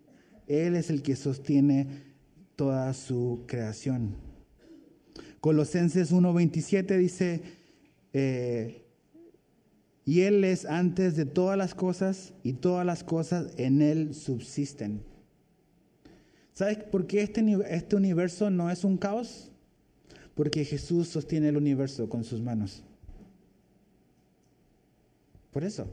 Él 0.47 0.77
es 0.77 0.89
el 0.89 1.01
que 1.01 1.17
sostiene 1.17 1.87
toda 2.55 2.93
su 2.93 3.43
creación. 3.45 4.15
Colosenses 5.41 6.13
1.27 6.13 6.97
dice, 6.97 7.41
eh, 8.13 8.80
y 10.05 10.21
Él 10.21 10.43
es 10.43 10.65
antes 10.65 11.15
de 11.15 11.25
todas 11.25 11.57
las 11.57 11.75
cosas 11.75 12.33
y 12.43 12.53
todas 12.53 12.85
las 12.85 13.03
cosas 13.03 13.53
en 13.57 13.81
Él 13.81 14.13
subsisten. 14.13 15.03
¿Sabes 16.53 16.77
por 16.77 17.07
qué 17.07 17.21
este, 17.21 17.43
este 17.69 17.95
universo 17.95 18.49
no 18.49 18.69
es 18.69 18.83
un 18.83 18.97
caos? 18.97 19.51
Porque 20.35 20.65
Jesús 20.65 21.07
sostiene 21.07 21.49
el 21.49 21.57
universo 21.57 22.09
con 22.09 22.23
sus 22.23 22.41
manos. 22.41 22.83
Por 25.51 25.63
eso. 25.63 25.87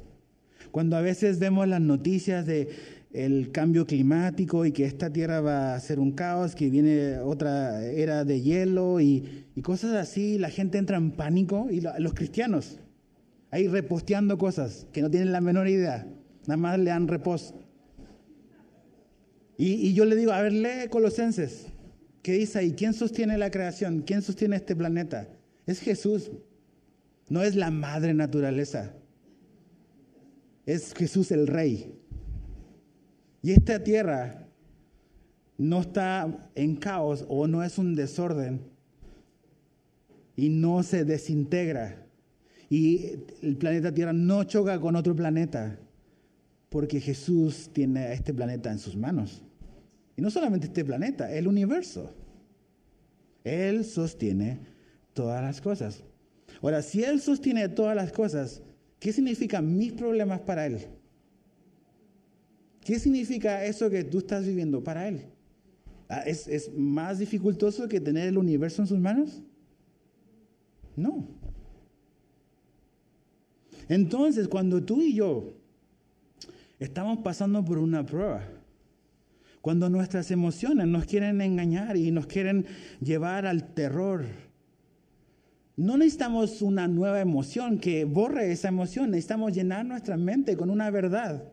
Cuando 0.70 0.96
a 0.96 1.00
veces 1.00 1.38
vemos 1.38 1.68
las 1.68 1.80
noticias 1.80 2.46
de 2.46 2.68
el 3.12 3.52
cambio 3.52 3.86
climático 3.86 4.66
y 4.66 4.72
que 4.72 4.84
esta 4.84 5.10
tierra 5.10 5.40
va 5.40 5.74
a 5.74 5.80
ser 5.80 5.98
un 5.98 6.12
caos, 6.12 6.54
que 6.54 6.68
viene 6.68 7.18
otra 7.18 7.84
era 7.86 8.24
de 8.24 8.42
hielo 8.42 9.00
y, 9.00 9.46
cosas 9.62 9.94
así, 9.94 10.38
la 10.38 10.50
gente 10.50 10.78
entra 10.78 10.98
en 10.98 11.12
pánico 11.12 11.68
y 11.70 11.80
los 11.80 12.14
cristianos 12.14 12.78
ahí 13.50 13.68
reposteando 13.68 14.38
cosas 14.38 14.86
que 14.92 15.02
no 15.02 15.10
tienen 15.10 15.32
la 15.32 15.40
menor 15.40 15.68
idea, 15.68 16.06
nada 16.46 16.56
más 16.56 16.78
le 16.78 16.90
dan 16.90 17.08
repost. 17.08 17.54
Y, 19.56 19.92
yo 19.92 20.04
le 20.04 20.14
digo, 20.14 20.30
a 20.32 20.40
ver, 20.40 20.52
lee 20.52 20.88
Colosenses. 20.88 21.66
¿Qué 22.22 22.32
dice 22.32 22.60
ahí? 22.60 22.72
¿Quién 22.72 22.94
sostiene 22.94 23.36
la 23.38 23.50
creación? 23.50 24.02
¿Quién 24.02 24.22
sostiene 24.22 24.54
este 24.54 24.76
planeta? 24.76 25.28
Es 25.66 25.80
Jesús. 25.80 26.30
No 27.28 27.42
es 27.42 27.56
la 27.56 27.72
madre 27.72 28.14
naturaleza. 28.14 28.94
Es 30.64 30.94
Jesús 30.94 31.32
el 31.32 31.48
Rey. 31.48 31.98
Y 33.42 33.50
esta 33.50 33.82
tierra 33.82 34.46
no 35.56 35.80
está 35.80 36.50
en 36.54 36.76
caos 36.76 37.24
o 37.28 37.48
no 37.48 37.64
es 37.64 37.78
un 37.78 37.96
desorden 37.96 38.60
y 40.36 40.50
no 40.50 40.84
se 40.84 41.04
desintegra. 41.04 42.06
Y 42.70 43.12
el 43.42 43.56
planeta 43.56 43.92
Tierra 43.92 44.12
no 44.12 44.44
choca 44.44 44.80
con 44.80 44.96
otro 44.96 45.14
planeta. 45.16 45.78
Porque 46.68 47.00
Jesús 47.00 47.70
tiene 47.72 48.12
este 48.12 48.34
planeta 48.34 48.70
en 48.70 48.78
sus 48.78 48.94
manos. 48.94 49.42
Y 50.16 50.20
no 50.20 50.30
solamente 50.30 50.66
este 50.66 50.84
planeta, 50.84 51.32
el 51.32 51.46
universo. 51.46 52.12
Él 53.44 53.84
sostiene 53.84 54.60
todas 55.14 55.42
las 55.42 55.60
cosas. 55.60 56.02
Ahora, 56.60 56.82
si 56.82 57.02
Él 57.02 57.20
sostiene 57.20 57.68
todas 57.68 57.96
las 57.96 58.12
cosas, 58.12 58.62
¿qué 58.98 59.12
significan 59.12 59.76
mis 59.76 59.92
problemas 59.92 60.40
para 60.40 60.66
Él? 60.66 60.78
¿Qué 62.80 62.98
significa 62.98 63.64
eso 63.64 63.90
que 63.90 64.04
tú 64.04 64.18
estás 64.18 64.46
viviendo 64.46 64.82
para 64.82 65.08
Él? 65.08 65.26
Ah, 66.08 66.22
¿Es, 66.26 66.48
¿Es, 66.48 66.72
más 66.74 67.18
dificultoso 67.18 67.88
que 67.88 68.00
tener 68.00 68.28
el 68.28 68.38
universo 68.38 68.82
en 68.82 68.88
sus 68.88 68.98
manos? 68.98 69.42
No. 70.96 71.37
Entonces, 73.88 74.48
cuando 74.48 74.82
tú 74.82 75.00
y 75.00 75.14
yo 75.14 75.54
estamos 76.78 77.18
pasando 77.18 77.64
por 77.64 77.78
una 77.78 78.04
prueba, 78.04 78.42
cuando 79.60 79.88
nuestras 79.88 80.30
emociones 80.30 80.86
nos 80.86 81.04
quieren 81.06 81.40
engañar 81.40 81.96
y 81.96 82.10
nos 82.10 82.26
quieren 82.26 82.66
llevar 83.00 83.46
al 83.46 83.74
terror, 83.74 84.26
no 85.76 85.96
necesitamos 85.96 86.60
una 86.62 86.88
nueva 86.88 87.20
emoción 87.20 87.78
que 87.78 88.04
borre 88.04 88.50
esa 88.50 88.68
emoción, 88.68 89.10
necesitamos 89.10 89.52
llenar 89.52 89.86
nuestra 89.86 90.16
mente 90.16 90.56
con 90.56 90.70
una 90.70 90.90
verdad 90.90 91.44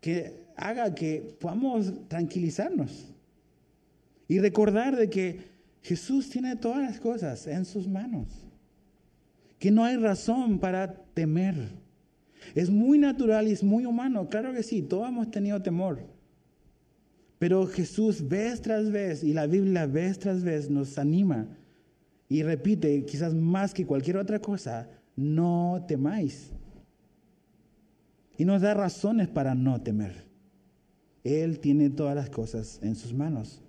que 0.00 0.44
haga 0.56 0.94
que 0.94 1.36
podamos 1.40 1.92
tranquilizarnos 2.08 3.14
y 4.26 4.38
recordar 4.38 4.96
de 4.96 5.08
que 5.08 5.48
Jesús 5.82 6.28
tiene 6.28 6.56
todas 6.56 6.82
las 6.82 7.00
cosas 7.00 7.46
en 7.46 7.64
sus 7.64 7.88
manos, 7.88 8.26
que 9.58 9.70
no 9.70 9.84
hay 9.84 9.96
razón 9.96 10.58
para 10.58 10.94
temer. 11.14 11.54
Es 12.54 12.70
muy 12.70 12.98
natural 12.98 13.48
y 13.48 13.52
es 13.52 13.62
muy 13.62 13.84
humano, 13.84 14.28
claro 14.28 14.52
que 14.52 14.62
sí, 14.62 14.82
todos 14.82 15.08
hemos 15.08 15.30
tenido 15.30 15.60
temor. 15.60 16.00
Pero 17.38 17.66
Jesús 17.66 18.26
vez 18.26 18.62
tras 18.62 18.90
vez 18.90 19.22
y 19.22 19.32
la 19.32 19.46
Biblia 19.46 19.86
vez 19.86 20.18
tras 20.18 20.42
vez 20.42 20.70
nos 20.70 20.98
anima 20.98 21.46
y 22.28 22.42
repite, 22.42 23.04
quizás 23.04 23.34
más 23.34 23.72
que 23.72 23.86
cualquier 23.86 24.16
otra 24.18 24.40
cosa, 24.40 24.88
no 25.16 25.84
temáis. 25.86 26.52
Y 28.36 28.44
nos 28.44 28.62
da 28.62 28.74
razones 28.74 29.28
para 29.28 29.54
no 29.54 29.80
temer. 29.80 30.26
Él 31.24 31.58
tiene 31.58 31.90
todas 31.90 32.14
las 32.14 32.30
cosas 32.30 32.78
en 32.82 32.94
sus 32.94 33.12
manos. 33.12 33.62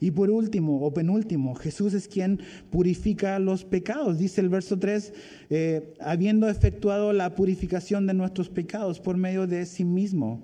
Y 0.00 0.10
por 0.10 0.30
último, 0.30 0.80
o 0.82 0.92
penúltimo, 0.92 1.54
Jesús 1.54 1.94
es 1.94 2.08
quien 2.08 2.40
purifica 2.70 3.38
los 3.38 3.64
pecados. 3.64 4.18
Dice 4.18 4.40
el 4.40 4.48
verso 4.48 4.78
3, 4.78 5.12
eh, 5.50 5.94
habiendo 6.00 6.48
efectuado 6.48 7.12
la 7.12 7.34
purificación 7.34 8.06
de 8.06 8.14
nuestros 8.14 8.48
pecados 8.48 9.00
por 9.00 9.16
medio 9.16 9.46
de 9.46 9.66
sí 9.66 9.84
mismo. 9.84 10.42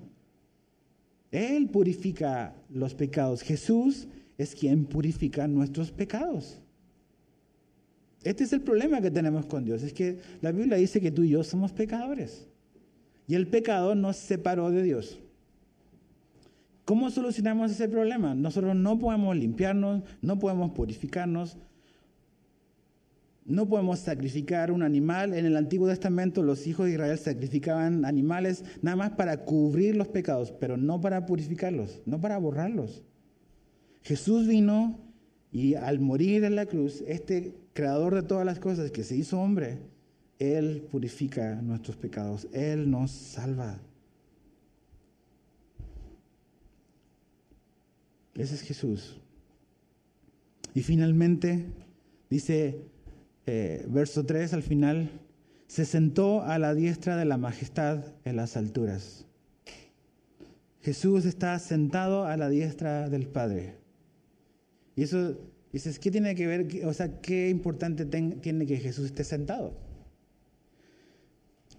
Él 1.31 1.69
purifica 1.69 2.55
los 2.69 2.93
pecados. 2.93 3.41
Jesús 3.41 4.07
es 4.37 4.53
quien 4.55 4.85
purifica 4.85 5.47
nuestros 5.47 5.91
pecados. 5.91 6.59
Este 8.23 8.43
es 8.43 8.53
el 8.53 8.61
problema 8.61 9.01
que 9.01 9.11
tenemos 9.11 9.45
con 9.45 9.65
Dios. 9.65 9.83
Es 9.83 9.93
que 9.93 10.19
la 10.41 10.51
Biblia 10.51 10.77
dice 10.77 11.01
que 11.01 11.11
tú 11.11 11.23
y 11.23 11.29
yo 11.29 11.43
somos 11.43 11.73
pecadores. 11.73 12.47
Y 13.27 13.35
el 13.35 13.47
pecado 13.47 13.95
nos 13.95 14.17
separó 14.17 14.69
de 14.71 14.83
Dios. 14.83 15.19
¿Cómo 16.85 17.09
solucionamos 17.09 17.71
ese 17.71 17.87
problema? 17.87 18.35
Nosotros 18.35 18.75
no 18.75 18.99
podemos 18.99 19.35
limpiarnos, 19.35 20.03
no 20.21 20.39
podemos 20.39 20.71
purificarnos, 20.71 21.57
no 23.45 23.67
podemos 23.67 23.99
sacrificar 23.99 24.71
un 24.71 24.83
animal. 24.83 25.33
En 25.33 25.45
el 25.45 25.55
Antiguo 25.55 25.87
Testamento 25.87 26.43
los 26.43 26.67
hijos 26.67 26.85
de 26.85 26.93
Israel 26.93 27.17
sacrificaban 27.17 28.03
animales 28.03 28.65
nada 28.81 28.97
más 28.97 29.11
para 29.11 29.45
cubrir 29.45 29.95
los 29.95 30.09
pecados, 30.09 30.51
pero 30.51 30.75
no 30.75 30.99
para 30.99 31.25
purificarlos, 31.25 32.01
no 32.05 32.19
para 32.19 32.37
borrarlos. 32.37 33.01
Jesús 34.01 34.47
vino 34.47 34.99
y 35.53 35.75
al 35.75 35.99
morir 35.99 36.43
en 36.43 36.55
la 36.55 36.65
cruz, 36.65 37.01
este 37.07 37.55
creador 37.73 38.15
de 38.15 38.23
todas 38.23 38.45
las 38.45 38.59
cosas 38.59 38.91
que 38.91 39.03
se 39.03 39.15
hizo 39.15 39.39
hombre, 39.39 39.79
Él 40.39 40.85
purifica 40.91 41.61
nuestros 41.61 41.95
pecados, 41.95 42.47
Él 42.51 42.91
nos 42.91 43.11
salva. 43.11 43.79
Ese 48.35 48.55
es 48.55 48.61
Jesús. 48.61 49.19
Y 50.73 50.81
finalmente, 50.81 51.65
dice 52.29 52.81
eh, 53.45 53.85
verso 53.89 54.25
3 54.25 54.53
al 54.53 54.63
final, 54.63 55.09
se 55.67 55.85
sentó 55.85 56.41
a 56.41 56.57
la 56.59 56.73
diestra 56.73 57.15
de 57.17 57.25
la 57.25 57.37
majestad 57.37 58.03
en 58.25 58.35
las 58.35 58.57
alturas. 58.57 59.25
Jesús 60.81 61.25
está 61.25 61.57
sentado 61.59 62.25
a 62.25 62.35
la 62.37 62.49
diestra 62.49 63.09
del 63.09 63.27
Padre. 63.27 63.75
Y 64.95 65.03
eso, 65.03 65.37
dices, 65.71 65.99
¿qué 65.99 66.11
tiene 66.11 66.35
que 66.35 66.47
ver? 66.47 66.85
O 66.85 66.93
sea, 66.93 67.21
¿qué 67.21 67.49
importante 67.49 68.05
tiene 68.05 68.65
que 68.65 68.77
Jesús 68.77 69.05
esté 69.05 69.23
sentado? 69.23 69.77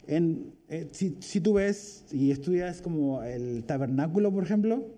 En, 0.07 0.55
eh, 0.69 0.89
si, 0.93 1.17
si 1.21 1.41
tú 1.41 1.55
ves 1.55 2.05
y 2.13 2.31
estudias 2.31 2.81
como 2.81 3.23
el 3.23 3.65
tabernáculo, 3.65 4.33
por 4.33 4.45
ejemplo, 4.45 4.94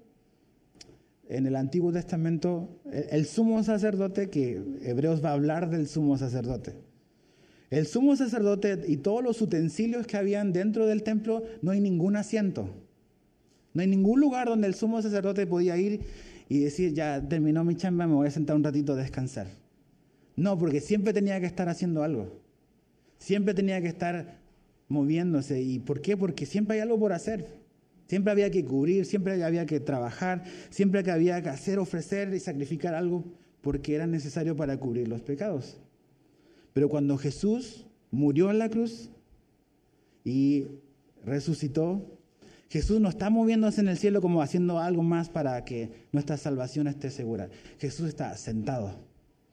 en 1.29 1.47
el 1.47 1.57
Antiguo 1.57 1.93
Testamento, 1.93 2.81
el 2.85 3.27
sumo 3.27 3.63
sacerdote, 3.63 4.31
que 4.31 4.63
Hebreos 4.83 5.25
va 5.25 5.31
a 5.31 5.35
hablar 5.35 5.71
del 5.71 5.89
sumo 5.89 6.17
sacerdote. 6.19 6.75
El 7.71 7.87
sumo 7.87 8.15
sacerdote 8.15 8.85
y 8.87 8.99
todos 8.99 9.25
los 9.25 9.43
utensilios 9.43 10.07
que 10.07 10.17
habían 10.17 10.53
dentro 10.53 10.87
del 10.87 11.03
templo, 11.03 11.43
no 11.63 11.73
hay 11.73 11.81
ningún 11.81 12.17
asiento. 12.17 12.71
No 13.75 13.83
hay 13.83 13.89
ningún 13.89 14.21
lugar 14.21 14.49
donde 14.49 14.69
el 14.69 14.75
sumo 14.75 15.03
sacerdote 15.03 15.47
podía 15.47 15.77
ir 15.77 16.01
y 16.49 16.61
decir, 16.61 16.95
ya 16.95 17.21
terminó 17.29 17.65
mi 17.65 17.75
chamba, 17.75 18.07
me 18.07 18.15
voy 18.15 18.29
a 18.29 18.31
sentar 18.31 18.57
un 18.57 18.63
ratito 18.63 18.93
a 18.93 18.97
descansar. 18.97 19.49
No, 20.37 20.57
porque 20.59 20.81
siempre 20.81 21.13
tenía 21.13 21.41
que 21.41 21.47
estar 21.47 21.69
haciendo 21.69 22.03
algo. 22.03 22.41
Siempre 23.19 23.55
tenía 23.55 23.81
que 23.81 23.89
estar 23.89 24.39
moviéndose. 24.89 25.61
¿Y 25.61 25.81
por 25.81 26.01
qué? 26.01 26.17
Porque 26.17 26.47
siempre 26.47 26.77
hay 26.77 26.83
algo 26.83 26.99
por 26.99 27.13
hacer. 27.13 27.66
Siempre 28.07 28.31
había 28.31 28.51
que 28.51 28.65
cubrir, 28.65 29.05
siempre 29.05 29.43
había 29.43 29.67
que 29.67 29.81
trabajar, 29.81 30.45
siempre 30.71 31.09
había 31.11 31.43
que 31.43 31.49
hacer, 31.49 31.79
ofrecer 31.79 32.33
y 32.33 32.41
sacrificar 32.41 32.95
algo 32.95 33.25
porque 33.63 33.97
era 33.97 34.07
necesario 34.07 34.55
para 34.57 34.79
cubrir 34.79 35.09
los 35.09 35.23
pecados. 35.23 35.81
Pero 36.73 36.89
cuando 36.89 37.19
Jesús 37.19 37.87
murió 38.13 38.51
en 38.51 38.59
la 38.59 38.69
cruz 38.69 39.11
y 40.25 40.67
resucitó, 41.25 42.17
Jesús 42.69 43.01
no 43.01 43.09
está 43.09 43.29
moviéndose 43.29 43.81
en 43.81 43.89
el 43.89 43.97
cielo 43.97 44.21
como 44.21 44.41
haciendo 44.41 44.79
algo 44.79 45.03
más 45.03 45.29
para 45.29 45.65
que 45.65 45.91
nuestra 46.13 46.37
salvación 46.37 46.87
esté 46.87 47.11
segura. 47.11 47.49
Jesús 47.79 48.09
está 48.09 48.37
sentado. 48.37 49.01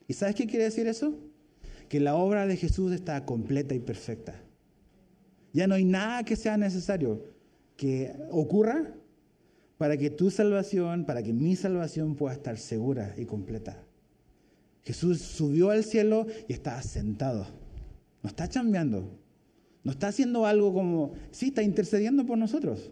¿Y 0.07 0.13
sabes 0.13 0.35
qué 0.35 0.45
quiere 0.45 0.65
decir 0.65 0.87
eso? 0.87 1.17
Que 1.89 1.99
la 1.99 2.15
obra 2.15 2.45
de 2.45 2.57
Jesús 2.57 2.91
está 2.91 3.25
completa 3.25 3.73
y 3.73 3.79
perfecta. 3.79 4.35
Ya 5.53 5.67
no 5.67 5.75
hay 5.75 5.85
nada 5.85 6.23
que 6.23 6.35
sea 6.35 6.57
necesario 6.57 7.23
que 7.75 8.15
ocurra 8.31 8.93
para 9.77 9.97
que 9.97 10.09
tu 10.09 10.31
salvación, 10.31 11.05
para 11.05 11.23
que 11.23 11.33
mi 11.33 11.55
salvación 11.55 12.15
pueda 12.15 12.33
estar 12.33 12.57
segura 12.57 13.13
y 13.17 13.25
completa. 13.25 13.83
Jesús 14.83 15.21
subió 15.21 15.69
al 15.69 15.83
cielo 15.83 16.27
y 16.47 16.53
está 16.53 16.81
sentado. 16.81 17.47
No 18.21 18.29
está 18.29 18.47
chambeando. 18.47 19.19
No 19.83 19.91
está 19.91 20.07
haciendo 20.07 20.45
algo 20.45 20.73
como, 20.73 21.13
sí, 21.31 21.47
está 21.47 21.61
intercediendo 21.61 22.25
por 22.25 22.37
nosotros, 22.37 22.91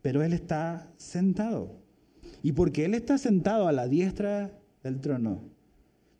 pero 0.00 0.22
Él 0.22 0.32
está 0.32 0.92
sentado. 0.96 1.80
Y 2.42 2.52
porque 2.52 2.84
Él 2.84 2.94
está 2.94 3.18
sentado 3.18 3.66
a 3.66 3.72
la 3.72 3.88
diestra 3.88 4.56
del 4.84 5.00
trono, 5.00 5.42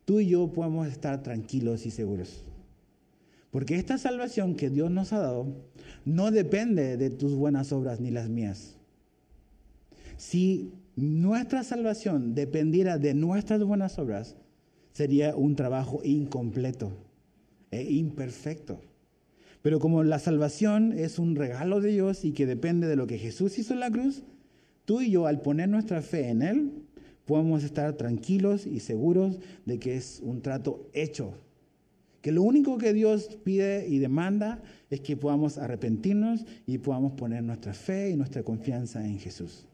tú 0.04 0.18
y 0.20 0.26
yo 0.26 0.50
podemos 0.52 0.88
estar 0.88 1.22
tranquilos 1.22 1.86
y 1.86 1.92
seguros. 1.92 2.44
Porque 3.50 3.76
esta 3.76 3.98
salvación 3.98 4.54
que 4.54 4.70
Dios 4.70 4.90
nos 4.90 5.12
ha 5.12 5.18
dado 5.18 5.46
no 6.04 6.30
depende 6.30 6.96
de 6.96 7.10
tus 7.10 7.34
buenas 7.34 7.72
obras 7.72 8.00
ni 8.00 8.10
las 8.10 8.28
mías. 8.28 8.76
Si 10.16 10.72
nuestra 10.96 11.64
salvación 11.64 12.34
dependiera 12.34 12.98
de 12.98 13.14
nuestras 13.14 13.62
buenas 13.64 13.98
obras, 13.98 14.36
sería 14.92 15.34
un 15.34 15.56
trabajo 15.56 16.00
incompleto 16.04 16.92
e 17.70 17.82
imperfecto. 17.82 18.80
Pero 19.62 19.78
como 19.78 20.04
la 20.04 20.18
salvación 20.18 20.92
es 20.92 21.18
un 21.18 21.36
regalo 21.36 21.80
de 21.80 21.90
Dios 21.90 22.24
y 22.24 22.32
que 22.32 22.46
depende 22.46 22.86
de 22.86 22.96
lo 22.96 23.06
que 23.06 23.18
Jesús 23.18 23.58
hizo 23.58 23.74
en 23.74 23.80
la 23.80 23.90
cruz, 23.90 24.22
tú 24.84 25.00
y 25.00 25.10
yo 25.10 25.26
al 25.26 25.42
poner 25.42 25.68
nuestra 25.68 26.02
fe 26.02 26.28
en 26.28 26.42
Él, 26.42 26.72
podemos 27.26 27.64
estar 27.64 27.94
tranquilos 27.94 28.66
y 28.66 28.80
seguros 28.80 29.38
de 29.66 29.78
que 29.78 29.96
es 29.96 30.20
un 30.22 30.40
trato 30.40 30.88
hecho 30.92 31.34
que 32.22 32.32
lo 32.32 32.42
único 32.42 32.78
que 32.78 32.92
Dios 32.92 33.38
pide 33.42 33.86
y 33.88 33.98
demanda 33.98 34.62
es 34.90 35.00
que 35.00 35.16
podamos 35.16 35.58
arrepentirnos 35.58 36.44
y 36.66 36.78
podamos 36.78 37.12
poner 37.12 37.42
nuestra 37.42 37.72
fe 37.72 38.10
y 38.10 38.16
nuestra 38.16 38.42
confianza 38.42 39.04
en 39.04 39.18
Jesús. 39.18 39.66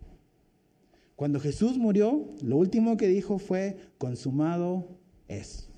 Cuando 1.16 1.40
Jesús 1.40 1.78
murió, 1.78 2.34
lo 2.42 2.56
último 2.56 2.96
que 2.96 3.08
dijo 3.08 3.38
fue, 3.38 3.76
consumado 3.98 4.86
es. 5.28 5.68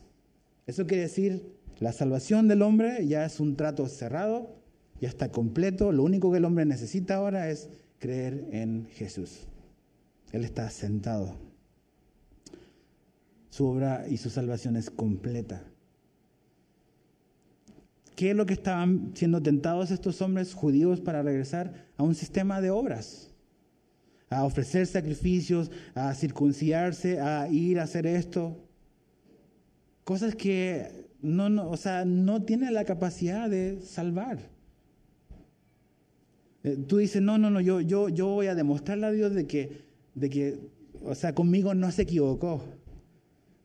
Eso 0.66 0.86
quiere 0.86 1.04
decir, 1.04 1.54
la 1.78 1.92
salvación 1.92 2.48
del 2.48 2.62
hombre 2.62 3.06
ya 3.06 3.24
es 3.24 3.38
un 3.38 3.56
trato 3.56 3.86
cerrado, 3.86 4.56
ya 5.00 5.08
está 5.08 5.30
completo, 5.30 5.92
lo 5.92 6.02
único 6.02 6.32
que 6.32 6.38
el 6.38 6.44
hombre 6.44 6.64
necesita 6.64 7.16
ahora 7.16 7.48
es 7.50 7.70
creer 8.00 8.48
en 8.50 8.88
Jesús. 8.90 9.46
Él 10.32 10.44
está 10.44 10.68
sentado. 10.70 11.36
Su 13.48 13.66
obra 13.66 14.06
y 14.08 14.16
su 14.16 14.28
salvación 14.28 14.76
es 14.76 14.90
completa. 14.90 15.64
¿Qué 18.18 18.30
es 18.30 18.36
lo 18.36 18.46
que 18.46 18.54
estaban 18.54 19.12
siendo 19.14 19.40
tentados 19.40 19.92
estos 19.92 20.20
hombres 20.22 20.52
judíos 20.52 21.00
para 21.00 21.22
regresar 21.22 21.86
a 21.96 22.02
un 22.02 22.16
sistema 22.16 22.60
de 22.60 22.68
obras? 22.68 23.30
A 24.28 24.42
ofrecer 24.42 24.88
sacrificios, 24.88 25.70
a 25.94 26.12
circuncidarse, 26.14 27.20
a 27.20 27.48
ir 27.48 27.78
a 27.78 27.84
hacer 27.84 28.08
esto. 28.08 28.56
Cosas 30.02 30.34
que 30.34 31.06
no, 31.22 31.70
o 31.70 31.76
sea, 31.76 32.04
no 32.04 32.42
tienen 32.42 32.74
la 32.74 32.84
capacidad 32.84 33.48
de 33.48 33.80
salvar. 33.82 34.40
Eh, 36.64 36.76
tú 36.88 36.96
dices, 36.96 37.22
no, 37.22 37.38
no, 37.38 37.50
no, 37.50 37.60
yo, 37.60 37.80
yo, 37.80 38.08
yo 38.08 38.26
voy 38.26 38.48
a 38.48 38.56
demostrarle 38.56 39.06
a 39.06 39.12
Dios 39.12 39.32
de 39.32 39.46
que, 39.46 39.82
de 40.16 40.28
que, 40.28 40.58
o 41.04 41.14
sea, 41.14 41.36
conmigo 41.36 41.72
no 41.72 41.92
se 41.92 42.02
equivocó. 42.02 42.64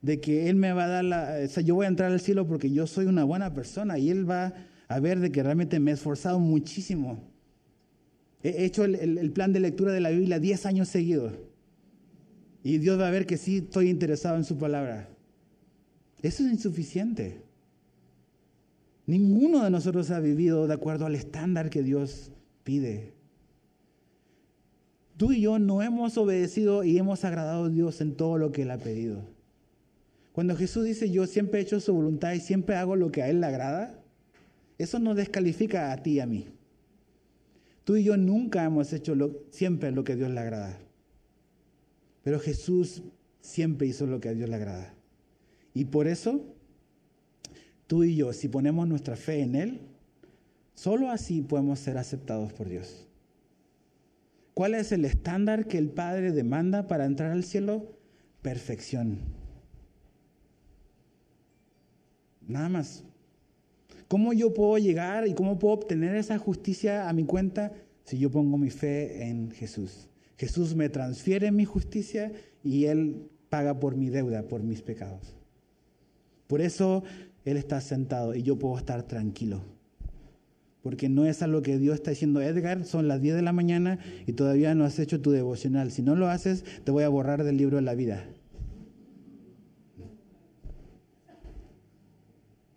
De 0.03 0.21
que 0.21 0.49
Él 0.49 0.55
me 0.55 0.71
va 0.71 0.83
a 0.83 0.87
dar 0.87 1.03
la, 1.03 1.37
o 1.43 1.47
sea, 1.47 1.63
yo 1.63 1.73
voy 1.73 1.85
a 1.85 1.89
entrar 1.89 2.11
al 2.11 2.19
cielo 2.19 2.45
porque 2.45 2.69
yo 2.69 2.85
soy 2.85 3.07
una 3.07 3.23
buena 3.23 3.51
persona 3.55 3.97
y 3.97 4.11
Él 4.11 4.29
va 4.29 4.53
a 4.87 4.99
ver 4.99 5.19
de 5.19 5.31
que 5.31 5.41
realmente 5.41 5.79
me 5.79 5.89
he 5.89 5.93
esforzado 5.95 6.39
muchísimo. 6.39 7.23
He 8.43 8.65
hecho 8.65 8.83
el, 8.83 9.17
el 9.17 9.31
plan 9.31 9.51
de 9.51 9.61
lectura 9.61 9.91
de 9.91 10.01
la 10.01 10.11
Biblia 10.11 10.37
10 10.37 10.67
años 10.67 10.89
seguidos. 10.89 11.33
Y 12.63 12.77
Dios 12.77 12.99
va 12.99 13.07
a 13.07 13.11
ver 13.11 13.25
que 13.25 13.37
sí 13.37 13.57
estoy 13.57 13.89
interesado 13.89 14.37
en 14.37 14.43
su 14.43 14.57
palabra. 14.57 15.09
Eso 16.21 16.45
es 16.45 16.51
insuficiente. 16.51 17.41
Ninguno 19.05 19.63
de 19.63 19.69
nosotros 19.69 20.11
ha 20.11 20.19
vivido 20.19 20.67
de 20.67 20.73
acuerdo 20.73 21.05
al 21.05 21.15
estándar 21.15 21.69
que 21.69 21.83
Dios 21.83 22.31
pide. 22.63 23.13
Tú 25.17 25.33
y 25.33 25.41
yo 25.41 25.59
no 25.59 25.81
hemos 25.81 26.17
obedecido 26.17 26.83
y 26.83 26.97
hemos 26.97 27.25
agradado 27.25 27.65
a 27.65 27.69
Dios 27.69 27.99
en 27.99 28.15
todo 28.15 28.37
lo 28.37 28.51
que 28.51 28.63
Él 28.63 28.71
ha 28.71 28.77
pedido. 28.77 29.32
Cuando 30.33 30.55
Jesús 30.57 30.83
dice 30.83 31.09
yo 31.09 31.25
siempre 31.25 31.59
he 31.59 31.63
hecho 31.63 31.79
su 31.79 31.93
voluntad 31.93 32.33
y 32.33 32.41
siempre 32.41 32.75
hago 32.75 32.97
lo 32.97 33.11
que 33.11 33.21
a 33.21 33.29
Él 33.29 33.39
le 33.39 33.47
agrada, 33.47 34.03
eso 34.77 34.99
no 34.99 35.15
descalifica 35.15 35.93
a 35.93 36.03
ti 36.03 36.13
y 36.13 36.19
a 36.19 36.25
mí. 36.25 36.49
Tú 37.85 37.95
y 37.95 38.03
yo 38.03 38.17
nunca 38.17 38.65
hemos 38.65 38.91
hecho 38.91 39.15
siempre 39.51 39.91
lo 39.91 40.03
que 40.03 40.13
a 40.13 40.15
Dios 40.17 40.31
le 40.31 40.39
agrada. 40.39 40.77
Pero 42.23 42.39
Jesús 42.39 43.03
siempre 43.39 43.87
hizo 43.87 44.05
lo 44.07 44.19
que 44.19 44.29
a 44.29 44.33
Dios 44.33 44.49
le 44.49 44.55
agrada. 44.55 44.93
Y 45.73 45.85
por 45.85 46.07
eso, 46.07 46.45
tú 47.87 48.03
y 48.03 48.15
yo, 48.15 48.33
si 48.33 48.49
ponemos 48.49 48.87
nuestra 48.87 49.15
fe 49.15 49.41
en 49.41 49.55
Él, 49.55 49.81
Solo 50.75 51.09
así 51.09 51.41
podemos 51.41 51.79
ser 51.79 51.97
aceptados 51.97 52.51
por 52.53 52.67
Dios. 52.67 53.07
¿Cuál 54.53 54.75
es 54.75 54.91
el 54.91 55.05
estándar 55.05 55.67
que 55.67 55.77
el 55.77 55.89
Padre 55.89 56.31
demanda 56.31 56.87
para 56.87 57.05
entrar 57.05 57.31
al 57.31 57.43
cielo? 57.43 57.97
Perfección. 58.41 59.19
Nada 62.47 62.69
más. 62.69 63.03
¿Cómo 64.07 64.33
yo 64.33 64.53
puedo 64.53 64.77
llegar 64.77 65.27
y 65.27 65.33
cómo 65.33 65.57
puedo 65.59 65.75
obtener 65.75 66.15
esa 66.15 66.37
justicia 66.37 67.09
a 67.09 67.13
mi 67.13 67.25
cuenta 67.25 67.73
si 68.03 68.17
yo 68.17 68.29
pongo 68.29 68.57
mi 68.57 68.69
fe 68.69 69.27
en 69.27 69.51
Jesús? 69.51 70.09
Jesús 70.37 70.75
me 70.75 70.89
transfiere 70.89 71.51
mi 71.51 71.65
justicia 71.65 72.31
y 72.63 72.85
Él 72.85 73.29
paga 73.49 73.79
por 73.79 73.95
mi 73.95 74.09
deuda, 74.09 74.43
por 74.43 74.61
mis 74.63 74.81
pecados. 74.81 75.35
Por 76.47 76.61
eso 76.61 77.03
Él 77.45 77.57
está 77.57 77.81
sentado 77.81 78.35
y 78.35 78.43
yo 78.43 78.59
puedo 78.59 78.77
estar 78.77 79.03
tranquilo 79.03 79.63
porque 80.83 81.07
no 81.07 81.25
es 81.25 81.41
a 81.41 81.47
lo 81.47 81.61
que 81.61 81.79
Dios 81.79 81.95
está 81.95 82.11
diciendo, 82.11 82.41
Edgar, 82.41 82.83
son 82.83 83.07
las 83.07 83.21
10 83.21 83.37
de 83.37 83.41
la 83.41 83.53
mañana 83.53 83.99
y 84.27 84.33
todavía 84.33 84.75
no 84.75 84.83
has 84.83 84.99
hecho 84.99 85.21
tu 85.21 85.31
devocional. 85.31 85.91
Si 85.91 86.01
no 86.01 86.13
lo 86.15 86.27
haces, 86.27 86.65
te 86.83 86.91
voy 86.91 87.05
a 87.05 87.09
borrar 87.09 87.45
del 87.45 87.55
libro 87.55 87.77
de 87.77 87.83
la 87.83 87.95
vida. 87.95 88.25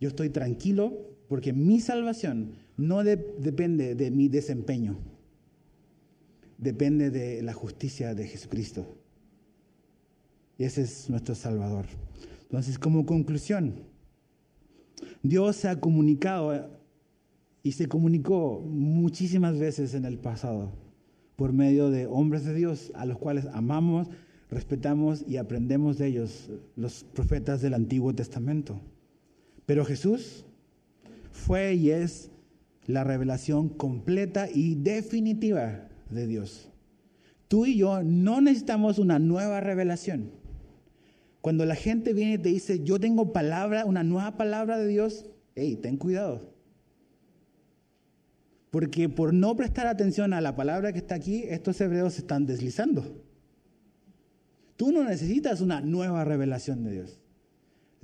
Yo 0.01 0.09
estoy 0.09 0.31
tranquilo 0.31 1.17
porque 1.29 1.53
mi 1.53 1.81
salvación 1.81 2.53
no 2.77 3.03
depende 3.03 3.95
de 3.95 4.11
mi 4.11 4.29
desempeño, 4.29 4.99
depende 6.59 7.11
de 7.11 7.43
la 7.43 7.53
justicia 7.53 8.15
de 8.15 8.27
Jesucristo. 8.27 8.87
Y 10.59 10.65
ese 10.65 10.83
es 10.83 11.11
nuestro 11.11 11.35
Salvador. 11.35 11.87
Entonces, 12.43 12.79
como 12.79 13.05
conclusión, 13.07 13.75
Dios 15.23 15.57
se 15.57 15.69
ha 15.69 15.81
comunicado 15.81 16.71
y 17.63 17.73
se 17.73 17.89
comunicó 17.89 18.61
muchísimas 18.61 19.59
veces 19.59 19.95
en 19.95 20.05
el 20.05 20.19
pasado 20.19 20.73
por 21.35 21.53
medio 21.53 21.91
de 21.91 22.07
hombres 22.07 22.45
de 22.45 22.55
Dios 22.55 22.93
a 22.95 23.05
los 23.05 23.19
cuales 23.19 23.47
amamos, 23.53 24.09
respetamos 24.49 25.25
y 25.29 25.37
aprendemos 25.37 25.99
de 25.99 26.07
ellos, 26.07 26.51
los 26.77 27.05
profetas 27.05 27.61
del 27.61 27.75
Antiguo 27.75 28.15
Testamento. 28.15 28.81
Pero 29.67 29.85
Jesús 29.85 30.45
fue 31.33 31.75
y 31.75 31.91
es 31.91 32.31
la 32.87 33.05
revelación 33.05 33.69
completa 33.69 34.49
y 34.53 34.77
definitiva 34.77 35.89
de 36.09 36.27
Dios. 36.27 36.71
Tú 37.49 37.67
y 37.67 37.77
yo 37.77 38.03
no 38.03 38.41
necesitamos 38.41 38.99
una 38.99 39.19
nueva 39.19 39.61
revelación. 39.61 40.31
Cuando 41.41 41.65
la 41.65 41.75
gente 41.75 42.13
viene 42.13 42.35
y 42.35 42.39
te 42.39 42.49
dice, 42.49 42.83
yo 42.83 42.99
tengo 42.99 43.33
palabra, 43.33 43.85
una 43.85 44.03
nueva 44.03 44.37
palabra 44.37 44.79
de 44.79 44.89
Dios, 44.89 45.27
hey, 45.55 45.79
ten 45.81 45.97
cuidado. 45.97 46.53
Porque 48.71 49.09
por 49.09 49.33
no 49.33 49.55
prestar 49.57 49.87
atención 49.87 50.33
a 50.33 50.41
la 50.41 50.57
palabra 50.57 50.93
que 50.93 50.99
está 50.99 51.15
aquí, 51.15 51.45
estos 51.49 51.81
hebreos 51.81 52.15
se 52.15 52.23
están 52.23 52.47
deslizando. 52.47 53.25
Tú 54.77 54.93
no 54.93 55.05
necesitas 55.05 55.61
una 55.61 55.81
nueva 55.81 56.25
revelación 56.25 56.85
de 56.85 56.91
Dios. 56.91 57.21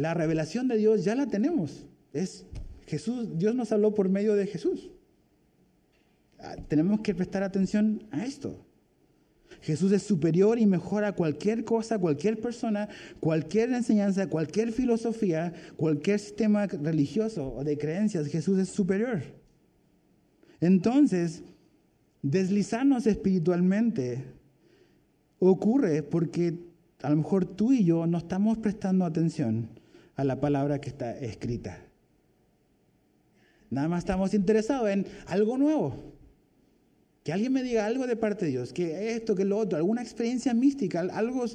La 0.03 0.14
revelación 0.14 0.66
de 0.66 0.78
Dios 0.78 1.05
ya 1.05 1.14
la 1.14 1.28
tenemos. 1.28 1.86
Es 2.12 2.44
Jesús, 2.88 3.38
Dios 3.38 3.55
nos 3.55 3.70
habló 3.70 3.94
por 3.94 4.09
medio 4.09 4.34
de 4.34 4.48
Jesús. 4.48 4.90
Ah, 6.40 6.57
tenemos 6.66 7.03
que 7.03 7.14
prestar 7.14 7.44
atención 7.44 8.03
a 8.11 8.24
esto. 8.24 8.66
Jesús 9.61 9.92
es 9.92 10.03
superior 10.03 10.59
y 10.59 10.66
mejor 10.66 11.05
a 11.05 11.12
cualquier 11.12 11.64
cosa, 11.64 12.00
cualquier 12.00 12.40
persona, 12.40 12.88
cualquier 13.20 13.72
enseñanza, 13.72 14.28
cualquier 14.28 14.72
filosofía, 14.72 15.53
cualquier 15.76 16.18
sistema 16.18 16.66
religioso 16.66 17.55
o 17.55 17.62
de 17.62 17.78
creencias. 17.78 18.26
Jesús 18.26 18.59
es 18.59 18.70
superior. 18.70 19.22
Entonces, 20.61 21.44
deslizarnos 22.22 23.07
espiritualmente 23.07 24.24
ocurre 25.38 26.03
porque 26.03 26.59
a 27.03 27.11
lo 27.11 27.18
mejor 27.18 27.44
tú 27.44 27.72
y 27.72 27.84
yo 27.84 28.05
no 28.09 28.18
estamos 28.18 28.59
prestando 28.59 29.05
atención 29.05 29.80
a 30.16 30.24
la 30.24 30.40
palabra 30.40 30.80
que 30.80 30.88
está 30.88 31.18
escrita. 31.18 31.78
Nada 33.70 33.88
más 33.88 34.00
estamos 34.00 34.34
interesados 34.34 34.90
en 34.90 35.06
algo 35.26 35.56
nuevo. 35.56 35.94
Que 37.24 37.32
alguien 37.32 37.52
me 37.52 37.62
diga 37.62 37.86
algo 37.86 38.06
de 38.06 38.16
parte 38.16 38.44
de 38.44 38.50
Dios, 38.50 38.72
que 38.72 39.14
esto, 39.14 39.34
que 39.34 39.44
lo 39.44 39.56
otro, 39.56 39.78
alguna 39.78 40.02
experiencia 40.02 40.52
mística, 40.54 41.00
algo... 41.00 41.46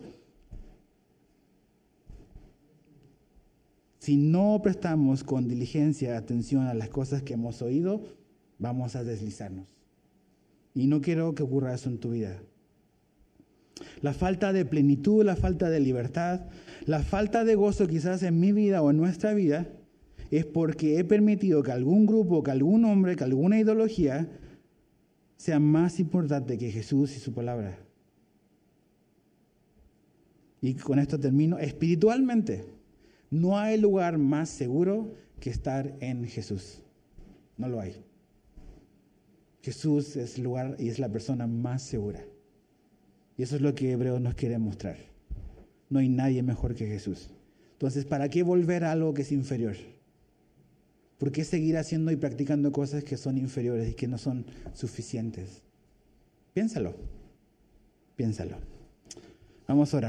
Si 4.00 4.16
no 4.16 4.62
prestamos 4.64 5.24
con 5.24 5.50
diligencia 5.50 6.18
atención 6.18 6.68
a 6.68 6.74
las 6.74 6.90
cosas 6.90 7.22
que 7.24 7.34
hemos 7.34 7.62
oído, 7.62 8.02
vamos 8.58 8.96
a 8.96 9.04
deslizarnos. 9.04 9.68
Y 10.74 10.88
no 10.88 11.02
quiero 11.02 11.36
que 11.36 11.44
ocurra 11.44 11.74
eso 11.74 11.90
en 11.90 12.00
tu 12.00 12.12
vida. 12.12 12.42
La 14.02 14.14
falta 14.14 14.54
de 14.54 14.66
plenitud, 14.66 15.26
la 15.26 15.36
falta 15.36 15.70
de 15.70 15.82
libertad, 15.82 16.42
la 16.88 17.04
falta 17.04 17.44
de 17.44 17.56
gozo 17.56 17.86
quizás 17.86 18.24
en 18.24 18.40
mi 18.40 18.54
vida 18.54 18.82
o 18.82 18.90
en 18.90 18.98
nuestra 18.98 19.34
vida 19.34 19.68
es 20.32 20.46
porque 20.46 20.98
he 20.98 21.04
permitido 21.04 21.62
que 21.62 21.74
algún 21.74 22.06
grupo, 22.06 22.42
que 22.44 22.52
algún 22.52 22.86
hombre, 22.86 23.18
que 23.18 23.26
alguna 23.26 23.60
ideología 23.60 24.30
sea 25.36 25.60
más 25.60 26.00
importante 26.00 26.58
que 26.58 26.72
Jesús 26.72 27.16
y 27.18 27.20
su 27.20 27.34
palabra. 27.34 27.78
Y 30.62 30.76
con 30.76 30.98
esto 31.00 31.20
termino. 31.20 31.60
Espiritualmente, 31.60 32.64
no 33.30 33.60
hay 33.60 33.78
lugar 33.78 34.18
más 34.18 34.48
seguro 34.48 35.14
que 35.42 35.50
estar 35.50 35.94
en 36.00 36.24
Jesús. 36.24 36.82
No 37.58 37.68
lo 37.68 37.82
hay. 37.82 38.02
Jesús 39.62 40.16
es 40.16 40.38
el 40.38 40.46
lugar 40.46 40.78
y 40.80 40.88
es 40.88 41.00
la 41.00 41.10
persona 41.10 41.48
más 41.48 41.84
segura. 41.84 42.24
Y 43.38 43.44
eso 43.44 43.58
es 43.58 43.62
lo 43.62 43.76
que 43.76 43.92
Hebreos 43.92 44.22
nos 44.22 44.36
quiere 44.36 44.58
mostrar. 44.58 45.17
No 45.90 46.00
hay 46.00 46.10
nadie 46.10 46.44
mejor 46.44 46.76
que 46.76 46.88
Jesús. 46.88 47.30
Entonces, 47.74 48.06
¿para 48.06 48.30
qué 48.30 48.44
volver 48.44 48.84
a 48.84 48.92
algo 48.92 49.14
que 49.14 49.22
es 49.22 49.32
inferior? 49.32 49.76
¿Por 51.18 51.32
qué 51.32 51.44
seguir 51.44 51.78
haciendo 51.78 52.12
y 52.12 52.16
practicando 52.16 52.72
cosas 52.72 53.04
que 53.04 53.18
son 53.18 53.38
inferiores 53.38 53.92
y 53.92 53.94
que 53.94 54.08
no 54.08 54.18
son 54.18 54.46
suficientes? 54.74 55.64
Piénsalo. 56.54 56.96
Piénsalo. 58.16 58.58
Vamos 59.68 59.94
a 59.94 59.98
orar. 59.98 60.06